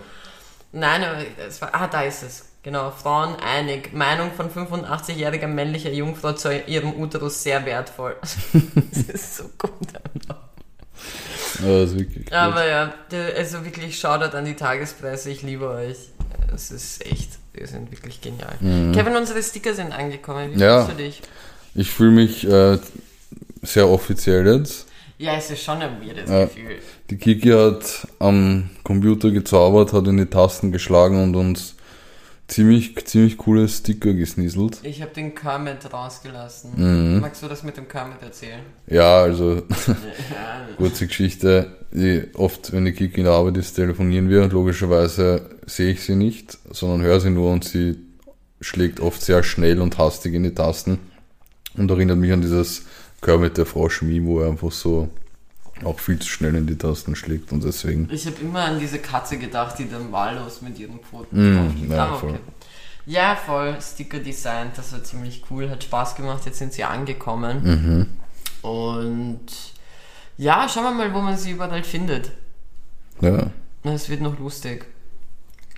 Nein, 0.74 1.04
aber 1.04 1.18
es 1.48 1.60
war, 1.62 1.70
ah, 1.72 1.86
da 1.86 2.02
ist 2.02 2.22
es. 2.22 2.44
Genau, 2.62 2.90
Frauen 2.90 3.36
einig. 3.36 3.92
Meinung 3.92 4.30
von 4.32 4.50
85-jähriger 4.50 5.46
männlicher 5.46 5.90
Jungfrau 5.92 6.32
zu 6.32 6.54
ihrem 6.66 6.94
Uterus 6.94 7.42
sehr 7.42 7.64
wertvoll. 7.66 8.16
das 8.90 8.98
ist 9.02 9.36
so 9.36 9.44
gut 9.58 9.92
gut. 12.04 12.32
Aber 12.32 12.66
ja, 12.66 12.92
also 13.36 13.64
wirklich 13.64 13.98
Shoutout 13.98 14.36
an 14.36 14.44
die 14.44 14.54
Tagespresse. 14.54 15.30
Ich 15.30 15.42
liebe 15.42 15.68
euch. 15.68 15.96
Es 16.54 16.70
ist 16.70 17.04
echt, 17.06 17.30
wir 17.52 17.66
sind 17.66 17.90
wirklich 17.92 18.20
genial. 18.20 18.56
Kevin, 18.60 19.16
unsere 19.16 19.42
Sticker 19.42 19.74
sind 19.74 19.92
angekommen. 19.92 20.50
Wie 20.50 20.54
Mhm. 20.56 20.60
Ja. 20.60 20.84
fühlst 20.84 20.98
du 20.98 21.02
dich? 21.04 21.22
Ich 21.74 21.90
fühle 21.90 22.10
mich 22.12 22.48
äh, 22.48 22.78
sehr 23.62 23.88
offiziell 23.88 24.46
jetzt. 24.46 24.86
Ja, 25.18 25.36
es 25.36 25.50
ist 25.50 25.62
schon 25.62 25.80
ein 25.80 26.00
weirdes 26.02 26.28
Ja. 26.28 26.44
Gefühl. 26.44 26.78
Die 27.10 27.16
Kiki 27.16 27.50
hat 27.50 28.08
am 28.18 28.70
Computer 28.82 29.30
gezaubert, 29.30 29.92
hat 29.92 30.06
in 30.08 30.16
die 30.16 30.26
Tasten 30.26 30.72
geschlagen 30.72 31.22
und 31.22 31.36
uns 31.36 31.76
ziemlich, 32.48 33.06
ziemlich 33.06 33.38
coole 33.38 33.68
Sticker 33.68 34.12
gesnieselt. 34.12 34.80
Ich 34.82 35.00
habe 35.02 35.12
den 35.12 35.34
Kermit 35.34 35.92
rausgelassen. 35.92 36.72
Mhm. 37.14 37.20
Magst 37.20 37.42
du 37.42 37.48
das 37.48 37.62
mit 37.62 37.76
dem 37.76 37.88
Kermit 37.88 38.22
erzählen? 38.22 38.60
Ja, 38.86 39.22
also 39.22 39.62
kurze 40.76 41.06
Geschichte. 41.06 41.76
Die, 41.92 42.24
oft, 42.34 42.72
wenn 42.72 42.84
die 42.84 42.92
Kiki 42.92 43.18
in 43.18 43.24
der 43.24 43.34
Arbeit 43.34 43.56
ist, 43.56 43.74
telefonieren 43.74 44.28
wir. 44.28 44.48
Logischerweise 44.48 45.48
sehe 45.64 45.92
ich 45.92 46.02
sie 46.02 46.16
nicht, 46.16 46.58
sondern 46.70 47.02
höre 47.02 47.20
sie 47.20 47.30
nur 47.30 47.52
und 47.52 47.64
sie 47.64 47.96
schlägt 48.60 48.98
oft 49.00 49.22
sehr 49.22 49.42
schnell 49.44 49.80
und 49.80 49.96
hastig 49.98 50.34
in 50.34 50.42
die 50.42 50.54
Tasten. 50.54 50.98
Und 51.76 51.90
erinnert 51.90 52.18
mich 52.18 52.32
an 52.32 52.40
dieses 52.40 52.84
Kermit 53.24 53.56
der 53.58 53.66
Frosch-Meme, 53.66 54.26
wo 54.26 54.40
er 54.40 54.50
einfach 54.50 54.70
so 54.70 55.08
auch 55.82 55.98
viel 55.98 56.18
zu 56.20 56.28
schnell 56.28 56.54
in 56.54 56.66
die 56.68 56.78
Tasten 56.78 57.16
schlägt 57.16 57.50
und 57.50 57.64
deswegen. 57.64 58.08
Ich 58.12 58.26
habe 58.26 58.36
immer 58.40 58.64
an 58.64 58.78
diese 58.78 58.98
Katze 59.00 59.38
gedacht, 59.38 59.78
die 59.78 59.88
dann 59.90 60.12
wahllos 60.12 60.62
mit 60.62 60.78
ihren 60.78 61.00
Pfoten 61.00 61.86
Mm, 61.86 61.90
ja, 61.90 62.04
Aber 62.06 62.18
voll. 62.18 62.30
okay. 62.30 62.38
Ja, 63.06 63.34
voll. 63.36 63.76
Sticker 63.82 64.18
designt, 64.20 64.78
das 64.78 64.92
war 64.92 65.02
ziemlich 65.02 65.42
cool, 65.50 65.68
hat 65.68 65.82
Spaß 65.84 66.14
gemacht. 66.14 66.42
Jetzt 66.46 66.58
sind 66.58 66.72
sie 66.72 66.84
angekommen. 66.84 67.62
Mhm. 68.62 68.68
Und 68.70 69.46
ja, 70.38 70.68
schauen 70.68 70.84
wir 70.84 70.92
mal, 70.94 71.12
wo 71.12 71.20
man 71.20 71.36
sie 71.36 71.50
überall 71.52 71.84
findet. 71.84 72.30
Ja, 73.20 73.50
Es 73.82 74.08
wird 74.08 74.20
noch 74.22 74.38
lustig, 74.38 74.86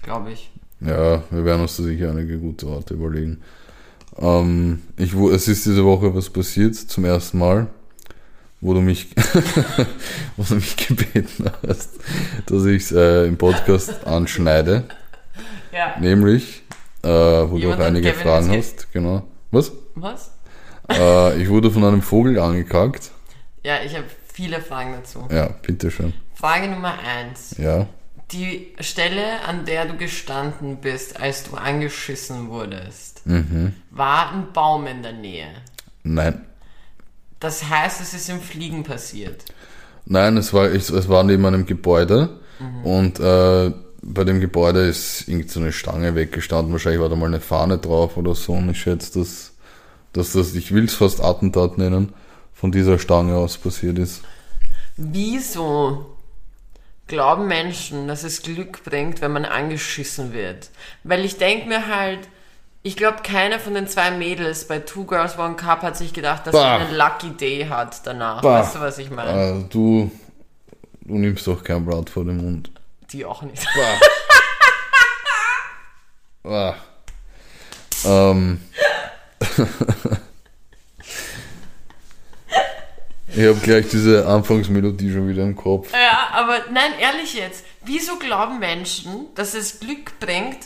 glaube 0.03 0.33
ich. 0.33 0.51
ja, 0.81 1.23
wir 1.31 1.45
werden 1.45 1.63
uns 1.63 1.77
da 1.77 1.83
sicher 1.83 2.11
einige 2.11 2.39
gute 2.39 2.67
Orte 2.69 2.95
überlegen. 2.95 3.41
Ähm, 4.19 4.83
ich, 4.97 5.15
es 5.15 5.49
ist 5.49 5.67
diese 5.67 5.85
Woche 5.85 6.15
was 6.15 6.31
passiert, 6.31 6.75
zum 6.75 7.05
ersten 7.05 7.39
Mal, 7.39 7.67
wo 8.61 8.75
du 8.75 8.81
mich, 8.81 9.09
wo 10.37 10.43
du 10.43 10.55
mich 10.55 10.77
gebeten 10.77 11.51
hast, 11.67 11.91
dass 12.47 12.65
ich 12.65 12.85
es 12.85 12.93
äh, 12.93 13.27
im 13.27 13.37
Podcast 13.37 14.07
anschneide. 14.07 14.85
Ja. 15.73 15.97
Nämlich, 16.01 16.63
äh, 17.03 17.09
wo 17.09 17.55
du 17.55 17.59
Jemand 17.59 17.75
auch 17.75 17.79
hat 17.81 17.87
einige 17.89 18.11
Kevin 18.11 18.23
Fragen 18.23 18.51
hast. 18.51 18.93
Genau. 18.93 19.23
Was? 19.51 19.73
Was? 19.95 20.31
äh, 20.91 21.43
ich 21.43 21.49
wurde 21.49 21.71
von 21.71 21.85
einem 21.85 22.03
Vogel 22.03 22.39
angekackt. 22.39 23.11
Ja, 23.63 23.77
ich 23.85 23.95
habe 23.95 24.07
viele 24.33 24.61
Fragen 24.61 24.93
dazu. 24.93 25.27
Ja, 25.31 25.49
bitteschön. 25.63 26.13
Frage 26.35 26.69
Nummer 26.69 26.95
eins. 26.99 27.57
Ja. 27.59 27.87
Die 28.33 28.75
Stelle, 28.81 29.43
an 29.47 29.65
der 29.67 29.87
du 29.87 29.97
gestanden 29.97 30.79
bist, 30.79 31.21
als 31.21 31.45
du 31.45 31.57
angeschissen 31.57 32.49
wurdest, 32.49 33.25
Mhm. 33.25 33.75
war 33.91 34.33
ein 34.33 34.53
Baum 34.53 34.87
in 34.87 35.03
der 35.03 35.12
Nähe. 35.12 35.49
Nein. 36.03 36.45
Das 37.39 37.69
heißt, 37.69 38.01
es 38.01 38.15
ist 38.15 38.29
im 38.29 38.41
Fliegen 38.41 38.83
passiert. 38.83 39.45
Nein, 40.07 40.37
es 40.37 40.53
war, 40.53 40.73
ich, 40.73 40.89
es 40.91 41.09
war 41.09 41.23
neben 41.23 41.45
einem 41.47 41.67
Gebäude 41.67 42.41
und 42.85 43.21
äh, 43.21 43.71
bei 44.03 44.25
dem 44.25 44.41
Gebäude 44.41 44.81
ist 44.87 45.29
irgend 45.29 45.51
so 45.51 45.61
eine 45.61 45.73
Stange 45.73 46.15
weggestanden. 46.15 46.73
Wahrscheinlich 46.73 47.01
war 47.01 47.09
da 47.09 47.17
mal 47.17 47.27
eine 47.27 47.41
Fahne 47.41 47.79
drauf 47.79 48.17
oder 48.17 48.35
so 48.35 48.53
und 48.55 48.71
ich 48.71 48.81
schätze, 48.81 49.19
dass, 49.19 49.53
dass 50.12 50.33
das, 50.33 50.55
ich 50.55 50.73
will 50.73 50.85
es 50.85 50.95
fast 50.95 51.21
Attentat 51.21 51.77
nennen, 51.79 52.12
von 52.55 52.73
dieser 52.73 52.99
Stange 52.99 53.37
aus 53.37 53.59
passiert 53.59 53.99
ist. 53.99 54.23
Wieso 54.97 56.16
glauben 57.07 57.47
Menschen, 57.47 58.09
dass 58.09 58.25
es 58.25 58.42
Glück 58.42 58.85
bringt, 58.85 59.21
wenn 59.21 59.33
man 59.33 59.45
angeschissen 59.45 60.33
wird? 60.33 60.71
Weil 61.05 61.25
ich 61.25 61.37
denke 61.38 61.69
mir 61.69 61.87
halt, 61.87 62.21
ich 62.83 62.97
glaube, 62.97 63.19
keiner 63.23 63.59
von 63.59 63.75
den 63.75 63.88
zwei 63.88 64.11
Mädels 64.12 64.66
bei 64.69 64.79
Two 64.79 65.05
Girls 65.05 65.38
One 65.38 65.57
Cup 65.57 65.83
hat 65.83 65.97
sich 65.97 66.12
gedacht, 66.12 66.47
dass 66.47 66.53
Bah. 66.53 66.79
sie 66.79 66.85
einen 66.85 66.97
Lucky 66.97 67.31
Day 67.31 67.66
hat 67.69 68.07
danach. 68.07 68.42
Bah. 68.42 68.61
Weißt 68.61 68.77
du, 68.77 68.81
was 68.81 68.99
ich 68.99 69.11
meine? 69.11 69.61
Äh, 69.61 69.64
du, 69.69 70.11
du 71.03 71.14
nimmst 71.19 71.47
doch 71.47 71.62
kein 71.64 71.85
Blatt 71.85 72.11
vor 72.11 72.25
den 72.25 72.37
Mund. 72.37 72.71
Die 73.11 73.25
auch 73.25 73.42
nicht. 73.42 73.66
Ah. 76.45 76.75
Ähm. 78.05 78.61
ich 83.37 83.46
habe 83.46 83.61
gleich 83.61 83.88
diese 83.88 84.27
Anfangsmelodie 84.27 85.12
schon 85.12 85.29
wieder 85.29 85.42
im 85.42 85.55
Kopf. 85.55 85.92
Ja, 85.92 86.29
aber 86.33 86.64
nein, 86.72 86.92
ehrlich 86.99 87.35
jetzt. 87.35 87.64
Wieso 87.85 88.16
glauben 88.16 88.59
Menschen, 88.59 89.27
dass 89.35 89.55
es 89.55 89.81
Glück 89.81 90.18
bringt, 90.18 90.59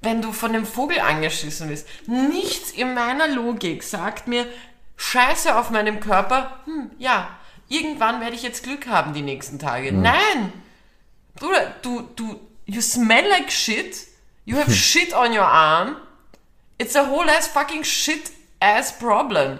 wenn 0.00 0.22
du 0.22 0.32
von 0.32 0.52
dem 0.52 0.64
Vogel 0.64 1.00
angeschissen 1.00 1.68
wirst? 1.68 1.86
Nichts 2.06 2.70
in 2.70 2.94
meiner 2.94 3.28
Logik 3.28 3.82
sagt 3.82 4.26
mir, 4.26 4.46
Scheiße 4.96 5.56
auf 5.56 5.70
meinem 5.70 6.00
Körper, 6.00 6.58
hm, 6.64 6.90
ja, 6.98 7.28
irgendwann 7.68 8.20
werde 8.20 8.34
ich 8.34 8.42
jetzt 8.42 8.64
Glück 8.64 8.88
haben 8.88 9.14
die 9.14 9.22
nächsten 9.22 9.58
Tage. 9.58 9.92
Nein! 9.92 10.52
Bruder, 11.36 11.74
du, 11.82 12.08
du, 12.16 12.40
you 12.66 12.80
smell 12.80 13.28
like 13.28 13.50
shit, 13.50 14.06
you 14.44 14.56
have 14.56 14.70
shit 14.74 15.14
on 15.14 15.32
your 15.32 15.44
arm, 15.44 15.96
it's 16.78 16.96
a 16.96 17.06
whole 17.06 17.30
ass 17.30 17.46
fucking 17.46 17.84
shit 17.84 18.32
ass 18.60 18.98
problem. 18.98 19.58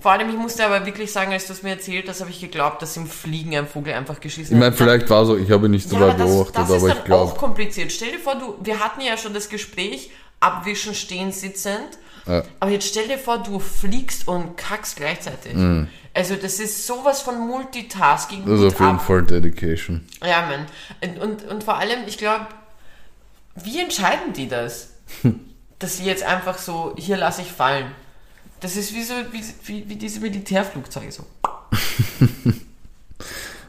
Vor 0.00 0.12
allem, 0.12 0.30
ich 0.30 0.36
musste 0.36 0.64
aber 0.64 0.86
wirklich 0.86 1.12
sagen, 1.12 1.32
als 1.32 1.46
du 1.46 1.52
es 1.52 1.62
mir 1.62 1.70
erzählt 1.70 2.08
hast, 2.08 2.20
habe 2.22 2.30
ich 2.30 2.40
geglaubt, 2.40 2.80
dass 2.80 2.96
im 2.96 3.06
Fliegen 3.06 3.54
ein 3.54 3.66
Vogel 3.68 3.92
einfach 3.92 4.18
geschissen 4.18 4.54
Ich 4.54 4.58
meine, 4.58 4.72
hat. 4.72 4.78
vielleicht 4.78 5.10
war 5.10 5.26
so, 5.26 5.36
ich 5.36 5.50
habe 5.50 5.68
nicht 5.68 5.88
so 5.88 5.96
Ja, 5.96 6.14
das, 6.14 6.16
beobachtet, 6.16 6.56
das 6.56 6.70
ist 6.70 6.74
aber 6.76 6.88
dann 6.88 6.98
ich 6.98 7.04
glaube. 7.04 7.22
auch 7.32 7.36
kompliziert. 7.36 7.92
Stell 7.92 8.12
dir 8.12 8.18
vor, 8.18 8.34
du, 8.36 8.56
wir 8.62 8.80
hatten 8.80 9.02
ja 9.02 9.18
schon 9.18 9.34
das 9.34 9.50
Gespräch, 9.50 10.10
abwischen, 10.40 10.94
stehen, 10.94 11.32
sitzend. 11.32 11.98
Ja. 12.26 12.42
Aber 12.60 12.70
jetzt 12.70 12.86
stell 12.88 13.08
dir 13.08 13.18
vor, 13.18 13.38
du 13.42 13.58
fliegst 13.58 14.26
und 14.26 14.56
kackst 14.56 14.96
gleichzeitig. 14.96 15.54
Also 16.14 16.34
das 16.36 16.58
ist 16.60 16.86
sowas 16.86 17.20
von 17.20 17.38
Multitasking. 17.46 18.44
Mhm. 18.44 18.50
Das 18.50 18.60
ist 18.60 18.66
auf 18.74 18.80
jeden 18.80 18.96
ab. 18.96 19.04
Fall 19.04 19.22
Dedication. 19.22 20.06
Ja, 20.24 20.46
Mann. 20.46 20.66
Und, 21.02 21.18
und, 21.22 21.44
und 21.50 21.64
vor 21.64 21.76
allem, 21.76 22.00
ich 22.06 22.16
glaube, 22.18 22.46
wie 23.56 23.80
entscheiden 23.80 24.32
die 24.34 24.48
das? 24.48 24.90
Dass 25.78 25.96
sie 25.98 26.04
jetzt 26.04 26.22
einfach 26.22 26.58
so, 26.58 26.94
hier 26.98 27.16
lasse 27.16 27.42
ich 27.42 27.52
fallen. 27.52 27.90
Das 28.60 28.76
ist 28.76 28.94
wie 28.94 29.02
so, 29.02 29.14
wie, 29.32 29.42
wie, 29.64 29.88
wie 29.88 29.96
diese 29.96 30.20
Militärflugzeuge 30.20 31.10
so. 31.10 31.24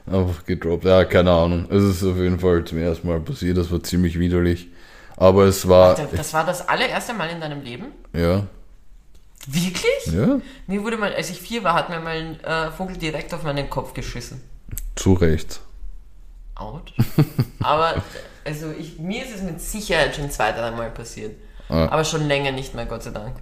Einfach 0.06 0.46
gedroppt. 0.46 0.86
Ja, 0.86 1.06
keine 1.06 1.32
Ahnung. 1.32 1.68
Es 1.70 1.84
ist 1.84 2.04
auf 2.04 2.18
jeden 2.18 2.40
Fall 2.40 2.66
zum 2.66 2.80
ersten 2.80 3.08
Mal 3.08 3.22
passiert. 3.22 3.58
Das 3.58 3.72
war 3.72 3.82
ziemlich 3.82 4.20
widerlich. 4.20 4.68
Aber 5.16 5.46
es 5.46 5.68
war. 5.68 5.96
Das, 5.96 6.12
das 6.12 6.34
war 6.34 6.46
das 6.46 6.68
allererste 6.68 7.14
Mal 7.14 7.30
in 7.30 7.40
deinem 7.40 7.62
Leben? 7.62 7.86
Ja. 8.14 8.48
Wirklich? 9.48 10.06
Ja. 10.08 10.40
Mir 10.68 10.84
wurde 10.84 10.98
mal, 10.98 11.14
als 11.14 11.30
ich 11.30 11.40
vier 11.40 11.64
war, 11.64 11.74
hat 11.74 11.90
mir 11.90 12.00
mal 12.00 12.18
ein 12.18 12.40
äh, 12.42 12.72
Vogel 12.72 12.98
direkt 12.98 13.34
auf 13.34 13.44
meinen 13.44 13.70
Kopf 13.70 13.94
geschissen. 13.94 14.42
Zu 14.96 15.14
Recht. 15.14 15.62
Out. 16.56 16.94
Aber 17.60 18.04
also 18.46 18.72
ich, 18.78 19.00
mir 19.00 19.24
ist 19.24 19.36
es 19.36 19.42
mit 19.42 19.62
Sicherheit 19.62 20.16
schon 20.16 20.30
zwei, 20.30 20.52
dreimal 20.52 20.92
passiert. 20.92 21.36
Ah. 21.70 21.88
Aber 21.88 22.04
schon 22.04 22.28
länger 22.28 22.52
nicht 22.52 22.76
mehr, 22.76 22.86
Gott 22.86 23.04
sei 23.04 23.12
Dank. 23.12 23.36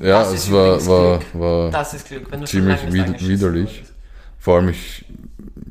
Ja, 0.00 0.22
Das 0.24 0.32
es 0.32 0.50
war, 0.50 0.84
war, 0.86 1.18
Glück. 1.18 1.34
war 1.34 1.70
Das 1.70 1.94
ist 1.94 2.06
Glück, 2.08 2.28
ziemlich 2.46 2.80
angeschissen 2.80 3.28
widerlich. 3.28 3.82
Vor 4.38 4.56
allem, 4.56 4.70
ich, 4.70 5.04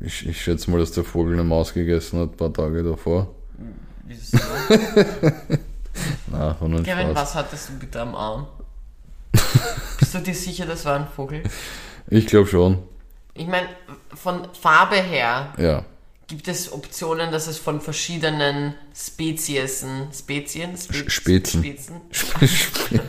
ich, 0.00 0.26
ich 0.28 0.42
schätze 0.42 0.70
mal, 0.70 0.78
dass 0.78 0.92
der 0.92 1.04
Vogel 1.04 1.34
eine 1.34 1.44
Maus 1.44 1.74
gegessen 1.74 2.20
hat, 2.20 2.30
ein 2.32 2.36
paar 2.36 2.52
Tage 2.52 2.82
davor. 2.82 3.34
Wieso? 4.04 4.38
Na, 6.30 6.56
nur 6.60 6.78
ein 6.78 6.84
Kevin, 6.84 7.10
Spaß. 7.10 7.14
was 7.16 7.34
hattest 7.34 7.68
du 7.68 7.72
bitte 7.74 8.00
am 8.00 8.14
Arm? 8.14 8.46
Bist 9.98 10.14
du 10.14 10.18
dir 10.18 10.34
sicher, 10.34 10.66
das 10.66 10.84
war 10.84 10.96
ein 11.00 11.06
Vogel? 11.14 11.42
Ich 12.08 12.26
glaube 12.26 12.48
schon. 12.48 12.78
Ich 13.34 13.46
meine, 13.46 13.68
von 14.14 14.48
Farbe 14.58 14.96
her 14.96 15.52
Ja. 15.58 15.84
gibt 16.26 16.48
es 16.48 16.72
Optionen, 16.72 17.30
dass 17.32 17.46
es 17.46 17.58
von 17.58 17.80
verschiedenen 17.80 18.74
Speziesen, 18.94 20.08
Spezien, 20.12 20.76
Spe 20.76 21.10
Spezen. 21.10 21.62
Spezen, 21.62 22.00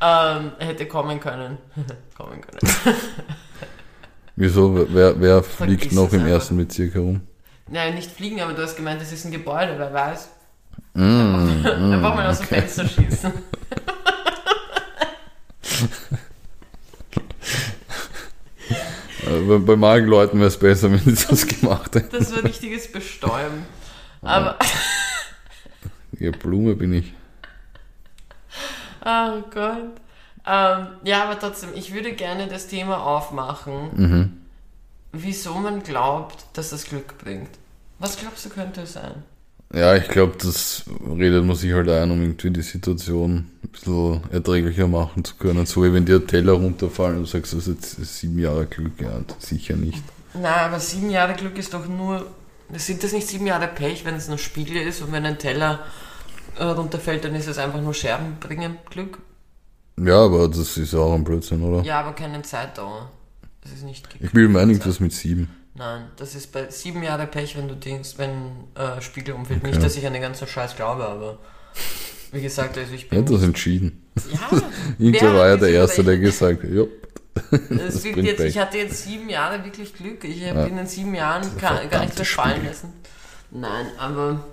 ähm, 0.00 0.52
hätte 0.58 0.86
kommen 0.86 1.20
können. 1.20 1.58
kommen 2.16 2.40
können. 2.40 2.96
Wieso? 4.36 4.86
Wer, 4.90 5.18
wer 5.20 5.42
fliegt 5.42 5.92
noch 5.92 6.12
im 6.12 6.26
ersten 6.26 6.56
Bezirk 6.56 6.94
herum? 6.94 7.22
Nein, 7.68 7.94
nicht 7.94 8.10
fliegen, 8.10 8.40
aber 8.40 8.52
du 8.52 8.62
hast 8.62 8.76
gemeint, 8.76 9.00
das 9.00 9.12
ist 9.12 9.24
ein 9.24 9.32
Gebäude, 9.32 9.74
wer 9.78 9.92
weiß. 9.92 10.28
Mm, 10.94 11.66
Einfach 11.66 12.14
mal 12.14 12.26
aus 12.26 12.38
dem 12.38 12.46
Fenster 12.46 12.86
schießen. 12.86 13.32
Bei, 19.48 19.58
bei 19.58 19.76
manchen 19.76 20.06
Leuten 20.08 20.38
wäre 20.38 20.48
es 20.48 20.58
besser, 20.58 20.90
wenn 20.90 21.16
sie 21.16 21.26
das 21.26 21.46
gemacht 21.46 21.94
hätten. 21.94 22.16
Das 22.16 22.34
war 22.34 22.44
richtiges 22.44 22.90
Bestäuben. 22.90 23.66
Aber, 24.22 24.58
Ja, 26.18 26.30
Blume 26.30 26.74
bin 26.76 26.92
ich. 26.92 27.12
Oh 29.06 29.42
Gott. 29.52 29.92
Ähm, 30.48 30.86
ja, 31.04 31.24
aber 31.24 31.38
trotzdem, 31.38 31.70
ich 31.74 31.92
würde 31.94 32.12
gerne 32.12 32.46
das 32.48 32.68
Thema 32.68 32.98
aufmachen, 33.04 33.90
Mhm. 33.94 34.32
wieso 35.12 35.54
man 35.54 35.82
glaubt, 35.82 36.44
dass 36.54 36.70
das 36.70 36.84
Glück 36.84 37.18
bringt. 37.18 37.48
Was 37.98 38.16
glaubst 38.18 38.44
du, 38.44 38.50
könnte 38.50 38.82
es 38.82 38.92
sein? 38.92 39.22
Ja, 39.74 39.96
ich 39.96 40.06
glaube, 40.08 40.36
das 40.40 40.84
redet 41.18 41.44
man 41.44 41.56
sich 41.56 41.72
halt 41.72 41.88
ein, 41.88 42.10
um 42.12 42.22
irgendwie 42.22 42.50
die 42.50 42.62
Situation 42.62 43.50
ein 43.64 43.68
bisschen 43.70 44.20
erträglicher 44.30 44.86
machen 44.86 45.24
zu 45.24 45.34
können. 45.34 45.66
So 45.66 45.82
wie 45.82 45.92
wenn 45.92 46.04
dir 46.06 46.24
Teller 46.24 46.52
runterfallen 46.52 47.16
und 47.16 47.22
du 47.22 47.26
sagst, 47.28 47.52
das 47.52 47.66
ist 47.66 47.96
jetzt 47.96 48.18
sieben 48.18 48.38
Jahre 48.38 48.66
Glück. 48.66 49.00
Ja, 49.00 49.18
sicher 49.40 49.74
nicht. 49.74 50.02
Na, 50.34 50.66
aber 50.66 50.78
sieben 50.78 51.10
Jahre 51.10 51.34
Glück 51.34 51.58
ist 51.58 51.74
doch 51.74 51.86
nur. 51.88 52.26
Sind 52.74 53.02
das 53.02 53.12
nicht 53.12 53.26
sieben 53.26 53.46
Jahre 53.46 53.66
Pech, 53.68 54.04
wenn 54.04 54.14
es 54.14 54.28
nur 54.28 54.38
Spiegel 54.38 54.76
ist 54.76 55.00
und 55.02 55.10
wenn 55.12 55.24
ein 55.26 55.38
Teller 55.38 55.80
runterfällt, 56.64 57.24
dann 57.24 57.34
ist 57.34 57.46
es 57.48 57.58
einfach 57.58 57.80
nur 57.80 57.94
Scherben 57.94 58.36
bringen 58.40 58.78
Glück? 58.90 59.18
Ja, 59.98 60.24
aber 60.24 60.48
das 60.48 60.76
ist 60.76 60.94
auch 60.94 61.14
ein 61.14 61.24
Blödsinn, 61.24 61.62
oder? 61.62 61.82
Ja, 61.84 62.00
aber 62.00 62.12
keine 62.12 62.42
Zeitdauer. 62.42 63.10
Das 63.62 63.72
ist 63.72 63.84
nicht 63.84 64.06
Ich 64.20 64.34
will 64.34 64.48
mir 64.48 64.60
irgendwas 64.60 65.00
mit 65.00 65.12
sieben. 65.12 65.50
Nein, 65.74 66.04
das 66.16 66.34
ist 66.34 66.52
bei 66.52 66.70
sieben 66.70 67.02
Jahre 67.02 67.26
Pech, 67.26 67.56
wenn 67.56 67.68
du 67.68 67.74
denkst, 67.74 68.14
wenn 68.16 68.32
äh, 68.74 69.00
Spiegel 69.02 69.34
umfällt. 69.34 69.62
Nicht, 69.62 69.82
dass 69.82 69.96
ich 69.96 70.06
an 70.06 70.12
den 70.14 70.22
ganzen 70.22 70.46
Scheiß 70.46 70.76
glaube, 70.76 71.04
aber 71.06 71.38
wie 72.32 72.40
gesagt, 72.40 72.78
also 72.78 72.92
ich 72.94 73.04
Er 73.04 73.08
bin. 73.10 73.18
hat 73.26 73.30
das 73.30 73.42
entschieden. 73.42 74.02
ja, 74.32 74.62
Irgendwer 74.98 75.32
wer 75.32 75.38
war 75.40 75.48
ja 75.48 75.56
der 75.56 75.68
Erste, 75.70 76.02
der 76.04 76.18
gesagt 76.18 76.62
hat, 76.62 76.70
Es 76.70 77.68
das 77.94 78.02
bringt 78.02 78.24
jetzt, 78.24 78.40
ich 78.40 78.58
hatte 78.58 78.78
jetzt 78.78 79.02
sieben 79.04 79.28
Jahre 79.28 79.62
wirklich 79.64 79.94
Glück. 79.94 80.24
Ich 80.24 80.46
habe 80.48 80.60
Ja. 80.60 80.66
in 80.66 80.76
den 80.76 80.86
sieben 80.86 81.14
Jahren 81.14 81.42
gar, 81.58 81.84
gar 81.86 82.00
nichts 82.00 82.16
mehr 82.16 82.24
fallen 82.26 82.52
Spiegel. 82.52 82.68
lassen. 82.70 82.92
Nein, 83.50 83.86
aber 83.98 84.44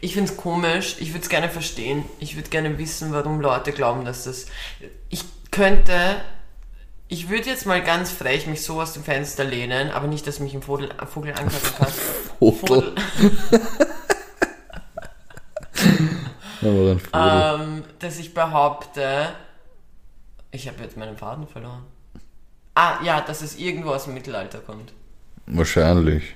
ich 0.00 0.14
finde 0.14 0.30
es 0.30 0.36
komisch. 0.36 0.96
Ich 1.00 1.10
würde 1.10 1.22
es 1.22 1.28
gerne 1.28 1.48
verstehen. 1.48 2.04
Ich 2.20 2.36
würde 2.36 2.48
gerne 2.50 2.78
wissen, 2.78 3.12
warum 3.12 3.40
Leute 3.40 3.72
glauben, 3.72 4.04
dass 4.04 4.24
das. 4.24 4.46
Ich 5.08 5.24
könnte. 5.50 6.16
Ich 7.08 7.28
würde 7.28 7.48
jetzt 7.48 7.66
mal 7.66 7.82
ganz 7.84 8.10
frech 8.10 8.48
mich 8.48 8.62
so 8.64 8.80
aus 8.80 8.92
dem 8.92 9.04
Fenster 9.04 9.44
lehnen, 9.44 9.90
aber 9.90 10.08
nicht, 10.08 10.26
dass 10.26 10.40
mich 10.40 10.54
ein 10.54 10.62
Vogel, 10.62 10.90
ein 10.98 11.06
Vogel 11.06 11.32
angreifen 11.34 11.74
kann. 11.78 11.92
Vogel. 12.40 12.94
Dann 16.60 16.60
Vogel. 16.60 17.00
ähm, 17.14 17.84
dass 18.00 18.18
ich 18.18 18.34
behaupte, 18.34 19.28
ich 20.50 20.66
habe 20.66 20.82
jetzt 20.82 20.96
meinen 20.96 21.16
Faden 21.16 21.46
verloren. 21.46 21.84
Ah, 22.74 22.98
ja, 23.04 23.20
dass 23.20 23.40
es 23.40 23.56
irgendwo 23.56 23.90
aus 23.90 24.04
dem 24.04 24.14
Mittelalter 24.14 24.58
kommt. 24.58 24.92
Wahrscheinlich. 25.46 26.34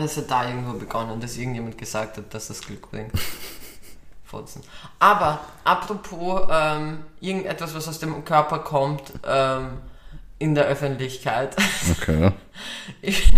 Es 0.00 0.16
hat 0.16 0.30
da 0.30 0.48
irgendwo 0.48 0.72
begonnen, 0.78 1.20
dass 1.20 1.36
irgendjemand 1.36 1.78
gesagt 1.78 2.16
hat, 2.16 2.32
dass 2.32 2.48
das 2.48 2.60
Glück 2.60 2.90
bringt. 2.90 3.12
Fotzen. 4.24 4.62
Aber 4.98 5.40
apropos 5.64 6.42
ähm, 6.50 6.98
irgendetwas, 7.20 7.74
was 7.74 7.88
aus 7.88 7.98
dem 7.98 8.24
Körper 8.24 8.58
kommt 8.58 9.12
ähm, 9.26 9.78
in 10.38 10.54
der 10.54 10.66
Öffentlichkeit. 10.66 11.56
Okay. 11.98 12.32
Ich, 13.02 13.32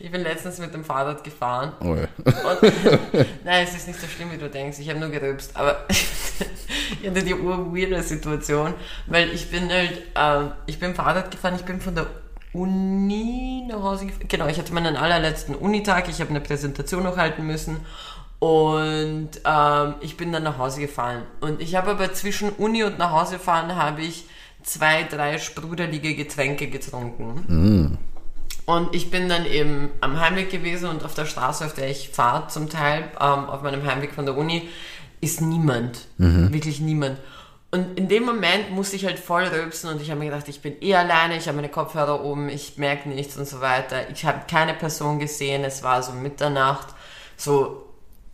ich 0.00 0.10
bin 0.10 0.20
letztens 0.20 0.58
mit 0.58 0.74
dem 0.74 0.84
Fahrrad 0.84 1.24
gefahren 1.24 1.72
Oh 1.80 1.94
ja. 1.94 2.08
Und, 2.26 2.62
nein, 3.44 3.64
es 3.66 3.74
ist 3.74 3.88
nicht 3.88 3.98
so 3.98 4.06
schlimm, 4.06 4.30
wie 4.32 4.36
du 4.36 4.50
denkst. 4.50 4.78
Ich 4.80 4.90
habe 4.90 5.00
nur 5.00 5.08
gerülpst. 5.08 5.56
Aber 5.56 5.86
ich 5.88 7.08
hatte 7.08 7.22
die 7.22 7.34
urweirde 7.34 8.02
Situation, 8.02 8.74
weil 9.06 9.30
ich 9.30 9.50
bin 9.50 9.70
halt, 9.70 10.02
ähm, 10.14 10.52
ich 10.66 10.78
bin 10.78 10.94
Fahrrad 10.94 11.30
gefahren, 11.30 11.54
ich 11.56 11.64
bin 11.64 11.80
von 11.80 11.94
der 11.94 12.06
Uni 12.52 13.64
nach 13.68 13.82
Hause 13.82 14.06
gefahren. 14.06 14.26
Genau, 14.28 14.46
ich 14.48 14.58
hatte 14.58 14.74
meinen 14.74 14.96
allerletzten 14.96 15.54
Unitag, 15.54 16.08
ich 16.08 16.20
habe 16.20 16.30
eine 16.30 16.40
Präsentation 16.40 17.04
noch 17.04 17.16
halten 17.16 17.46
müssen. 17.46 17.78
Und 18.38 19.30
ähm, 19.44 19.94
ich 20.00 20.16
bin 20.16 20.32
dann 20.32 20.42
nach 20.44 20.58
Hause 20.58 20.80
gefahren. 20.80 21.22
Und 21.40 21.60
ich 21.60 21.74
habe 21.74 21.90
aber 21.90 22.12
zwischen 22.14 22.50
Uni 22.50 22.82
und 22.84 22.98
nach 22.98 23.12
Hause 23.12 23.38
fahren 23.38 23.76
habe 23.76 24.00
ich 24.02 24.24
zwei, 24.62 25.04
drei 25.04 25.38
sprudelige 25.38 26.14
Getränke 26.14 26.68
getrunken. 26.68 27.98
Und 28.66 28.94
ich 28.94 29.10
bin 29.10 29.28
dann 29.28 29.46
eben 29.46 29.90
am 30.00 30.20
Heimweg 30.20 30.50
gewesen 30.50 30.88
und 30.88 31.04
auf 31.04 31.14
der 31.14 31.26
Straße, 31.26 31.64
auf 31.66 31.74
der 31.74 31.90
ich 31.90 32.10
fahre 32.10 32.48
zum 32.48 32.68
Teil, 32.70 33.04
ähm, 33.20 33.44
auf 33.46 33.62
meinem 33.62 33.84
Heimweg 33.84 34.14
von 34.14 34.24
der 34.26 34.36
Uni, 34.36 34.68
ist 35.20 35.40
niemand. 35.40 36.06
Wirklich 36.52 36.80
niemand. 36.80 37.18
Und 37.72 37.96
in 37.96 38.08
dem 38.08 38.24
Moment 38.24 38.70
musste 38.72 38.96
ich 38.96 39.06
halt 39.06 39.20
voll 39.20 39.44
rülpsen 39.44 39.90
und 39.90 40.02
ich 40.02 40.10
habe 40.10 40.18
mir 40.18 40.26
gedacht, 40.26 40.48
ich 40.48 40.60
bin 40.60 40.74
eh 40.82 40.96
alleine, 40.96 41.36
ich 41.36 41.46
habe 41.46 41.56
meine 41.56 41.68
Kopfhörer 41.68 42.24
oben, 42.24 42.48
ich 42.48 42.78
merke 42.78 43.08
nichts 43.08 43.36
und 43.36 43.46
so 43.46 43.60
weiter. 43.60 44.10
Ich 44.10 44.24
habe 44.24 44.40
keine 44.50 44.74
Person 44.74 45.20
gesehen, 45.20 45.62
es 45.62 45.84
war 45.84 46.02
so 46.02 46.12
Mitternacht, 46.12 46.88
so 47.36 47.86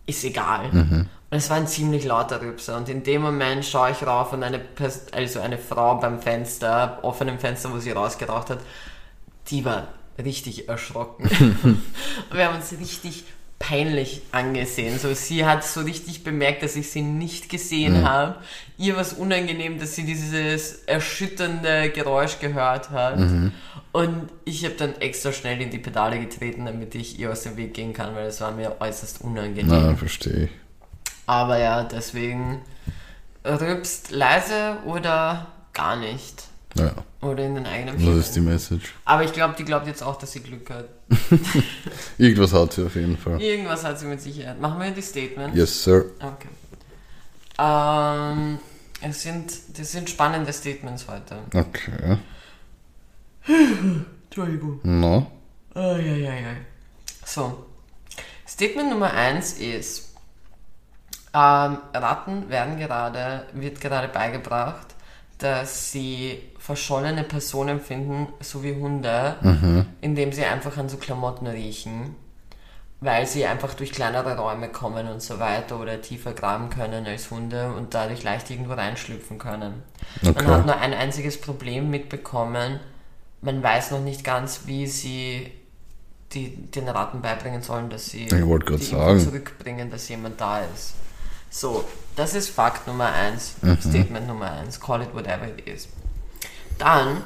ist 0.07 0.25
egal. 0.25 0.71
Und 1.29 1.39
es 1.39 1.51
war 1.51 1.59
ein 1.59 1.67
ziemlich 1.67 2.05
lauter 2.05 2.41
Rübser. 2.41 2.77
Und 2.77 2.89
in 2.89 3.03
dem 3.03 3.21
Moment 3.21 3.65
schaue 3.65 3.91
ich 3.91 4.07
rauf 4.07 4.33
und 4.33 4.43
eine, 4.43 4.59
Pers 4.59 5.13
also 5.13 5.41
eine 5.41 5.59
Frau 5.59 5.97
beim 5.97 6.23
Fenster, 6.23 7.01
offenem 7.03 7.39
Fenster, 7.39 7.73
wo 7.73 7.79
sie 7.79 7.91
rausgeraucht 7.91 8.51
hat, 8.51 8.61
die 9.49 9.65
war 9.65 9.89
richtig 10.23 10.69
erschrocken. 10.69 11.29
und 12.31 12.37
wir 12.37 12.47
haben 12.47 12.57
uns 12.57 12.73
richtig 12.73 13.25
peinlich 13.59 14.23
angesehen. 14.33 14.99
So, 14.99 15.15
sie 15.15 15.45
hat 15.45 15.65
so 15.65 15.81
richtig 15.81 16.25
bemerkt, 16.25 16.63
dass 16.63 16.77
ich 16.77 16.91
sie 16.91 17.03
nicht 17.03 17.49
gesehen 17.49 18.07
habe. 18.07 18.37
Ihr 18.79 18.95
war 18.95 19.03
es 19.03 19.15
unangenehm, 19.15 19.79
dass 19.79 19.95
sie 19.95 20.05
dieses 20.05 20.85
erschütternde 20.85 21.91
Geräusch 21.91 22.39
gehört 22.39 22.91
hat. 22.91 23.19
Und 23.93 24.29
ich 24.45 24.65
habe 24.65 24.75
dann 24.75 25.01
extra 25.01 25.33
schnell 25.33 25.61
in 25.63 25.71
die 25.71 25.79
Pedale 25.79 26.21
getreten, 26.21 26.67
damit 26.67 26.95
ich 26.95 27.19
ihr 27.19 27.33
aus 27.33 27.43
dem 27.45 27.57
Weg 27.57 27.73
gehen 27.73 27.95
kann, 27.95 28.15
weil 28.15 28.27
es 28.27 28.41
war 28.43 28.53
mir 28.53 28.77
äußerst 28.79 29.23
unangenehm. 29.23 29.69
Na, 29.69 29.97
verstehe 29.97 30.45
ich. 30.45 30.51
Aber 31.27 31.59
ja, 31.59 31.83
deswegen 31.83 32.61
rübst 33.45 34.11
leise 34.11 34.77
oder 34.85 35.47
gar 35.73 35.97
nicht. 35.97 36.45
Ja, 36.79 36.93
Oder 37.23 37.45
in 37.45 37.55
den 37.55 37.67
eigenen 37.67 38.05
das 38.05 38.27
ist 38.27 38.37
die. 38.37 38.41
Message. 38.41 38.95
Aber 39.05 39.25
ich 39.25 39.33
glaube, 39.33 39.55
die 39.59 39.65
glaubt 39.65 39.87
jetzt 39.87 40.03
auch, 40.03 40.17
dass 40.19 40.33
sie 40.33 40.41
Glück 40.41 40.69
hat. 40.71 40.89
Irgendwas 42.19 42.53
hat 42.53 42.73
sie 42.73 42.85
auf 42.85 42.95
jeden 42.95 43.17
Fall. 43.17 43.41
Irgendwas 43.41 43.85
hat 43.85 43.99
sie 43.99 44.07
mit 44.07 44.21
Sicherheit. 44.21 44.61
Machen 44.61 44.81
wir 44.81 44.91
die 44.91 45.03
Statements? 45.03 45.57
Yes, 45.57 45.85
sir. 45.85 46.05
Okay. 46.21 46.49
Ähm, 47.59 48.59
es 49.01 49.23
sind, 49.23 49.53
das 49.79 49.93
sind 49.93 50.11
spannende 50.11 50.53
Statements 50.53 51.07
heute. 51.09 51.39
Okay. 51.55 52.19
Entschuldigung. 54.25 54.81
Na, 54.83 55.27
Eieiei. 55.75 56.57
So. 57.25 57.67
Statement 58.47 58.91
Nummer 58.91 59.13
1 59.13 59.55
ist, 59.55 60.15
ähm, 61.35 61.79
Ratten 61.93 62.49
werden 62.49 62.79
gerade, 62.79 63.47
wird 63.53 63.81
gerade 63.81 64.09
beigebracht, 64.09 64.87
dass 65.39 65.93
sie 65.93 66.39
verschollene 66.59 67.23
Personen 67.23 67.81
finden, 67.81 68.29
so 68.41 68.63
wie 68.63 68.75
Hunde, 68.75 69.37
indem 70.01 70.33
sie 70.33 70.45
einfach 70.45 70.77
an 70.79 70.89
so 70.89 70.97
Klamotten 70.97 71.47
riechen, 71.47 72.15
weil 73.01 73.27
sie 73.27 73.45
einfach 73.45 73.75
durch 73.75 73.93
kleinere 73.93 74.37
Räume 74.39 74.69
kommen 74.71 75.07
und 75.09 75.21
so 75.23 75.39
weiter 75.39 75.79
oder 75.79 76.01
tiefer 76.01 76.33
graben 76.33 76.71
können 76.71 77.07
als 77.07 77.31
Hunde 77.31 77.73
und 77.75 77.93
dadurch 77.95 78.23
leicht 78.23 78.51
irgendwo 78.51 78.73
reinschlüpfen 78.73 79.39
können. 79.39 79.83
Man 80.23 80.37
Okay. 80.37 80.47
hat 80.47 80.67
nur 80.67 80.77
ein 80.79 80.95
einziges 80.95 81.39
Problem 81.41 81.91
mitbekommen, 81.91 82.81
man 83.43 83.63
weiß 83.63 83.91
noch 83.91 84.01
nicht 84.01 84.25
ganz, 84.25 84.63
wie 84.65 84.87
sie 84.87 85.53
die, 86.33 86.57
den 86.57 86.89
Ratten 86.89 87.21
beibringen 87.21 87.63
sollen, 87.63 87.91
dass 87.91 88.07
sie 88.07 88.27
wollte 88.47 88.77
die 88.77 88.85
sagen. 88.85 89.21
Zurückbringen, 89.21 89.91
dass 89.91 90.09
jemand 90.09 90.41
da 90.41 90.61
ist. 90.61 90.95
So, 91.51 91.85
das 92.17 92.35
ist 92.35 92.51
Fakt 92.51 92.87
Nummer 92.87 93.13
eins, 93.13 93.55
Mhm. 93.63 93.79
Statement 93.81 94.27
Nummer 94.27 94.51
eins, 94.53 94.81
call 94.81 95.03
it 95.03 95.15
whatever 95.15 95.47
it 95.47 95.67
is. 95.67 95.89
Dann 96.79 97.23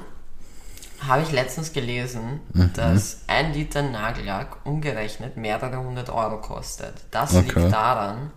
habe 1.00 1.22
ich 1.22 1.32
letztens 1.32 1.72
gelesen, 1.72 2.40
Mhm. 2.52 2.72
dass 2.74 3.20
ein 3.26 3.52
Liter 3.54 3.82
Nagellack 3.82 4.58
umgerechnet 4.64 5.36
mehrere 5.36 5.78
hundert 5.78 6.10
Euro 6.10 6.40
kostet. 6.40 6.94
Das 7.10 7.34
Okay. 7.34 7.44
liegt 7.60 7.72
daran, 7.72 8.30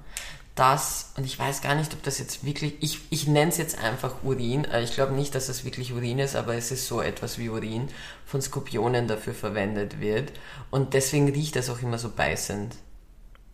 dass, 0.55 1.11
und 1.17 1.25
ich 1.25 1.37
weiß 1.37 1.61
gar 1.61 1.75
nicht, 1.75 1.93
ob 1.93 2.03
das 2.03 2.19
jetzt 2.19 2.45
wirklich, 2.45 2.75
ich, 2.79 2.99
ich 3.09 3.27
nenne 3.27 3.49
es 3.51 3.57
jetzt 3.57 3.79
einfach 3.79 4.23
Urin, 4.23 4.65
äh, 4.65 4.81
ich 4.83 4.93
glaube 4.93 5.13
nicht, 5.13 5.33
dass 5.35 5.49
es 5.49 5.65
wirklich 5.65 5.91
Urin 5.93 6.19
ist, 6.19 6.35
aber 6.35 6.55
es 6.55 6.71
ist 6.71 6.87
so 6.87 7.01
etwas 7.01 7.37
wie 7.39 7.49
Urin, 7.49 7.89
von 8.25 8.41
Skorpionen 8.41 9.07
dafür 9.07 9.33
verwendet 9.33 9.99
wird. 9.99 10.31
Und 10.71 10.93
deswegen 10.93 11.27
riecht 11.29 11.55
das 11.55 11.69
auch 11.69 11.81
immer 11.81 11.97
so 11.97 12.09
beißend, 12.09 12.75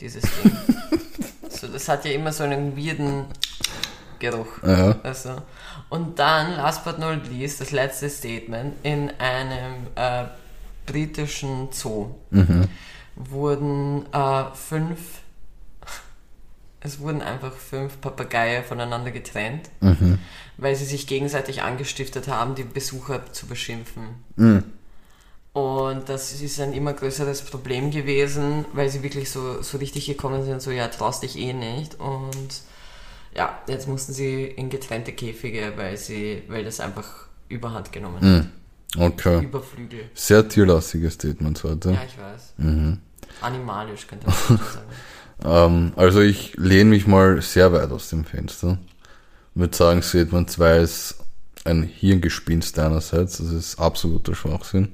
dieses 0.01 0.21
Ding. 0.23 0.51
so, 1.59 1.67
das 1.67 1.87
hat 1.89 2.05
ja 2.05 2.11
immer 2.11 2.31
so 2.31 2.43
einen 2.43 2.77
weirden 2.77 3.25
Geruch. 4.19 4.63
Ja. 4.63 4.95
Also. 5.03 5.41
Und 5.89 6.19
dann, 6.19 6.55
last 6.55 6.83
but 6.85 6.99
not 6.99 7.27
least, 7.29 7.61
das 7.61 7.71
letzte 7.71 8.09
Statement, 8.09 8.75
in 8.83 9.11
einem 9.19 9.87
äh, 9.95 10.25
britischen 10.85 11.69
Zoo 11.71 12.15
wurden 13.15 14.05
äh, 14.13 14.43
fünf, 14.53 14.99
es 16.81 16.99
wurden 16.99 17.21
einfach 17.21 17.53
fünf 17.53 17.99
Papageien 18.01 18.63
voneinander 18.63 19.11
getrennt, 19.11 19.69
weil 20.57 20.75
sie 20.75 20.85
sich 20.85 21.07
gegenseitig 21.07 21.61
angestiftet 21.61 22.27
haben, 22.27 22.55
die 22.55 22.63
Besucher 22.63 23.31
zu 23.31 23.47
beschimpfen. 23.47 24.23
Und 25.59 26.07
das 26.07 26.41
ist 26.41 26.59
ein 26.59 26.73
immer 26.73 26.93
größeres 26.93 27.41
Problem 27.41 27.91
gewesen, 27.91 28.65
weil 28.73 28.89
sie 28.89 29.03
wirklich 29.03 29.29
so, 29.29 29.61
so 29.61 29.77
richtig 29.77 30.05
gekommen 30.05 30.45
sind, 30.45 30.61
so 30.61 30.71
ja, 30.71 30.87
traust 30.87 31.23
dich 31.23 31.37
eh 31.37 31.53
nicht. 31.53 31.99
Und 31.99 32.61
ja, 33.35 33.59
jetzt 33.67 33.87
mussten 33.87 34.13
sie 34.13 34.45
in 34.45 34.69
getrennte 34.69 35.11
Käfige, 35.11 35.73
weil 35.75 35.97
sie, 35.97 36.43
weil 36.47 36.63
das 36.63 36.79
einfach 36.79 37.27
überhand 37.49 37.91
genommen 37.91 38.21
hat. 38.21 38.47
Okay. 38.97 39.43
Überflügel. 39.43 40.09
Sehr 40.13 40.47
tierlastiges 40.47 41.15
Statement 41.15 41.63
heute. 41.63 41.91
Ja, 41.91 42.01
ich 42.07 42.17
weiß. 42.17 42.53
Animalisch 43.41 44.07
könnte 44.07 44.27
man 44.27 44.35
dazu 44.35 44.55
sagen. 44.55 44.87
Ähm, 45.41 45.93
also 45.95 46.19
ich 46.19 46.57
lehne 46.57 46.89
mich 46.89 47.07
mal 47.07 47.41
sehr 47.41 47.71
weit 47.71 47.91
aus 47.93 48.09
dem 48.09 48.25
Fenster. 48.25 48.77
Würde 49.55 49.73
sagen, 49.73 50.01
Statement 50.01 50.51
2 50.51 50.77
ist 50.79 51.15
ein 51.63 51.83
Hirngespinst 51.83 52.77
deinerseits. 52.77 53.37
Das 53.37 53.49
ist 53.49 53.79
absoluter 53.79 54.35
Schwachsinn. 54.35 54.89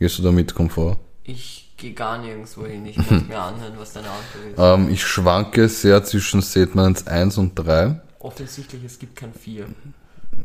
Gehst 0.00 0.18
du 0.18 0.22
damit 0.22 0.54
Komfort? 0.54 0.96
Ich 1.24 1.72
gehe 1.76 1.92
gar 1.92 2.18
nirgendwo 2.18 2.64
hin. 2.66 2.86
Ich 2.86 2.96
muss 2.96 3.28
mir 3.28 3.38
anhören, 3.38 3.74
was 3.76 3.92
deine 3.92 4.08
Antwort 4.08 4.46
ist. 4.52 4.58
Ähm, 4.58 4.90
ich 4.92 5.06
schwanke 5.06 5.68
sehr 5.68 6.02
zwischen 6.04 6.40
Statements 6.42 7.06
1 7.06 7.36
und 7.38 7.54
3. 7.54 8.00
Offensichtlich, 8.18 8.82
es 8.84 8.98
gibt 8.98 9.14
kein 9.16 9.32
Vier. 9.34 9.66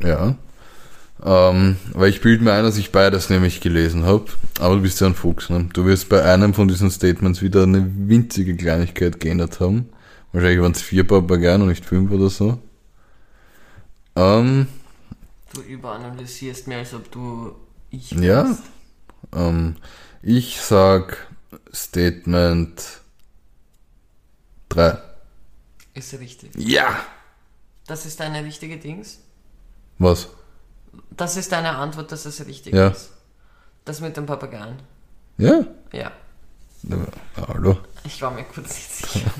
Ja. 0.02 0.34
Ähm, 1.24 1.76
weil 1.94 2.10
ich 2.10 2.20
bilde 2.20 2.44
mir 2.44 2.52
ein, 2.52 2.64
dass 2.64 2.76
ich 2.76 2.92
beides 2.92 3.30
nämlich 3.30 3.62
gelesen 3.62 4.04
habe. 4.04 4.26
Aber 4.60 4.74
du 4.76 4.82
bist 4.82 5.00
ja 5.00 5.06
ein 5.06 5.14
Fuchs, 5.14 5.48
ne? 5.48 5.66
Du 5.72 5.86
wirst 5.86 6.10
bei 6.10 6.22
einem 6.22 6.52
von 6.52 6.68
diesen 6.68 6.90
Statements 6.90 7.40
wieder 7.40 7.62
eine 7.62 7.90
winzige 8.08 8.54
Kleinigkeit 8.56 9.18
geändert 9.20 9.58
haben. 9.60 9.88
Wahrscheinlich 10.32 10.60
waren 10.60 10.72
es 10.72 10.82
vier 10.82 11.06
Papageien 11.06 11.62
und 11.62 11.68
nicht 11.68 11.86
fünf 11.86 12.10
oder 12.10 12.28
so. 12.28 12.58
Ähm, 14.16 14.66
Du 15.54 15.62
überanalysierst 15.62 16.66
mir, 16.66 16.76
als 16.78 16.92
ob 16.92 17.10
du 17.10 17.52
ich 17.90 18.10
Ja. 18.10 18.44
wärst. 18.46 18.62
Ähm, 19.36 19.76
ich 20.22 20.60
sag 20.60 21.26
Statement 21.72 22.82
3. 24.70 24.98
Ist 25.94 26.12
richtig. 26.18 26.50
Ja! 26.56 27.00
Das 27.86 28.04
ist 28.04 28.18
deine 28.20 28.44
richtige 28.44 28.78
Dings? 28.78 29.20
Was? 29.98 30.28
Das 31.10 31.36
ist 31.36 31.52
deine 31.52 31.70
Antwort, 31.76 32.10
dass 32.12 32.26
es 32.26 32.44
richtig 32.44 32.74
Ja. 32.74 32.88
ist. 32.88 33.10
Das 33.84 34.00
mit 34.00 34.16
dem 34.16 34.26
Papageien. 34.26 34.76
Ja? 35.38 35.64
Ja. 35.92 36.10
hallo. 37.36 37.78
Ich 38.04 38.20
war 38.20 38.30
mir 38.30 38.44
kurz 38.44 38.68
nicht 38.68 38.90
sicher. 38.90 39.30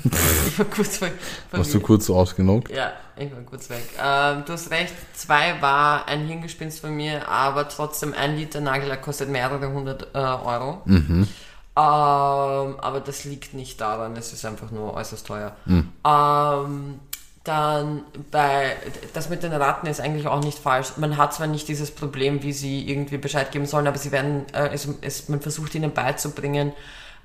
ich 0.47 0.57
war 0.57 0.65
kurz 0.65 0.97
ver 0.97 1.11
Warst 1.51 1.73
du 1.73 1.79
kurz 1.79 2.09
ausgenockt? 2.09 2.69
Ja, 2.71 2.93
ich 3.19 3.31
war 3.31 3.41
kurz 3.41 3.69
weg. 3.69 3.83
Ähm, 4.01 4.43
du 4.45 4.53
hast 4.53 4.71
recht, 4.71 4.93
zwei 5.13 5.61
war 5.61 6.07
ein 6.07 6.25
Hirngespinst 6.25 6.79
von 6.79 6.95
mir, 6.95 7.27
aber 7.27 7.67
trotzdem 7.69 8.13
ein 8.13 8.35
Liter 8.35 8.61
Nagellack 8.61 9.01
kostet 9.01 9.29
mehrere 9.29 9.71
hundert 9.71 10.15
äh, 10.15 10.17
Euro. 10.17 10.81
Ähm, 10.87 11.27
aber 11.75 12.99
das 13.05 13.23
liegt 13.23 13.53
nicht 13.53 13.79
daran, 13.79 14.15
es 14.17 14.33
ist 14.33 14.45
einfach 14.45 14.71
nur 14.71 14.93
äußerst 14.95 15.27
teuer. 15.27 15.55
Ähm, 15.67 16.99
dann 17.43 18.03
bei 18.31 18.75
das 19.13 19.29
mit 19.29 19.43
den 19.43 19.53
Ratten 19.53 19.87
ist 19.87 20.01
eigentlich 20.01 20.27
auch 20.27 20.43
nicht 20.43 20.59
falsch. 20.59 20.97
Man 20.97 21.17
hat 21.17 21.33
zwar 21.33 21.47
nicht 21.47 21.67
dieses 21.67 21.91
Problem, 21.91 22.43
wie 22.43 22.51
sie 22.51 22.89
irgendwie 22.89 23.17
Bescheid 23.17 23.51
geben 23.51 23.65
sollen, 23.65 23.87
aber 23.87 23.97
sie 23.97 24.11
werden, 24.11 24.45
äh, 24.53 24.69
es, 24.73 24.87
es, 25.01 25.29
man 25.29 25.39
versucht 25.39 25.75
ihnen 25.75 25.93
beizubringen, 25.93 26.73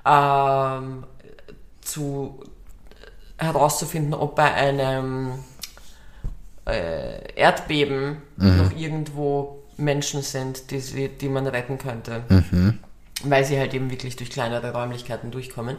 ähm, 0.05 1.05
zu 1.81 2.45
herauszufinden, 3.39 4.15
ob 4.15 4.37
bei 4.37 4.53
einem 4.55 5.43
äh, 6.67 7.33
Erdbeben 7.35 8.19
noch 8.37 8.77
irgendwo 8.77 9.63
Menschen 9.77 10.23
sind, 10.23 10.71
die, 10.71 10.81
sie, 10.81 11.09
die 11.09 11.29
man 11.29 11.47
retten 11.47 11.79
könnte. 11.79 12.23
Weil 13.25 13.45
sie 13.45 13.59
halt 13.59 13.75
eben 13.75 13.91
wirklich 13.91 14.17
durch 14.17 14.31
kleinere 14.31 14.73
Räumlichkeiten 14.73 15.31
durchkommen. 15.31 15.77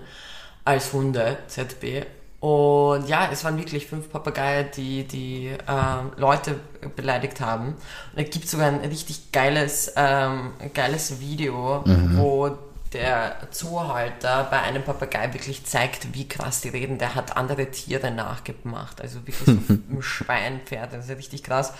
Als 0.65 0.93
Hunde, 0.93 1.37
ZB. 1.47 2.05
Und 2.39 3.07
ja, 3.07 3.29
es 3.31 3.45
waren 3.45 3.57
wirklich 3.57 3.85
fünf 3.87 4.09
Papageien, 4.09 4.67
die 4.75 5.05
die 5.05 5.51
ähm, 5.65 6.11
Leute 6.17 6.55
beleidigt 6.95 7.39
haben. 7.39 7.67
Und 7.67 7.77
da 8.15 8.23
gibt 8.23 8.49
sogar 8.49 8.67
ein 8.67 8.81
richtig 8.81 9.31
geiles, 9.31 9.93
ähm, 9.95 10.51
geiles 10.73 11.21
Video, 11.21 11.83
wo 12.17 12.57
der 12.93 13.35
Zoohalter 13.51 14.47
bei 14.49 14.61
einem 14.61 14.83
Papagei 14.83 15.33
wirklich 15.33 15.65
zeigt, 15.65 16.13
wie 16.13 16.27
krass 16.27 16.61
die 16.61 16.69
reden. 16.69 16.97
Der 16.97 17.15
hat 17.15 17.35
andere 17.35 17.69
Tiere 17.71 18.11
nachgemacht. 18.11 19.01
Also 19.01 19.19
wirklich 19.27 19.37
so 19.37 19.51
ein 19.69 20.01
Schwein, 20.01 20.61
Pferd, 20.65 20.93
das 20.93 21.05
ist 21.05 21.09
ja 21.09 21.15
richtig 21.15 21.43
krass. 21.43 21.73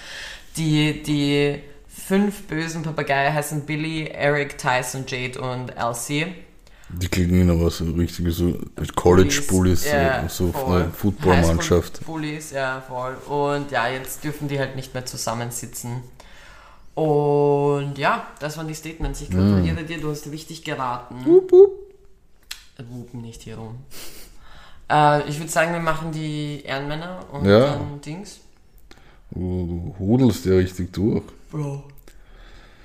Die, 0.58 1.04
die 1.04 1.62
fünf 1.88 2.44
bösen 2.44 2.84
Papageien 2.84 3.34
heißen 3.34 3.66
Billy, 3.66 4.08
Eric, 4.08 4.58
Tyson, 4.58 5.06
Jade 5.08 5.40
und 5.40 5.70
Elsie. 5.70 6.34
Die 6.90 7.08
klingen 7.08 7.50
aber 7.50 7.72
so 7.72 7.86
richtige 7.86 8.32
so 8.32 8.60
College-Bullies, 8.96 9.86
ja, 9.86 10.28
so, 10.30 10.48
so 10.48 10.52
voll. 10.52 10.84
eine 10.84 10.92
Footballmannschaft. 10.92 12.02
Highschool-Bullies, 12.02 12.52
ja, 12.52 12.84
voll. 12.88 13.16
Und 13.28 13.72
ja, 13.72 13.88
jetzt 13.88 14.24
dürfen 14.24 14.48
die 14.48 14.60
halt 14.60 14.76
nicht 14.76 14.94
mehr 14.94 15.06
zusammensitzen. 15.06 16.04
Und 16.96 17.98
ja, 17.98 18.28
das 18.40 18.58
waren 18.58 18.68
die 18.68 18.76
Statements. 18.76 19.22
Ich 19.22 19.30
gratuliere 19.32 19.84
dir, 19.84 20.00
du 20.00 20.12
hast 20.12 20.28
richtig 20.28 20.64
geraten. 20.64 21.26
Wup, 21.26 21.52
Wupen 22.90 23.22
nicht 23.22 23.42
hier 23.42 23.58
rum. 23.58 23.78
Äh, 24.92 25.28
ich 25.30 25.40
würde 25.40 25.52
sagen, 25.52 25.74
wir 25.74 25.80
machen 25.80 26.12
die 26.12 26.62
Ehrenmänner 26.64 27.26
und 27.32 27.46
Ja. 27.46 27.72
dann 27.72 28.02
Dings. 28.02 28.42
Du 29.32 29.96
hudelst 29.98 30.46
ja 30.46 30.54
richtig 30.54 30.94
durch. 30.94 31.24
Bro, 31.52 31.84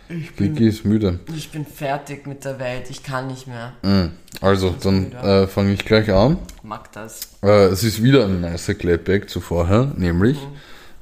ich 0.09 0.35
bin, 0.35 0.55
Kiki 0.55 0.69
ist 0.69 0.85
müde. 0.87 1.21
ich 1.37 1.51
bin 1.51 1.67
fertig 1.67 2.27
mit 2.27 2.45
der 2.47 2.59
Welt. 2.59 2.89
Ich 2.89 3.03
kann 3.03 3.27
nicht 3.27 3.47
mehr. 3.47 3.75
Mhm. 3.83 4.13
Also, 4.41 4.75
dann 4.83 5.13
äh, 5.13 5.47
fange 5.47 5.73
ich 5.75 5.85
gleich 5.85 6.11
an. 6.11 6.39
Mag 6.63 6.91
das. 6.93 7.29
Äh, 7.43 7.67
es 7.67 7.83
ist 7.85 8.03
wieder 8.03 8.25
ein 8.25 8.41
nicer 8.41 8.75
Clapback 8.75 9.29
zu 9.29 9.41
vorher, 9.41 9.93
nämlich 9.97 10.39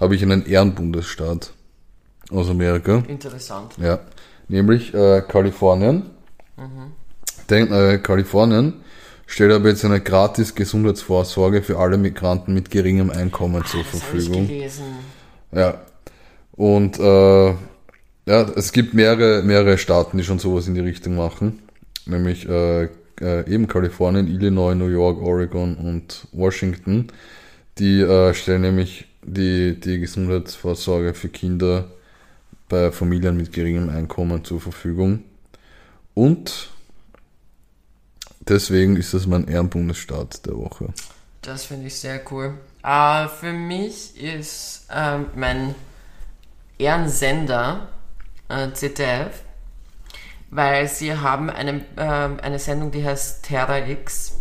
habe 0.00 0.16
ich 0.16 0.22
einen 0.22 0.44
Ehrenbundesstaat 0.46 1.52
aus 2.30 2.48
Amerika. 2.48 3.02
Interessant. 3.08 3.74
Ja, 3.80 4.00
nämlich 4.48 4.92
äh, 4.94 5.22
Kalifornien. 5.26 6.10
Denn 7.50 7.72
äh, 7.72 7.98
Kalifornien 7.98 8.74
stellt 9.26 9.52
aber 9.52 9.68
jetzt 9.68 9.84
eine 9.84 10.00
gratis 10.00 10.54
Gesundheitsvorsorge 10.54 11.62
für 11.62 11.78
alle 11.78 11.98
Migranten 11.98 12.54
mit 12.54 12.70
geringem 12.70 13.10
Einkommen 13.10 13.64
zur 13.64 13.82
Das 13.82 13.92
habe 13.92 14.18
ich 14.18 14.24
Verfügung. 14.24 14.48
gelesen. 14.48 14.84
Ja. 15.52 15.80
Und 16.52 16.98
äh, 16.98 17.48
ja, 18.28 18.42
es 18.56 18.72
gibt 18.72 18.94
mehrere, 18.94 19.42
mehrere 19.42 19.78
Staaten, 19.78 20.18
die 20.18 20.24
schon 20.24 20.38
sowas 20.38 20.66
in 20.66 20.74
die 20.74 20.80
Richtung 20.80 21.16
machen. 21.16 21.60
Nämlich 22.06 22.48
äh, 22.48 22.84
äh, 23.20 23.48
eben 23.52 23.68
Kalifornien, 23.68 24.26
Illinois, 24.26 24.74
New 24.74 24.88
York, 24.88 25.20
Oregon 25.20 25.76
und 25.76 26.26
Washington. 26.32 27.08
Die 27.78 28.00
äh, 28.00 28.32
stellen 28.34 28.62
nämlich 28.62 29.06
die, 29.22 29.78
die 29.78 30.00
Gesundheitsvorsorge 30.00 31.14
für 31.14 31.28
Kinder 31.28 31.90
bei 32.68 32.90
Familien 32.90 33.36
mit 33.36 33.52
geringem 33.52 33.88
Einkommen 33.88 34.44
zur 34.44 34.60
Verfügung. 34.60 35.22
Und 36.14 36.70
deswegen 38.40 38.96
ist 38.96 39.14
das 39.14 39.26
mein 39.26 39.46
Ehrenbundesstaat 39.48 40.46
der 40.46 40.56
Woche. 40.56 40.92
Das 41.42 41.64
finde 41.66 41.86
ich 41.86 41.96
sehr 41.96 42.20
cool. 42.32 42.54
Äh, 42.82 43.28
für 43.28 43.52
mich 43.52 44.20
ist 44.20 44.86
ähm, 44.90 45.26
mein 45.34 45.74
Ehrensender 46.78 47.88
äh, 48.48 48.72
ZDF, 48.72 49.42
weil 50.50 50.88
sie 50.88 51.16
haben 51.16 51.50
eine, 51.50 51.84
ähm, 51.96 52.38
eine 52.42 52.58
Sendung, 52.58 52.90
die 52.90 53.04
heißt 53.04 53.44
Terra 53.44 53.86
X. 53.86 54.34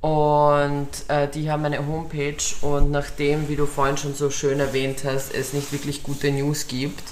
Und 0.00 0.88
äh, 1.08 1.28
die 1.28 1.50
haben 1.50 1.64
eine 1.64 1.86
Homepage 1.86 2.36
und 2.60 2.90
nachdem, 2.90 3.48
wie 3.48 3.56
du 3.56 3.66
vorhin 3.66 3.96
schon 3.96 4.14
so 4.14 4.30
schön 4.30 4.60
erwähnt 4.60 5.02
hast, 5.04 5.34
es 5.34 5.52
nicht 5.52 5.72
wirklich 5.72 6.02
gute 6.02 6.30
News 6.30 6.68
gibt, 6.68 7.02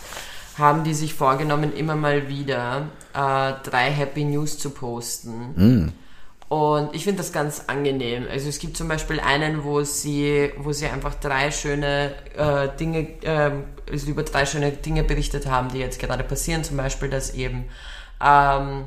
haben 0.59 0.84
die 0.84 0.94
sich 0.94 1.14
vorgenommen, 1.14 1.74
immer 1.74 1.96
mal 1.96 2.28
wieder 2.28 2.88
äh, 3.12 3.52
drei 3.68 3.90
Happy 3.90 4.24
News 4.24 4.59
zu 4.59 4.70
posten. 4.70 5.55
Und 6.48 6.94
ich 6.94 7.05
finde 7.05 7.18
das 7.18 7.32
ganz 7.32 7.64
angenehm. 7.66 8.26
Also 8.30 8.48
es 8.48 8.59
gibt 8.59 8.76
zum 8.76 8.86
Beispiel 8.86 9.18
einen, 9.18 9.64
wo 9.64 9.82
sie, 9.82 10.52
wo 10.59 10.72
sie 10.72 10.86
einfach 10.86 11.14
drei 11.14 11.50
schöne 11.50 12.14
äh, 12.36 12.68
Dinge, 12.78 13.09
äh, 13.22 13.50
also 13.90 14.07
über 14.07 14.22
drei 14.22 14.46
schöne 14.46 14.70
Dinge 14.70 15.02
berichtet 15.02 15.46
haben, 15.46 15.70
die 15.70 15.78
jetzt 15.78 15.98
gerade 15.98 16.22
passieren. 16.22 16.62
Zum 16.62 16.76
Beispiel, 16.76 17.09
dass 17.09 17.34
eben 17.34 17.64
ähm, 18.24 18.84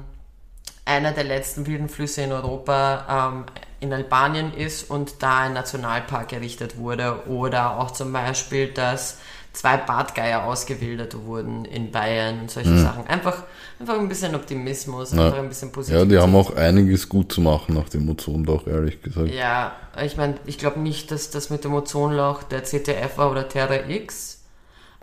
einer 0.85 1.11
der 1.11 1.25
letzten 1.25 1.65
wilden 1.67 1.89
Flüsse 1.89 2.21
in 2.21 2.31
Europa 2.31 3.33
ähm, 3.33 3.45
in 3.79 3.91
Albanien 3.91 4.53
ist 4.53 4.89
und 4.89 5.21
da 5.21 5.39
ein 5.39 5.53
Nationalpark 5.53 6.31
errichtet 6.33 6.77
wurde. 6.77 7.27
Oder 7.27 7.77
auch 7.79 7.91
zum 7.91 8.13
Beispiel, 8.13 8.71
dass 8.71 9.17
zwei 9.57 9.77
Bartgeier 9.77 10.43
ausgewildert 10.43 11.15
wurden 11.25 11.65
in 11.65 11.91
Bayern 11.91 12.41
und 12.41 12.51
solche 12.51 12.69
mhm. 12.69 12.83
Sachen. 12.83 13.07
Einfach, 13.07 13.43
einfach 13.79 13.97
ein 13.97 14.07
bisschen 14.07 14.35
Optimismus, 14.35 15.13
ja. 15.13 15.25
einfach 15.25 15.39
ein 15.39 15.49
bisschen 15.49 15.71
positiv. 15.71 15.97
Ja, 15.97 16.05
die 16.05 16.17
haben 16.19 16.35
auch 16.35 16.55
einiges 16.55 17.09
gut 17.09 17.31
zu 17.31 17.41
machen 17.41 17.73
nach 17.73 17.89
dem 17.89 18.07
Ozonloch, 18.07 18.67
ehrlich 18.67 19.01
gesagt. 19.01 19.33
Ja, 19.33 19.75
ich 20.03 20.15
meine, 20.15 20.35
ich 20.45 20.59
glaube 20.59 20.79
nicht, 20.79 21.09
dass 21.09 21.31
das 21.31 21.49
mit 21.49 21.63
dem 21.63 21.73
Ozonloch 21.73 22.43
der 22.43 22.63
CTF 22.63 23.17
war 23.17 23.31
oder 23.31 23.49
Terra 23.49 23.87
X. 23.89 24.41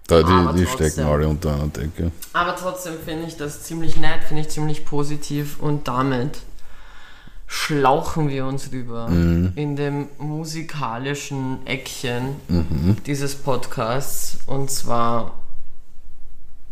Da, 0.06 0.22
die, 0.22 0.60
die 0.60 0.66
stecken 0.66 1.04
alle 1.04 1.26
unter 1.26 1.54
einer 1.54 1.68
Decke. 1.68 2.12
Aber 2.34 2.54
trotzdem 2.54 2.94
finde 3.04 3.26
ich 3.26 3.36
das 3.36 3.62
ziemlich 3.62 3.96
nett, 3.96 4.22
finde 4.28 4.42
ich 4.42 4.50
ziemlich 4.50 4.84
positiv 4.84 5.58
und 5.60 5.88
damit 5.88 6.38
schlauchen 7.54 8.28
wir 8.30 8.46
uns 8.46 8.72
rüber 8.72 9.08
mhm. 9.08 9.52
in 9.54 9.76
dem 9.76 10.08
musikalischen 10.18 11.64
Eckchen 11.66 12.34
mhm. 12.48 12.96
dieses 13.06 13.36
Podcasts 13.36 14.38
und 14.46 14.72
zwar 14.72 15.38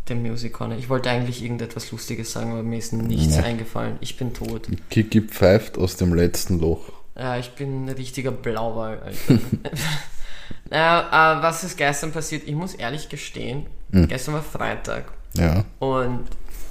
dem 0.09 0.22
Music 0.22 0.53
Corner. 0.53 0.76
Ich 0.76 0.89
wollte 0.89 1.09
eigentlich 1.09 1.41
irgendetwas 1.41 1.93
Lustiges 1.93 2.33
sagen, 2.33 2.51
aber 2.51 2.64
mir 2.64 2.80
ist 2.80 2.93
nichts 2.93 3.37
ja. 3.37 3.45
eingefallen. 3.45 3.97
Ich 4.01 4.16
bin 4.16 4.35
tot. 4.35 4.66
Kiki 4.91 5.20
pfeift 5.20 5.78
aus 5.78 5.95
dem 5.95 6.14
letzten 6.14 6.59
Loch. 6.59 6.91
Ja, 7.16 7.39
ich 7.39 7.51
bin 7.53 7.85
ein 7.85 7.89
richtiger 7.91 8.33
Blauwal, 8.33 9.01
Alter. 9.03 9.41
naja, 10.68 11.39
äh, 11.39 11.43
was 11.45 11.62
ist 11.62 11.76
gestern 11.76 12.11
passiert? 12.11 12.43
Ich 12.45 12.57
muss 12.57 12.74
ehrlich 12.74 13.09
gestehen, 13.09 13.66
mhm. 13.93 14.09
gestern 14.09 14.35
war 14.35 14.43
Freitag. 14.43 15.12
Ja. 15.35 15.64
Und 15.78 16.24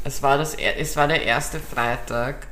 es 0.03 0.21
war, 0.21 0.37
das, 0.37 0.55
es 0.55 0.97
war 0.97 1.07
der 1.07 1.23
erste 1.23 1.59
Freitag, 1.61 2.47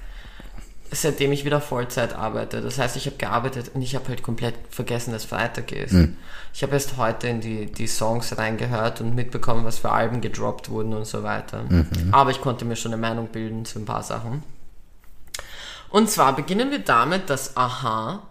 seitdem 0.91 1.31
ich 1.31 1.45
wieder 1.45 1.61
Vollzeit 1.61 2.15
arbeite. 2.15 2.61
Das 2.61 2.79
heißt, 2.79 2.95
ich 2.95 3.05
habe 3.05 3.17
gearbeitet 3.17 3.71
und 3.73 3.81
ich 3.81 3.95
habe 3.95 4.07
halt 4.07 4.23
komplett 4.23 4.55
vergessen, 4.69 5.11
dass 5.11 5.25
Freitag 5.25 5.71
ist. 5.71 5.93
Mhm. 5.93 6.17
Ich 6.53 6.63
habe 6.63 6.73
erst 6.73 6.97
heute 6.97 7.27
in 7.27 7.41
die, 7.41 7.67
die 7.67 7.87
Songs 7.87 8.37
reingehört 8.37 9.01
und 9.01 9.15
mitbekommen, 9.15 9.65
was 9.65 9.77
für 9.79 9.91
Alben 9.91 10.21
gedroppt 10.21 10.69
wurden 10.69 10.93
und 10.93 11.05
so 11.05 11.23
weiter. 11.23 11.63
Mhm. 11.69 11.87
Aber 12.11 12.31
ich 12.31 12.41
konnte 12.41 12.65
mir 12.65 12.75
schon 12.75 12.93
eine 12.93 13.01
Meinung 13.01 13.27
bilden 13.27 13.65
zu 13.65 13.79
ein 13.79 13.85
paar 13.85 14.03
Sachen. 14.03 14.43
Und 15.89 16.09
zwar 16.09 16.35
beginnen 16.35 16.71
wir 16.71 16.79
damit, 16.79 17.29
dass 17.29 17.55
Aha 17.55 18.23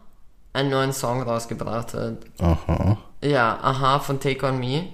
einen 0.53 0.71
neuen 0.71 0.93
Song 0.93 1.23
rausgebracht 1.23 1.95
hat. 1.95 2.19
Aha. 2.39 2.99
Ja, 3.23 3.59
Aha 3.63 4.01
von 4.01 4.21
Take 4.21 4.47
On 4.47 4.59
Me. 4.59 4.85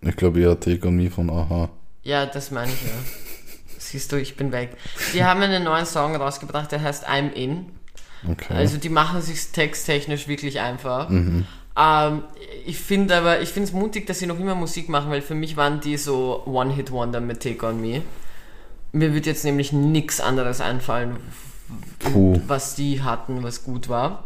Ich 0.00 0.16
glaube 0.16 0.40
eher 0.40 0.58
Take 0.58 0.86
On 0.86 0.96
Me 0.96 1.10
von 1.10 1.30
Aha. 1.30 1.70
Ja, 2.02 2.26
das 2.26 2.50
meine 2.50 2.72
ich 2.72 2.82
ja. 2.82 3.27
Siehst 3.88 4.12
du, 4.12 4.16
ich 4.16 4.36
bin 4.36 4.52
weg. 4.52 4.76
Die 5.14 5.24
haben 5.24 5.40
einen 5.40 5.64
neuen 5.64 5.86
Song 5.86 6.14
rausgebracht, 6.14 6.70
der 6.72 6.82
heißt 6.82 7.08
I'm 7.08 7.32
In. 7.32 7.66
Okay. 8.30 8.54
Also 8.54 8.78
die 8.78 8.88
machen 8.88 9.22
sich 9.22 9.52
texttechnisch 9.52 10.28
wirklich 10.28 10.60
einfach. 10.60 11.08
Mhm. 11.08 11.46
Ähm, 11.78 12.24
ich 12.66 12.78
finde 12.78 13.16
aber, 13.16 13.40
ich 13.40 13.50
finde 13.50 13.68
es 13.68 13.72
mutig, 13.72 14.06
dass 14.06 14.18
sie 14.18 14.26
noch 14.26 14.38
immer 14.38 14.54
Musik 14.54 14.88
machen, 14.88 15.10
weil 15.10 15.22
für 15.22 15.34
mich 15.34 15.56
waren 15.56 15.80
die 15.80 15.96
so 15.96 16.42
One-Hit-Wonder 16.46 17.20
mit 17.20 17.40
Take 17.42 17.64
On 17.64 17.80
Me. 17.80 18.02
Mir 18.92 19.14
wird 19.14 19.26
jetzt 19.26 19.44
nämlich 19.44 19.72
nichts 19.72 20.20
anderes 20.20 20.60
einfallen, 20.60 21.16
Puh. 22.00 22.40
was 22.46 22.74
die 22.74 23.02
hatten, 23.02 23.42
was 23.42 23.62
gut 23.62 23.88
war. 23.88 24.24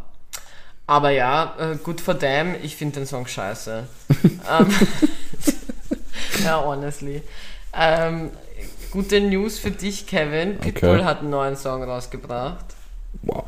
Aber 0.86 1.10
ja, 1.10 1.54
äh, 1.58 1.76
good 1.76 2.00
for 2.00 2.18
them. 2.18 2.54
Ich 2.62 2.76
finde 2.76 3.00
den 3.00 3.06
Song 3.06 3.26
scheiße. 3.26 3.86
ähm, 4.24 4.68
ja, 6.44 6.62
honestly. 6.64 7.22
Ähm, 7.74 8.30
Gute 8.93 9.22
News 9.22 9.59
für 9.59 9.70
dich, 9.70 10.07
Kevin. 10.07 10.59
Pitbull 10.59 10.90
okay. 10.90 11.05
hat 11.05 11.20
einen 11.20 11.30
neuen 11.30 11.57
Song 11.57 11.82
rausgebracht. 11.82 12.66
Wow. 13.22 13.45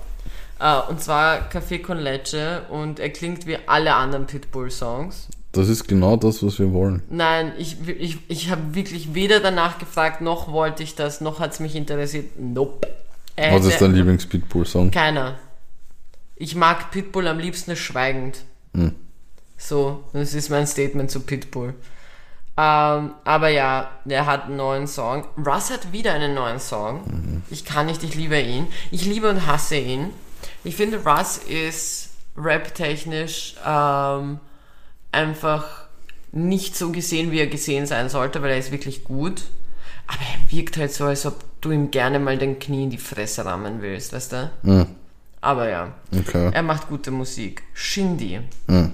Uh, 0.59 0.89
und 0.89 1.03
zwar 1.03 1.51
Café 1.51 1.83
con 1.83 1.99
Leche 1.99 2.63
und 2.71 2.99
er 2.99 3.11
klingt 3.11 3.47
wie 3.47 3.59
alle 3.67 3.95
anderen 3.95 4.27
Pitbull-Songs. 4.27 5.29
Das 5.53 5.69
ist 5.69 5.87
genau 5.87 6.17
das, 6.17 6.43
was 6.43 6.59
wir 6.59 6.73
wollen. 6.73 7.03
Nein, 7.11 7.53
ich, 7.59 7.77
ich, 7.87 8.19
ich 8.29 8.51
habe 8.51 8.75
wirklich 8.75 9.13
weder 9.13 9.41
danach 9.41 9.79
gefragt, 9.79 10.23
noch 10.23 10.51
wollte 10.51 10.83
ich 10.83 10.95
das, 10.95 11.21
noch 11.21 11.41
hat 11.41 11.53
es 11.53 11.61
mich 11.61 11.77
interessiert. 11.77 12.39
Nope. 12.39 12.89
Er 13.37 13.53
was 13.55 13.67
ist 13.67 13.83
dein 13.83 13.93
Lieblings-Pitbull-Song? 13.93 14.91
Keiner. 14.93 15.39
Ich 16.37 16.55
mag 16.55 16.91
Pitbull 16.91 17.29
am 17.29 17.39
liebsten 17.39 17.77
schweigend. 17.77 18.39
Hm. 18.75 18.95
So, 19.59 20.05
das 20.15 20.33
ist 20.33 20.49
mein 20.49 20.67
Statement 20.67 21.11
zu 21.11 21.21
Pitbull. 21.21 21.75
Ähm, 22.57 23.15
aber 23.25 23.49
ja, 23.49 23.91
der 24.05 24.27
hat 24.27 24.45
einen 24.45 24.57
neuen 24.57 24.87
Song. 24.87 25.27
Russ 25.45 25.71
hat 25.71 25.93
wieder 25.93 26.13
einen 26.13 26.35
neuen 26.35 26.61
Song. 26.61 27.03
Mhm. 27.05 27.43
Ich 27.51 27.65
kann 27.65 27.87
nicht, 27.87 28.05
ich 28.05 28.15
liebe 28.15 28.41
ihn. 28.41 28.69
Ich 28.91 29.05
liebe 29.05 29.29
und 29.29 29.47
hasse 29.47 29.77
ihn. 29.77 30.11
Ich 30.63 30.77
finde, 30.77 31.05
Russ 31.05 31.39
ist 31.39 32.11
rap-technisch 32.37 33.55
ähm, 33.67 34.39
einfach 35.11 35.85
nicht 36.31 36.77
so 36.77 36.91
gesehen, 36.91 37.31
wie 37.33 37.41
er 37.41 37.47
gesehen 37.47 37.87
sein 37.87 38.09
sollte, 38.09 38.43
weil 38.43 38.51
er 38.51 38.59
ist 38.59 38.73
wirklich 38.73 39.05
gut. 39.05 39.43
Aber 40.07 40.21
er 40.21 40.57
wirkt 40.57 40.77
halt 40.77 40.93
so, 40.93 41.07
als 41.07 41.27
ob 41.27 41.43
du 41.61 41.71
ihm 41.71 41.91
gerne 41.91 42.19
mal 42.19 42.39
den 42.39 42.59
Knie 42.59 42.85
in 42.85 42.91
die 42.91 42.99
Fresse 42.99 43.45
rammen 43.45 43.83
willst, 43.83 44.13
weißt 44.13 44.33
du? 44.33 44.51
Mhm. 44.63 44.87
Aber 45.41 45.69
ja, 45.69 45.93
okay. 46.17 46.51
er 46.53 46.63
macht 46.63 46.89
gute 46.89 47.11
Musik. 47.11 47.63
Shindy. 47.75 48.41
Mhm 48.67 48.93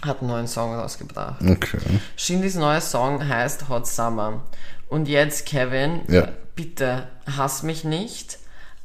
hat 0.00 0.20
einen 0.20 0.30
neuen 0.30 0.46
Song 0.46 0.74
rausgebracht. 0.74 1.42
Okay. 1.42 1.78
Shindys 2.16 2.54
neuer 2.54 2.80
Song 2.80 3.28
heißt 3.28 3.68
Hot 3.68 3.86
Summer. 3.86 4.42
Und 4.88 5.08
jetzt, 5.08 5.46
Kevin, 5.46 6.00
ja. 6.08 6.28
bitte 6.56 7.08
hass 7.36 7.62
mich 7.62 7.84
nicht, 7.84 8.38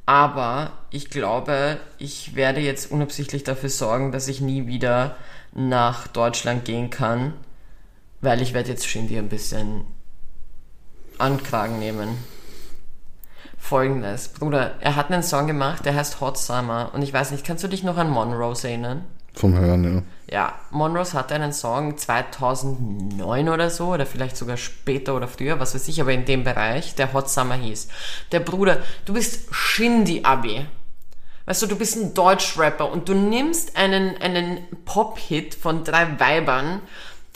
aber 0.05 0.71
ich 0.89 1.09
glaube, 1.09 1.79
ich 1.97 2.35
werde 2.35 2.61
jetzt 2.61 2.91
unabsichtlich 2.91 3.43
dafür 3.43 3.69
sorgen, 3.69 4.11
dass 4.11 4.27
ich 4.27 4.39
nie 4.41 4.67
wieder 4.67 5.15
nach 5.53 6.07
Deutschland 6.07 6.65
gehen 6.65 6.89
kann, 6.89 7.33
weil 8.21 8.41
ich 8.41 8.53
werde 8.53 8.69
jetzt 8.69 8.87
Shindy 8.87 9.17
ein 9.17 9.29
bisschen 9.29 9.85
ankragen 11.17 11.79
nehmen. 11.79 12.09
Folgendes, 13.57 14.29
Bruder, 14.29 14.75
er 14.79 14.95
hat 14.95 15.11
einen 15.11 15.23
Song 15.23 15.47
gemacht, 15.47 15.83
der 15.85 15.95
heißt 15.95 16.21
Hot 16.21 16.37
Summer 16.37 16.91
und 16.93 17.01
ich 17.01 17.11
weiß 17.11 17.31
nicht, 17.31 17.45
kannst 17.45 17.63
du 17.63 17.67
dich 17.67 17.83
noch 17.83 17.97
an 17.97 18.09
Monrose 18.09 18.69
erinnern? 18.69 19.03
Vom 19.37 19.57
Hören, 19.57 19.83
ja. 19.83 20.01
Ja, 20.29 20.53
Monrose 20.71 21.13
hatte 21.13 21.35
einen 21.35 21.53
Song 21.53 21.97
2009 21.97 23.47
oder 23.47 23.69
so, 23.69 23.93
oder 23.93 24.05
vielleicht 24.05 24.35
sogar 24.35 24.57
später 24.57 25.15
oder 25.15 25.27
früher, 25.27 25.59
was 25.59 25.73
weiß 25.73 25.87
ich, 25.87 26.01
aber 26.01 26.11
in 26.11 26.25
dem 26.25 26.43
Bereich, 26.43 26.95
der 26.95 27.13
Hot 27.13 27.29
Summer 27.29 27.55
hieß. 27.55 27.87
Der 28.31 28.41
Bruder, 28.41 28.79
du 29.05 29.13
bist 29.13 29.53
Shindy 29.53 30.21
Abi. 30.23 30.65
Weißt 31.45 31.61
du, 31.61 31.67
du 31.67 31.77
bist 31.77 31.95
ein 31.95 32.13
Deutschrapper 32.13 32.91
und 32.91 33.07
du 33.07 33.13
nimmst 33.13 33.77
einen, 33.77 34.17
einen 34.17 34.59
Pop-Hit 34.83 35.55
von 35.55 35.85
drei 35.85 36.19
Weibern 36.19 36.81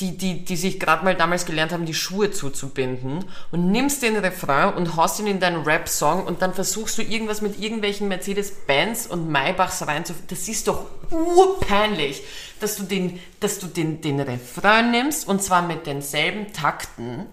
die, 0.02 0.18
die, 0.18 0.44
die 0.44 0.56
sich 0.56 0.80
gerade 0.80 1.06
mal 1.06 1.16
damals 1.16 1.46
gelernt 1.46 1.72
haben, 1.72 1.86
die 1.86 1.94
Schuhe 1.94 2.32
zuzubinden 2.32 3.24
und 3.52 3.72
nimmst 3.72 4.02
den 4.02 4.18
Refrain 4.18 4.74
und 4.74 4.96
haust 4.96 5.20
ihn 5.20 5.28
in 5.28 5.40
deinen 5.40 5.64
Rap-Song 5.64 6.26
und 6.26 6.42
dann 6.42 6.54
versuchst 6.54 6.98
du 6.98 7.04
irgendwas 7.04 7.42
mit 7.42 7.60
irgendwelchen 7.60 8.08
Mercedes-Benz 8.08 9.06
und 9.06 9.30
Maybachs 9.30 9.86
reinzuführen. 9.88 10.28
Das 10.30 10.48
ist 10.48 10.68
doch 10.68 10.86
urpeinlich, 11.12 12.24
dass 12.60 12.76
du 12.76 12.84
den, 12.84 13.20
dass 13.40 13.60
du 13.60 13.68
den, 13.68 14.02
den 14.02 14.20
Refrain 14.20 14.92
nimmst 14.92 15.28
und 15.28 15.44
zwar 15.44 15.62
mit 15.62 15.86
denselben 15.86 16.52
Takten 16.52 17.28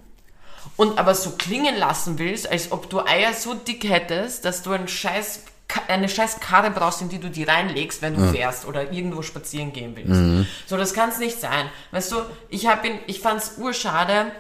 und 0.77 0.99
aber 0.99 1.15
so 1.15 1.31
klingen 1.31 1.77
lassen 1.77 2.19
willst, 2.19 2.51
als 2.51 2.71
ob 2.71 2.91
du 2.91 3.01
Eier 3.01 3.33
so 3.33 3.55
dick 3.55 3.89
hättest, 3.89 4.45
dass 4.45 4.63
du 4.63 4.73
einen 4.73 4.89
scheiß 4.89 5.41
eine 5.89 6.09
scheiß 6.09 6.41
Karre 6.41 6.71
brauchst, 6.71 7.03
in 7.03 7.09
die 7.09 7.19
du 7.19 7.31
die 7.31 7.45
reinlegst, 7.45 8.01
wenn 8.03 8.15
du 8.15 8.23
ja. 8.23 8.33
fährst 8.33 8.67
oder 8.67 8.93
irgendwo 8.93 9.23
spazieren 9.23 9.73
gehen 9.73 9.95
willst. 9.97 10.11
Mhm. 10.11 10.47
So, 10.67 10.77
das 10.77 10.95
kann 10.95 11.11
es 11.11 11.19
nicht 11.19 11.41
sein. 11.41 11.69
Weißt 11.91 12.11
du, 12.13 12.17
ich 12.49 12.67
habe 12.67 12.87
ihn, 12.89 12.99
ich 13.07 13.21
fand's 13.21 13.53
urschade. 13.59 14.33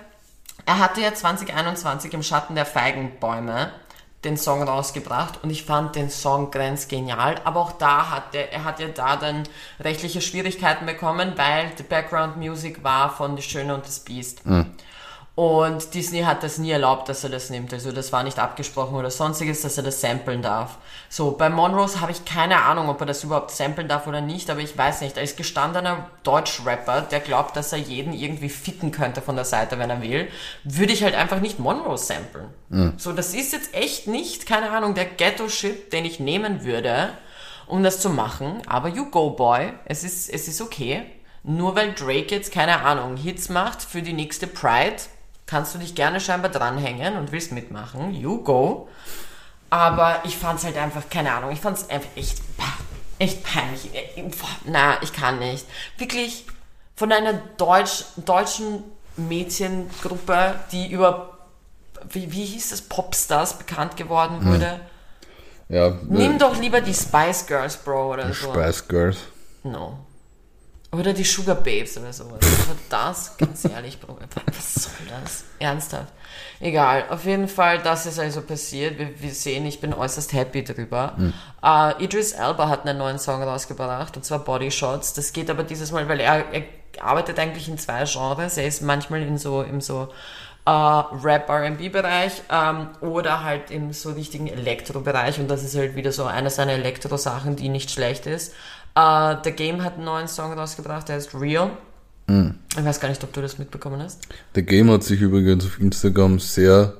Er 0.66 0.78
hatte 0.78 1.00
ja 1.00 1.14
2021 1.14 2.12
im 2.14 2.22
Schatten 2.22 2.54
der 2.54 2.66
Feigenbäume 2.66 3.72
den 4.24 4.36
Song 4.36 4.62
rausgebracht 4.62 5.44
und 5.44 5.50
ich 5.50 5.64
fand 5.64 5.94
den 5.94 6.10
Song 6.10 6.50
grenzgenial, 6.50 7.36
aber 7.44 7.60
auch 7.60 7.72
da 7.72 8.10
hat 8.10 8.34
er, 8.34 8.52
er 8.52 8.64
hat 8.64 8.80
ja 8.80 8.88
da 8.88 9.16
dann 9.16 9.44
rechtliche 9.78 10.20
Schwierigkeiten 10.20 10.86
bekommen, 10.86 11.34
weil 11.36 11.70
die 11.78 11.84
Background 11.84 12.36
Music 12.36 12.82
war 12.82 13.14
von 13.14 13.36
Die 13.36 13.42
Schöne 13.42 13.74
und 13.74 13.86
das 13.86 14.00
Biest. 14.00 14.44
Mhm. 14.44 14.74
Und 15.39 15.95
Disney 15.95 16.22
hat 16.22 16.43
das 16.43 16.59
nie 16.59 16.72
erlaubt, 16.72 17.09
dass 17.09 17.22
er 17.22 17.30
das 17.30 17.49
nimmt. 17.49 17.72
Also 17.72 17.93
das 17.93 18.12
war 18.12 18.24
nicht 18.24 18.41
abgesprochen 18.41 18.97
oder 18.97 19.09
sonstiges, 19.09 19.62
dass 19.62 19.76
er 19.76 19.84
das 19.84 20.01
samplen 20.01 20.43
darf. 20.43 20.78
So, 21.09 21.30
bei 21.30 21.49
Monrose 21.49 22.01
habe 22.01 22.11
ich 22.11 22.24
keine 22.24 22.62
Ahnung, 22.62 22.89
ob 22.89 22.99
er 22.99 23.07
das 23.07 23.22
überhaupt 23.22 23.53
samplen 23.53 23.86
darf 23.86 24.09
oder 24.09 24.20
nicht, 24.20 24.51
aber 24.51 24.59
ich 24.59 24.76
weiß 24.76 25.01
nicht. 25.03 25.16
Als 25.16 25.36
gestandener 25.36 26.11
Deutsch-Rapper, 26.24 27.03
der 27.03 27.20
glaubt, 27.20 27.55
dass 27.55 27.72
er 27.72 27.78
jeden 27.78 28.14
irgendwie 28.14 28.49
fitten 28.49 28.91
könnte 28.91 29.22
von 29.22 29.36
der 29.36 29.45
Seite, 29.45 29.78
wenn 29.78 29.91
er 29.91 30.03
will, 30.03 30.26
würde 30.64 30.93
ich 30.93 31.05
halt 31.05 31.14
einfach 31.14 31.39
nicht 31.39 31.61
Monrose 31.61 32.07
samplen. 32.07 32.49
Mhm. 32.70 32.95
So, 32.97 33.12
das 33.12 33.32
ist 33.32 33.53
jetzt 33.53 33.72
echt 33.76 34.09
nicht, 34.09 34.45
keine 34.45 34.72
Ahnung, 34.72 34.97
der 34.97 35.05
Ghetto-Shit, 35.05 35.93
den 35.93 36.05
ich 36.05 36.18
nehmen 36.18 36.64
würde, 36.64 37.11
um 37.68 37.84
das 37.84 38.01
zu 38.01 38.11
machen. 38.11 38.61
Aber 38.66 38.89
you 38.89 39.09
go, 39.09 39.30
boy. 39.30 39.72
Es 39.84 40.03
ist, 40.03 40.30
es 40.30 40.49
ist 40.49 40.61
okay. 40.61 41.03
Nur 41.45 41.76
weil 41.76 41.93
Drake 41.93 42.34
jetzt, 42.34 42.51
keine 42.51 42.80
Ahnung, 42.80 43.16
Hits 43.16 43.49
macht 43.49 43.82
für 43.82 44.03
die 44.03 44.12
nächste 44.12 44.49
Pride, 44.49 44.97
kannst 45.49 45.74
du 45.74 45.78
dich 45.78 45.94
gerne 45.94 46.20
scheinbar 46.20 46.51
dranhängen 46.51 47.16
und 47.16 47.32
willst 47.32 47.53
mitmachen. 47.53 48.14
You 48.14 48.42
go. 48.44 48.88
Aber 49.70 50.20
ich 50.24 50.36
fand's 50.36 50.64
halt 50.64 50.76
einfach, 50.76 51.09
keine 51.11 51.32
Ahnung, 51.32 51.51
ich 51.51 51.61
fand's 51.61 51.88
einfach 51.90 52.09
echt, 52.14 52.40
echt 53.18 53.42
peinlich. 53.42 53.90
Na, 54.66 55.03
ich 55.03 55.12
kann 55.12 55.38
nicht. 55.40 55.66
Wirklich 55.96 56.46
von 56.94 57.11
einer 57.11 57.32
Deutsch, 57.57 58.05
deutschen 58.16 58.84
Mädchengruppe, 59.16 60.55
die 60.70 60.90
über, 60.92 61.38
wie, 62.11 62.30
wie 62.30 62.44
hieß 62.44 62.70
das, 62.70 62.82
Popstars 62.82 63.55
bekannt 63.59 63.96
geworden 63.96 64.40
hm. 64.40 64.53
wurde. 64.53 64.80
Ja. 65.70 65.99
Nimm 66.09 66.38
doch 66.38 66.59
lieber 66.59 66.80
die 66.80 66.94
Spice 66.94 67.46
Girls, 67.46 67.76
Bro, 67.78 68.12
oder 68.12 68.32
so. 68.32 68.53
Spice 68.53 68.86
Girls. 68.86 69.18
No. 69.64 69.99
Oder 70.91 71.12
die 71.12 71.24
Sugar 71.24 71.57
Babes 71.57 71.99
oder 71.99 72.12
sowas. 72.14 72.41
Aber 72.43 72.78
das, 72.89 73.36
ganz 73.36 73.64
ehrlich, 73.66 73.99
was 74.07 74.74
soll 74.74 74.93
das? 75.22 75.45
Ernsthaft. 75.59 76.12
Egal, 76.61 77.05
auf 77.11 77.26
jeden 77.26 77.47
Fall, 77.47 77.80
das 77.82 78.07
ist 78.07 78.18
also 78.18 78.41
passiert. 78.41 78.99
Wir, 78.99 79.20
wir 79.20 79.30
sehen, 79.30 79.66
ich 79.66 79.80
bin 79.80 79.93
äußerst 79.93 80.32
happy 80.32 80.64
drüber. 80.64 81.12
Mhm. 81.16 81.34
Uh, 81.62 81.93
Idris 82.03 82.32
Elba 82.32 82.68
hat 82.68 82.86
einen 82.86 82.99
neuen 82.99 83.18
Song 83.18 83.43
rausgebracht, 83.43 84.16
und 84.16 84.24
zwar 84.24 84.39
Body 84.39 84.70
Shots. 84.70 85.12
Das 85.12 85.34
geht 85.34 85.51
aber 85.51 85.62
dieses 85.62 85.93
Mal, 85.93 86.09
weil 86.09 86.20
er, 86.20 86.53
er 86.53 86.62
arbeitet 87.01 87.39
eigentlich 87.39 87.68
in 87.68 87.76
zwei 87.76 88.05
Genres. 88.05 88.57
Er 88.57 88.66
ist 88.66 88.80
manchmal 88.80 89.22
in 89.22 89.36
so, 89.36 89.61
im 89.61 89.82
so 89.82 90.09
uh, 90.68 91.05
Rap-R&B-Bereich 91.22 92.43
um, 92.49 92.57
ähm, 92.57 92.89
oder 93.01 93.45
halt 93.45 93.70
im 93.70 93.93
so 93.93 94.12
richtigen 94.12 94.47
Elektro-Bereich. 94.47 95.39
Und 95.39 95.49
das 95.49 95.64
ist 95.64 95.76
halt 95.76 95.97
wieder 95.97 96.12
so 96.12 96.24
eine 96.24 96.51
seiner 96.51 96.72
Elektro-Sachen, 96.72 97.57
die 97.57 97.68
nicht 97.68 97.91
schlecht 97.91 98.26
ist. 98.26 98.55
Uh, 98.99 99.36
The 99.44 99.53
Game 99.53 99.84
hat 99.84 99.94
einen 99.94 100.07
neuen 100.07 100.26
Song 100.26 100.53
rausgebracht, 100.55 101.09
der 101.09 101.16
heißt 101.16 101.32
Real. 101.34 101.70
Mm. 102.26 102.51
Ich 102.76 102.84
weiß 102.84 102.99
gar 102.99 103.09
nicht, 103.09 103.22
ob 103.22 103.32
du 103.32 103.40
das 103.40 103.57
mitbekommen 103.57 104.03
hast. 104.03 104.26
The 104.57 104.62
Game 104.62 104.90
hat 104.90 105.05
sich 105.05 105.20
übrigens 105.20 105.64
auf 105.64 105.78
Instagram 105.78 106.40
sehr 106.40 106.94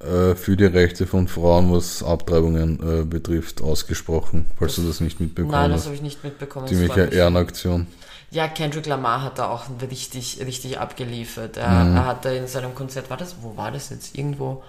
äh, 0.00 0.34
für 0.34 0.56
die 0.56 0.64
Rechte 0.64 1.06
von 1.06 1.28
Frauen, 1.28 1.70
was 1.70 2.02
Abtreibungen 2.02 3.02
äh, 3.02 3.04
betrifft, 3.04 3.60
ausgesprochen, 3.60 4.46
falls 4.58 4.76
du 4.76 4.82
das 4.82 5.00
nicht 5.00 5.20
mitbekommen 5.20 5.54
hast. 5.54 5.60
Nein, 5.60 5.70
das 5.72 5.84
habe 5.84 5.94
ich 5.94 6.00
nicht 6.00 6.24
mitbekommen. 6.24 6.68
Ziemliche 6.68 7.02
Ehrenaktion. 7.02 7.86
Ja, 8.30 8.48
Kendrick 8.48 8.86
Lamar 8.86 9.22
hat 9.22 9.38
da 9.38 9.48
auch 9.48 9.66
richtig, 9.90 10.40
richtig 10.40 10.78
abgeliefert. 10.78 11.58
Er, 11.58 11.68
mhm. 11.68 11.96
er 11.96 12.06
hat 12.06 12.24
da 12.24 12.30
in 12.30 12.46
seinem 12.46 12.74
Konzert, 12.74 13.10
war 13.10 13.18
das, 13.18 13.36
wo 13.42 13.58
war 13.58 13.70
das 13.70 13.90
jetzt? 13.90 14.16
Irgendwo, 14.16 14.62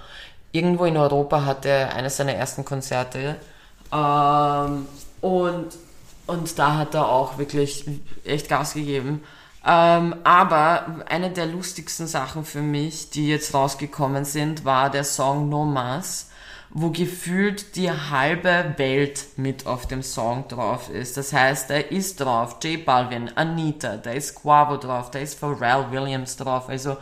irgendwo 0.52 0.84
in 0.84 0.98
Europa 0.98 1.46
hat 1.46 1.66
er 1.66 1.96
eines 1.96 2.18
seiner 2.18 2.34
ersten 2.34 2.66
Konzerte. 2.66 3.38
Ähm, 3.94 4.86
und 5.22 5.68
und 6.28 6.58
da 6.58 6.78
hat 6.78 6.94
er 6.94 7.10
auch 7.10 7.38
wirklich 7.38 7.86
echt 8.24 8.50
Gas 8.50 8.74
gegeben. 8.74 9.24
Ähm, 9.66 10.16
aber 10.24 11.04
eine 11.08 11.30
der 11.32 11.46
lustigsten 11.46 12.08
Sachen 12.08 12.44
für 12.44 12.62
mich, 12.62 13.10
die 13.12 13.30
jetzt 13.30 13.54
rausgekommen 13.54 14.26
sind, 14.26 14.66
war 14.66 14.90
der 14.90 15.06
Song 15.06 15.48
No 15.48 15.64
Mas, 15.64 16.30
wo 16.70 16.90
gefühlt 16.90 17.76
die 17.76 17.92
halbe 17.92 18.74
Welt 18.78 19.26
mit 19.38 19.66
auf 19.66 19.88
dem 19.88 20.04
Song 20.04 20.48
drauf 20.50 20.90
ist. 20.90 21.16
Das 21.16 21.32
heißt, 21.32 21.70
da 21.70 21.76
ist 21.78 22.20
drauf 22.20 22.58
J 22.64 22.84
Balvin, 22.84 23.32
Anita, 23.36 23.96
da 23.96 24.12
ist 24.12 24.36
Quavo 24.36 24.78
drauf, 24.78 25.12
da 25.12 25.20
ist 25.20 25.40
Pharrell 25.40 25.92
Williams 25.92 26.36
drauf, 26.36 26.68
also 26.68 26.98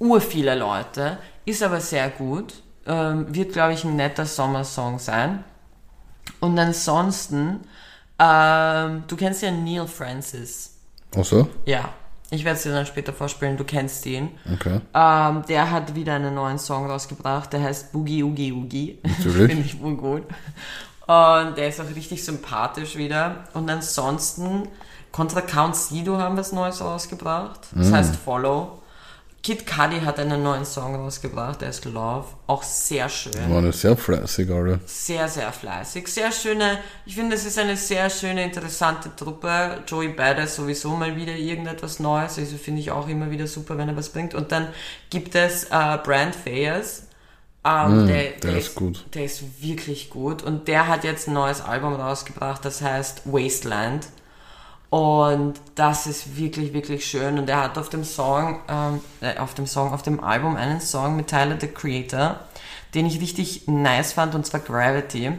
ur 0.00 0.20
viele 0.20 0.56
Leute, 0.56 1.18
ist 1.44 1.62
aber 1.62 1.80
sehr 1.80 2.08
gut, 2.10 2.54
ähm, 2.86 3.32
wird 3.32 3.52
glaube 3.52 3.74
ich 3.74 3.84
ein 3.84 3.94
netter 3.94 4.26
Sommersong 4.26 4.98
sein. 4.98 5.44
Und 6.40 6.58
ansonsten 6.58 7.60
ähm, 8.18 9.04
du 9.06 9.16
kennst 9.16 9.42
ja 9.42 9.50
Neil 9.50 9.86
Francis. 9.86 10.74
Ach 11.16 11.24
so? 11.24 11.48
Ja. 11.64 11.90
Ich 12.30 12.44
werde 12.44 12.56
es 12.56 12.62
dir 12.64 12.72
dann 12.72 12.86
später 12.86 13.12
vorspielen, 13.12 13.56
du 13.56 13.64
kennst 13.64 14.04
ihn. 14.06 14.30
Okay. 14.52 14.80
Ähm, 14.94 15.42
der 15.48 15.70
hat 15.70 15.94
wieder 15.94 16.14
einen 16.14 16.34
neuen 16.34 16.58
Song 16.58 16.90
rausgebracht, 16.90 17.52
der 17.52 17.62
heißt 17.62 17.92
Boogie 17.92 18.24
Oogie 18.24 18.52
Oogie. 18.52 18.98
Natürlich. 19.02 19.50
Finde 19.52 19.66
ich 19.66 19.80
wohl 19.80 19.96
gut. 19.96 20.22
Und 21.06 21.58
der 21.58 21.68
ist 21.68 21.80
auch 21.80 21.94
richtig 21.94 22.24
sympathisch 22.24 22.96
wieder. 22.96 23.44
Und 23.52 23.70
ansonsten, 23.70 24.68
Contra 25.12 25.42
Count 25.42 25.76
Sido 25.76 26.18
haben 26.18 26.34
wir 26.34 26.40
was 26.40 26.52
Neues 26.52 26.80
rausgebracht. 26.80 27.60
Das 27.72 27.90
mm. 27.90 27.94
heißt 27.94 28.16
Follow. 28.16 28.80
Kid 29.44 29.66
Cudi 29.66 30.00
hat 30.00 30.18
einen 30.18 30.42
neuen 30.42 30.64
Song 30.64 30.94
rausgebracht, 30.94 31.60
der 31.60 31.68
ist 31.68 31.84
Love. 31.84 32.24
Auch 32.46 32.62
sehr 32.62 33.10
schön. 33.10 33.50
Waren 33.50 33.70
sehr 33.72 33.94
fleißig, 33.94 34.50
alle. 34.50 34.80
Sehr, 34.86 35.28
sehr 35.28 35.52
fleißig. 35.52 36.08
Sehr 36.08 36.32
schöne, 36.32 36.78
ich 37.04 37.14
finde, 37.14 37.36
es 37.36 37.44
ist 37.44 37.58
eine 37.58 37.76
sehr 37.76 38.08
schöne, 38.08 38.42
interessante 38.42 39.14
Truppe. 39.14 39.82
Joey 39.86 40.08
Badass 40.08 40.56
sowieso 40.56 40.96
mal 40.96 41.14
wieder 41.14 41.34
irgendetwas 41.34 42.00
Neues. 42.00 42.38
Also 42.38 42.56
finde 42.56 42.80
ich 42.80 42.90
auch 42.90 43.06
immer 43.06 43.30
wieder 43.30 43.46
super, 43.46 43.76
wenn 43.76 43.90
er 43.90 43.96
was 43.98 44.08
bringt. 44.08 44.34
Und 44.34 44.50
dann 44.50 44.68
gibt 45.10 45.34
es 45.34 45.64
äh, 45.64 45.98
Brand 46.02 46.34
Fayers. 46.34 47.08
Ähm, 47.66 48.04
mm, 48.04 48.06
der, 48.06 48.22
der, 48.22 48.50
der, 48.50 48.56
ist 48.56 48.74
gut. 48.74 49.04
Der 49.12 49.26
ist 49.26 49.62
wirklich 49.62 50.08
gut. 50.08 50.42
Und 50.42 50.68
der 50.68 50.88
hat 50.88 51.04
jetzt 51.04 51.28
ein 51.28 51.34
neues 51.34 51.60
Album 51.60 51.92
rausgebracht, 51.92 52.64
das 52.64 52.80
heißt 52.80 53.26
Wasteland. 53.26 54.06
Und 54.94 55.54
das 55.74 56.06
ist 56.06 56.36
wirklich, 56.36 56.72
wirklich 56.72 57.04
schön. 57.04 57.36
Und 57.36 57.50
er 57.50 57.64
hat 57.64 57.78
auf 57.78 57.88
dem 57.88 58.04
Song, 58.04 58.60
ähm, 58.68 59.00
äh, 59.20 59.36
auf 59.38 59.52
dem 59.54 59.66
Song, 59.66 59.92
auf 59.92 60.02
dem 60.02 60.22
Album 60.22 60.54
einen 60.54 60.80
Song 60.80 61.16
mit 61.16 61.26
Tyler 61.26 61.58
the 61.60 61.66
Creator, 61.66 62.38
den 62.94 63.04
ich 63.04 63.20
richtig 63.20 63.66
nice 63.66 64.12
fand, 64.12 64.36
und 64.36 64.46
zwar 64.46 64.60
Gravity. 64.60 65.32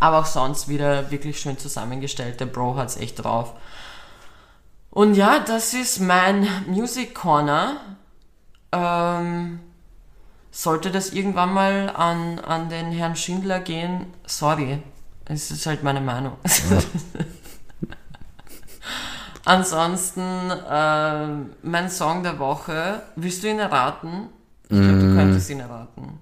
Aber 0.00 0.20
auch 0.20 0.24
sonst 0.24 0.68
wieder 0.68 1.10
wirklich 1.10 1.38
schön 1.38 1.58
zusammengestellt. 1.58 2.40
Der 2.40 2.46
Bro 2.46 2.76
hat's 2.76 2.96
echt 2.96 3.22
drauf. 3.22 3.52
Und 4.88 5.16
ja, 5.16 5.38
das 5.38 5.74
ist 5.74 6.00
mein 6.00 6.48
Music 6.66 7.14
Corner. 7.14 7.76
Ähm, 8.72 9.60
sollte 10.50 10.90
das 10.90 11.10
irgendwann 11.10 11.52
mal 11.52 11.92
an, 11.94 12.38
an 12.38 12.70
den 12.70 12.90
Herrn 12.90 13.16
Schindler 13.16 13.60
gehen, 13.60 14.06
sorry. 14.24 14.82
Es 15.26 15.50
ist 15.50 15.66
halt 15.66 15.82
meine 15.82 16.00
Meinung. 16.00 16.38
Ja. 16.70 16.78
Ansonsten, 19.46 20.20
äh, 20.20 21.26
mein 21.62 21.88
Song 21.88 22.24
der 22.24 22.36
Woche, 22.40 23.02
willst 23.14 23.44
du 23.44 23.48
ihn 23.48 23.60
erraten? 23.60 24.28
Ich 24.64 24.70
glaube, 24.76 24.98
du 24.98 25.06
mm. 25.06 25.16
könntest 25.16 25.48
ihn 25.50 25.60
erraten. 25.60 26.18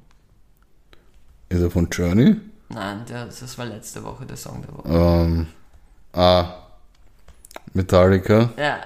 Ist 1.49 1.63
er 1.63 1.71
von 1.71 1.89
Journey? 1.91 2.37
Nein, 2.69 3.01
der, 3.09 3.25
das 3.25 3.57
war 3.57 3.65
letzte 3.65 4.05
Woche 4.05 4.27
der 4.27 4.37
Song 4.37 4.61
der 4.61 4.77
Woche. 4.77 4.89
Ähm, 4.89 5.47
ah, 6.13 6.45
Metallica? 7.73 8.51
Ja. 8.59 8.81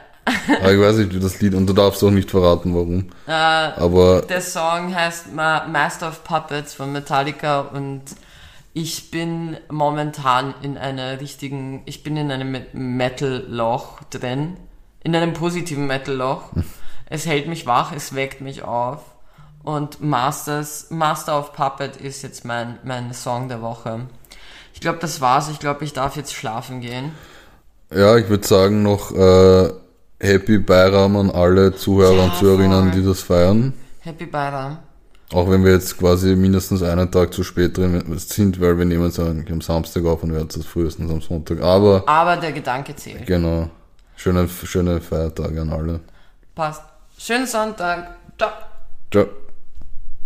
Aber 0.61 0.73
ich 0.73 0.81
weiß 0.81 0.97
nicht, 0.99 1.15
wie 1.15 1.21
das 1.21 1.41
Lied, 1.41 1.55
und 1.55 1.67
du 1.67 1.73
darfst 1.73 2.05
auch 2.05 2.11
nicht 2.11 2.31
verraten, 2.31 2.73
warum. 2.75 3.09
Äh, 3.27 3.33
Aber. 3.33 4.23
Der 4.23 4.41
Song 4.41 4.95
heißt 4.95 5.35
Master 5.35 6.11
of 6.11 6.23
Puppets 6.23 6.75
von 6.75 6.93
Metallica 6.93 7.63
und 7.63 8.03
ich 8.75 9.11
bin 9.11 9.57
momentan 9.71 10.55
in 10.63 10.79
einer 10.79 11.21
richtigen, 11.21 11.83
ich 11.87 12.03
bin 12.03 12.17
in 12.17 12.31
einem 12.31 12.57
Metal-Loch 12.73 14.03
drin, 14.11 14.57
in 15.03 15.17
einem 15.17 15.33
positiven 15.33 15.87
Metal-Loch. 15.87 16.53
es 17.07 17.27
hält 17.27 17.49
mich 17.49 17.67
wach, 17.67 17.93
es 17.93 18.15
weckt 18.15 18.41
mich 18.41 18.63
auf. 18.63 19.03
Und 19.63 20.01
Masters, 20.01 20.87
Master 20.91 21.39
of 21.39 21.53
Puppet 21.53 21.97
ist 21.97 22.23
jetzt 22.23 22.45
mein, 22.45 22.79
mein 22.85 23.13
Song 23.13 23.49
der 23.49 23.61
Woche. 23.61 24.07
Ich 24.73 24.81
glaube, 24.81 24.99
das 25.01 25.21
war's. 25.21 25.51
Ich 25.51 25.59
glaube, 25.59 25.85
ich 25.85 25.93
darf 25.93 26.17
jetzt 26.17 26.33
schlafen 26.33 26.81
gehen. 26.81 27.13
Ja, 27.93 28.17
ich 28.17 28.29
würde 28.29 28.47
sagen 28.47 28.83
noch 28.83 29.11
äh, 29.13 29.73
Happy 30.21 30.59
Bayram 30.59 31.17
an 31.17 31.31
alle 31.31 31.75
Zuhörer 31.75 32.15
ja, 32.15 32.25
und 32.25 32.35
Zuhörerinnen, 32.37 32.93
die 32.93 33.05
das 33.05 33.23
feiern. 33.23 33.75
Happy 34.01 34.27
Bayram. 34.27 34.79
Auch 35.33 35.51
wenn 35.51 35.63
wir 35.63 35.73
jetzt 35.73 35.99
quasi 35.99 36.35
mindestens 36.37 36.83
einen 36.83 37.11
Tag 37.11 37.35
zu 37.35 37.45
spät 37.45 37.77
drin 37.77 38.03
sind, 38.17 38.61
weil 38.61 38.79
wir 38.79 38.87
nehmen 38.87 39.09
es 39.09 39.21
eigentlich 39.21 39.53
am 39.53 39.61
Samstag 39.61 40.05
auf 40.07 40.23
und 40.23 40.33
werden 40.33 40.49
es 40.49 40.65
frühestens 40.65 41.11
am 41.11 41.21
Sonntag. 41.21 41.61
Aber, 41.61 42.03
Aber 42.07 42.37
der 42.37 42.53
Gedanke 42.53 42.97
zählt. 42.97 43.27
Genau. 43.27 43.69
Schöne, 44.17 44.49
schöne 44.49 45.01
Feiertage 45.01 45.61
an 45.61 45.71
alle. 45.71 46.01
Passt. 46.55 46.83
Schönen 47.19 47.47
Sonntag. 47.47 48.17
Ciao. 48.39 48.51
Ciao. 49.11 49.27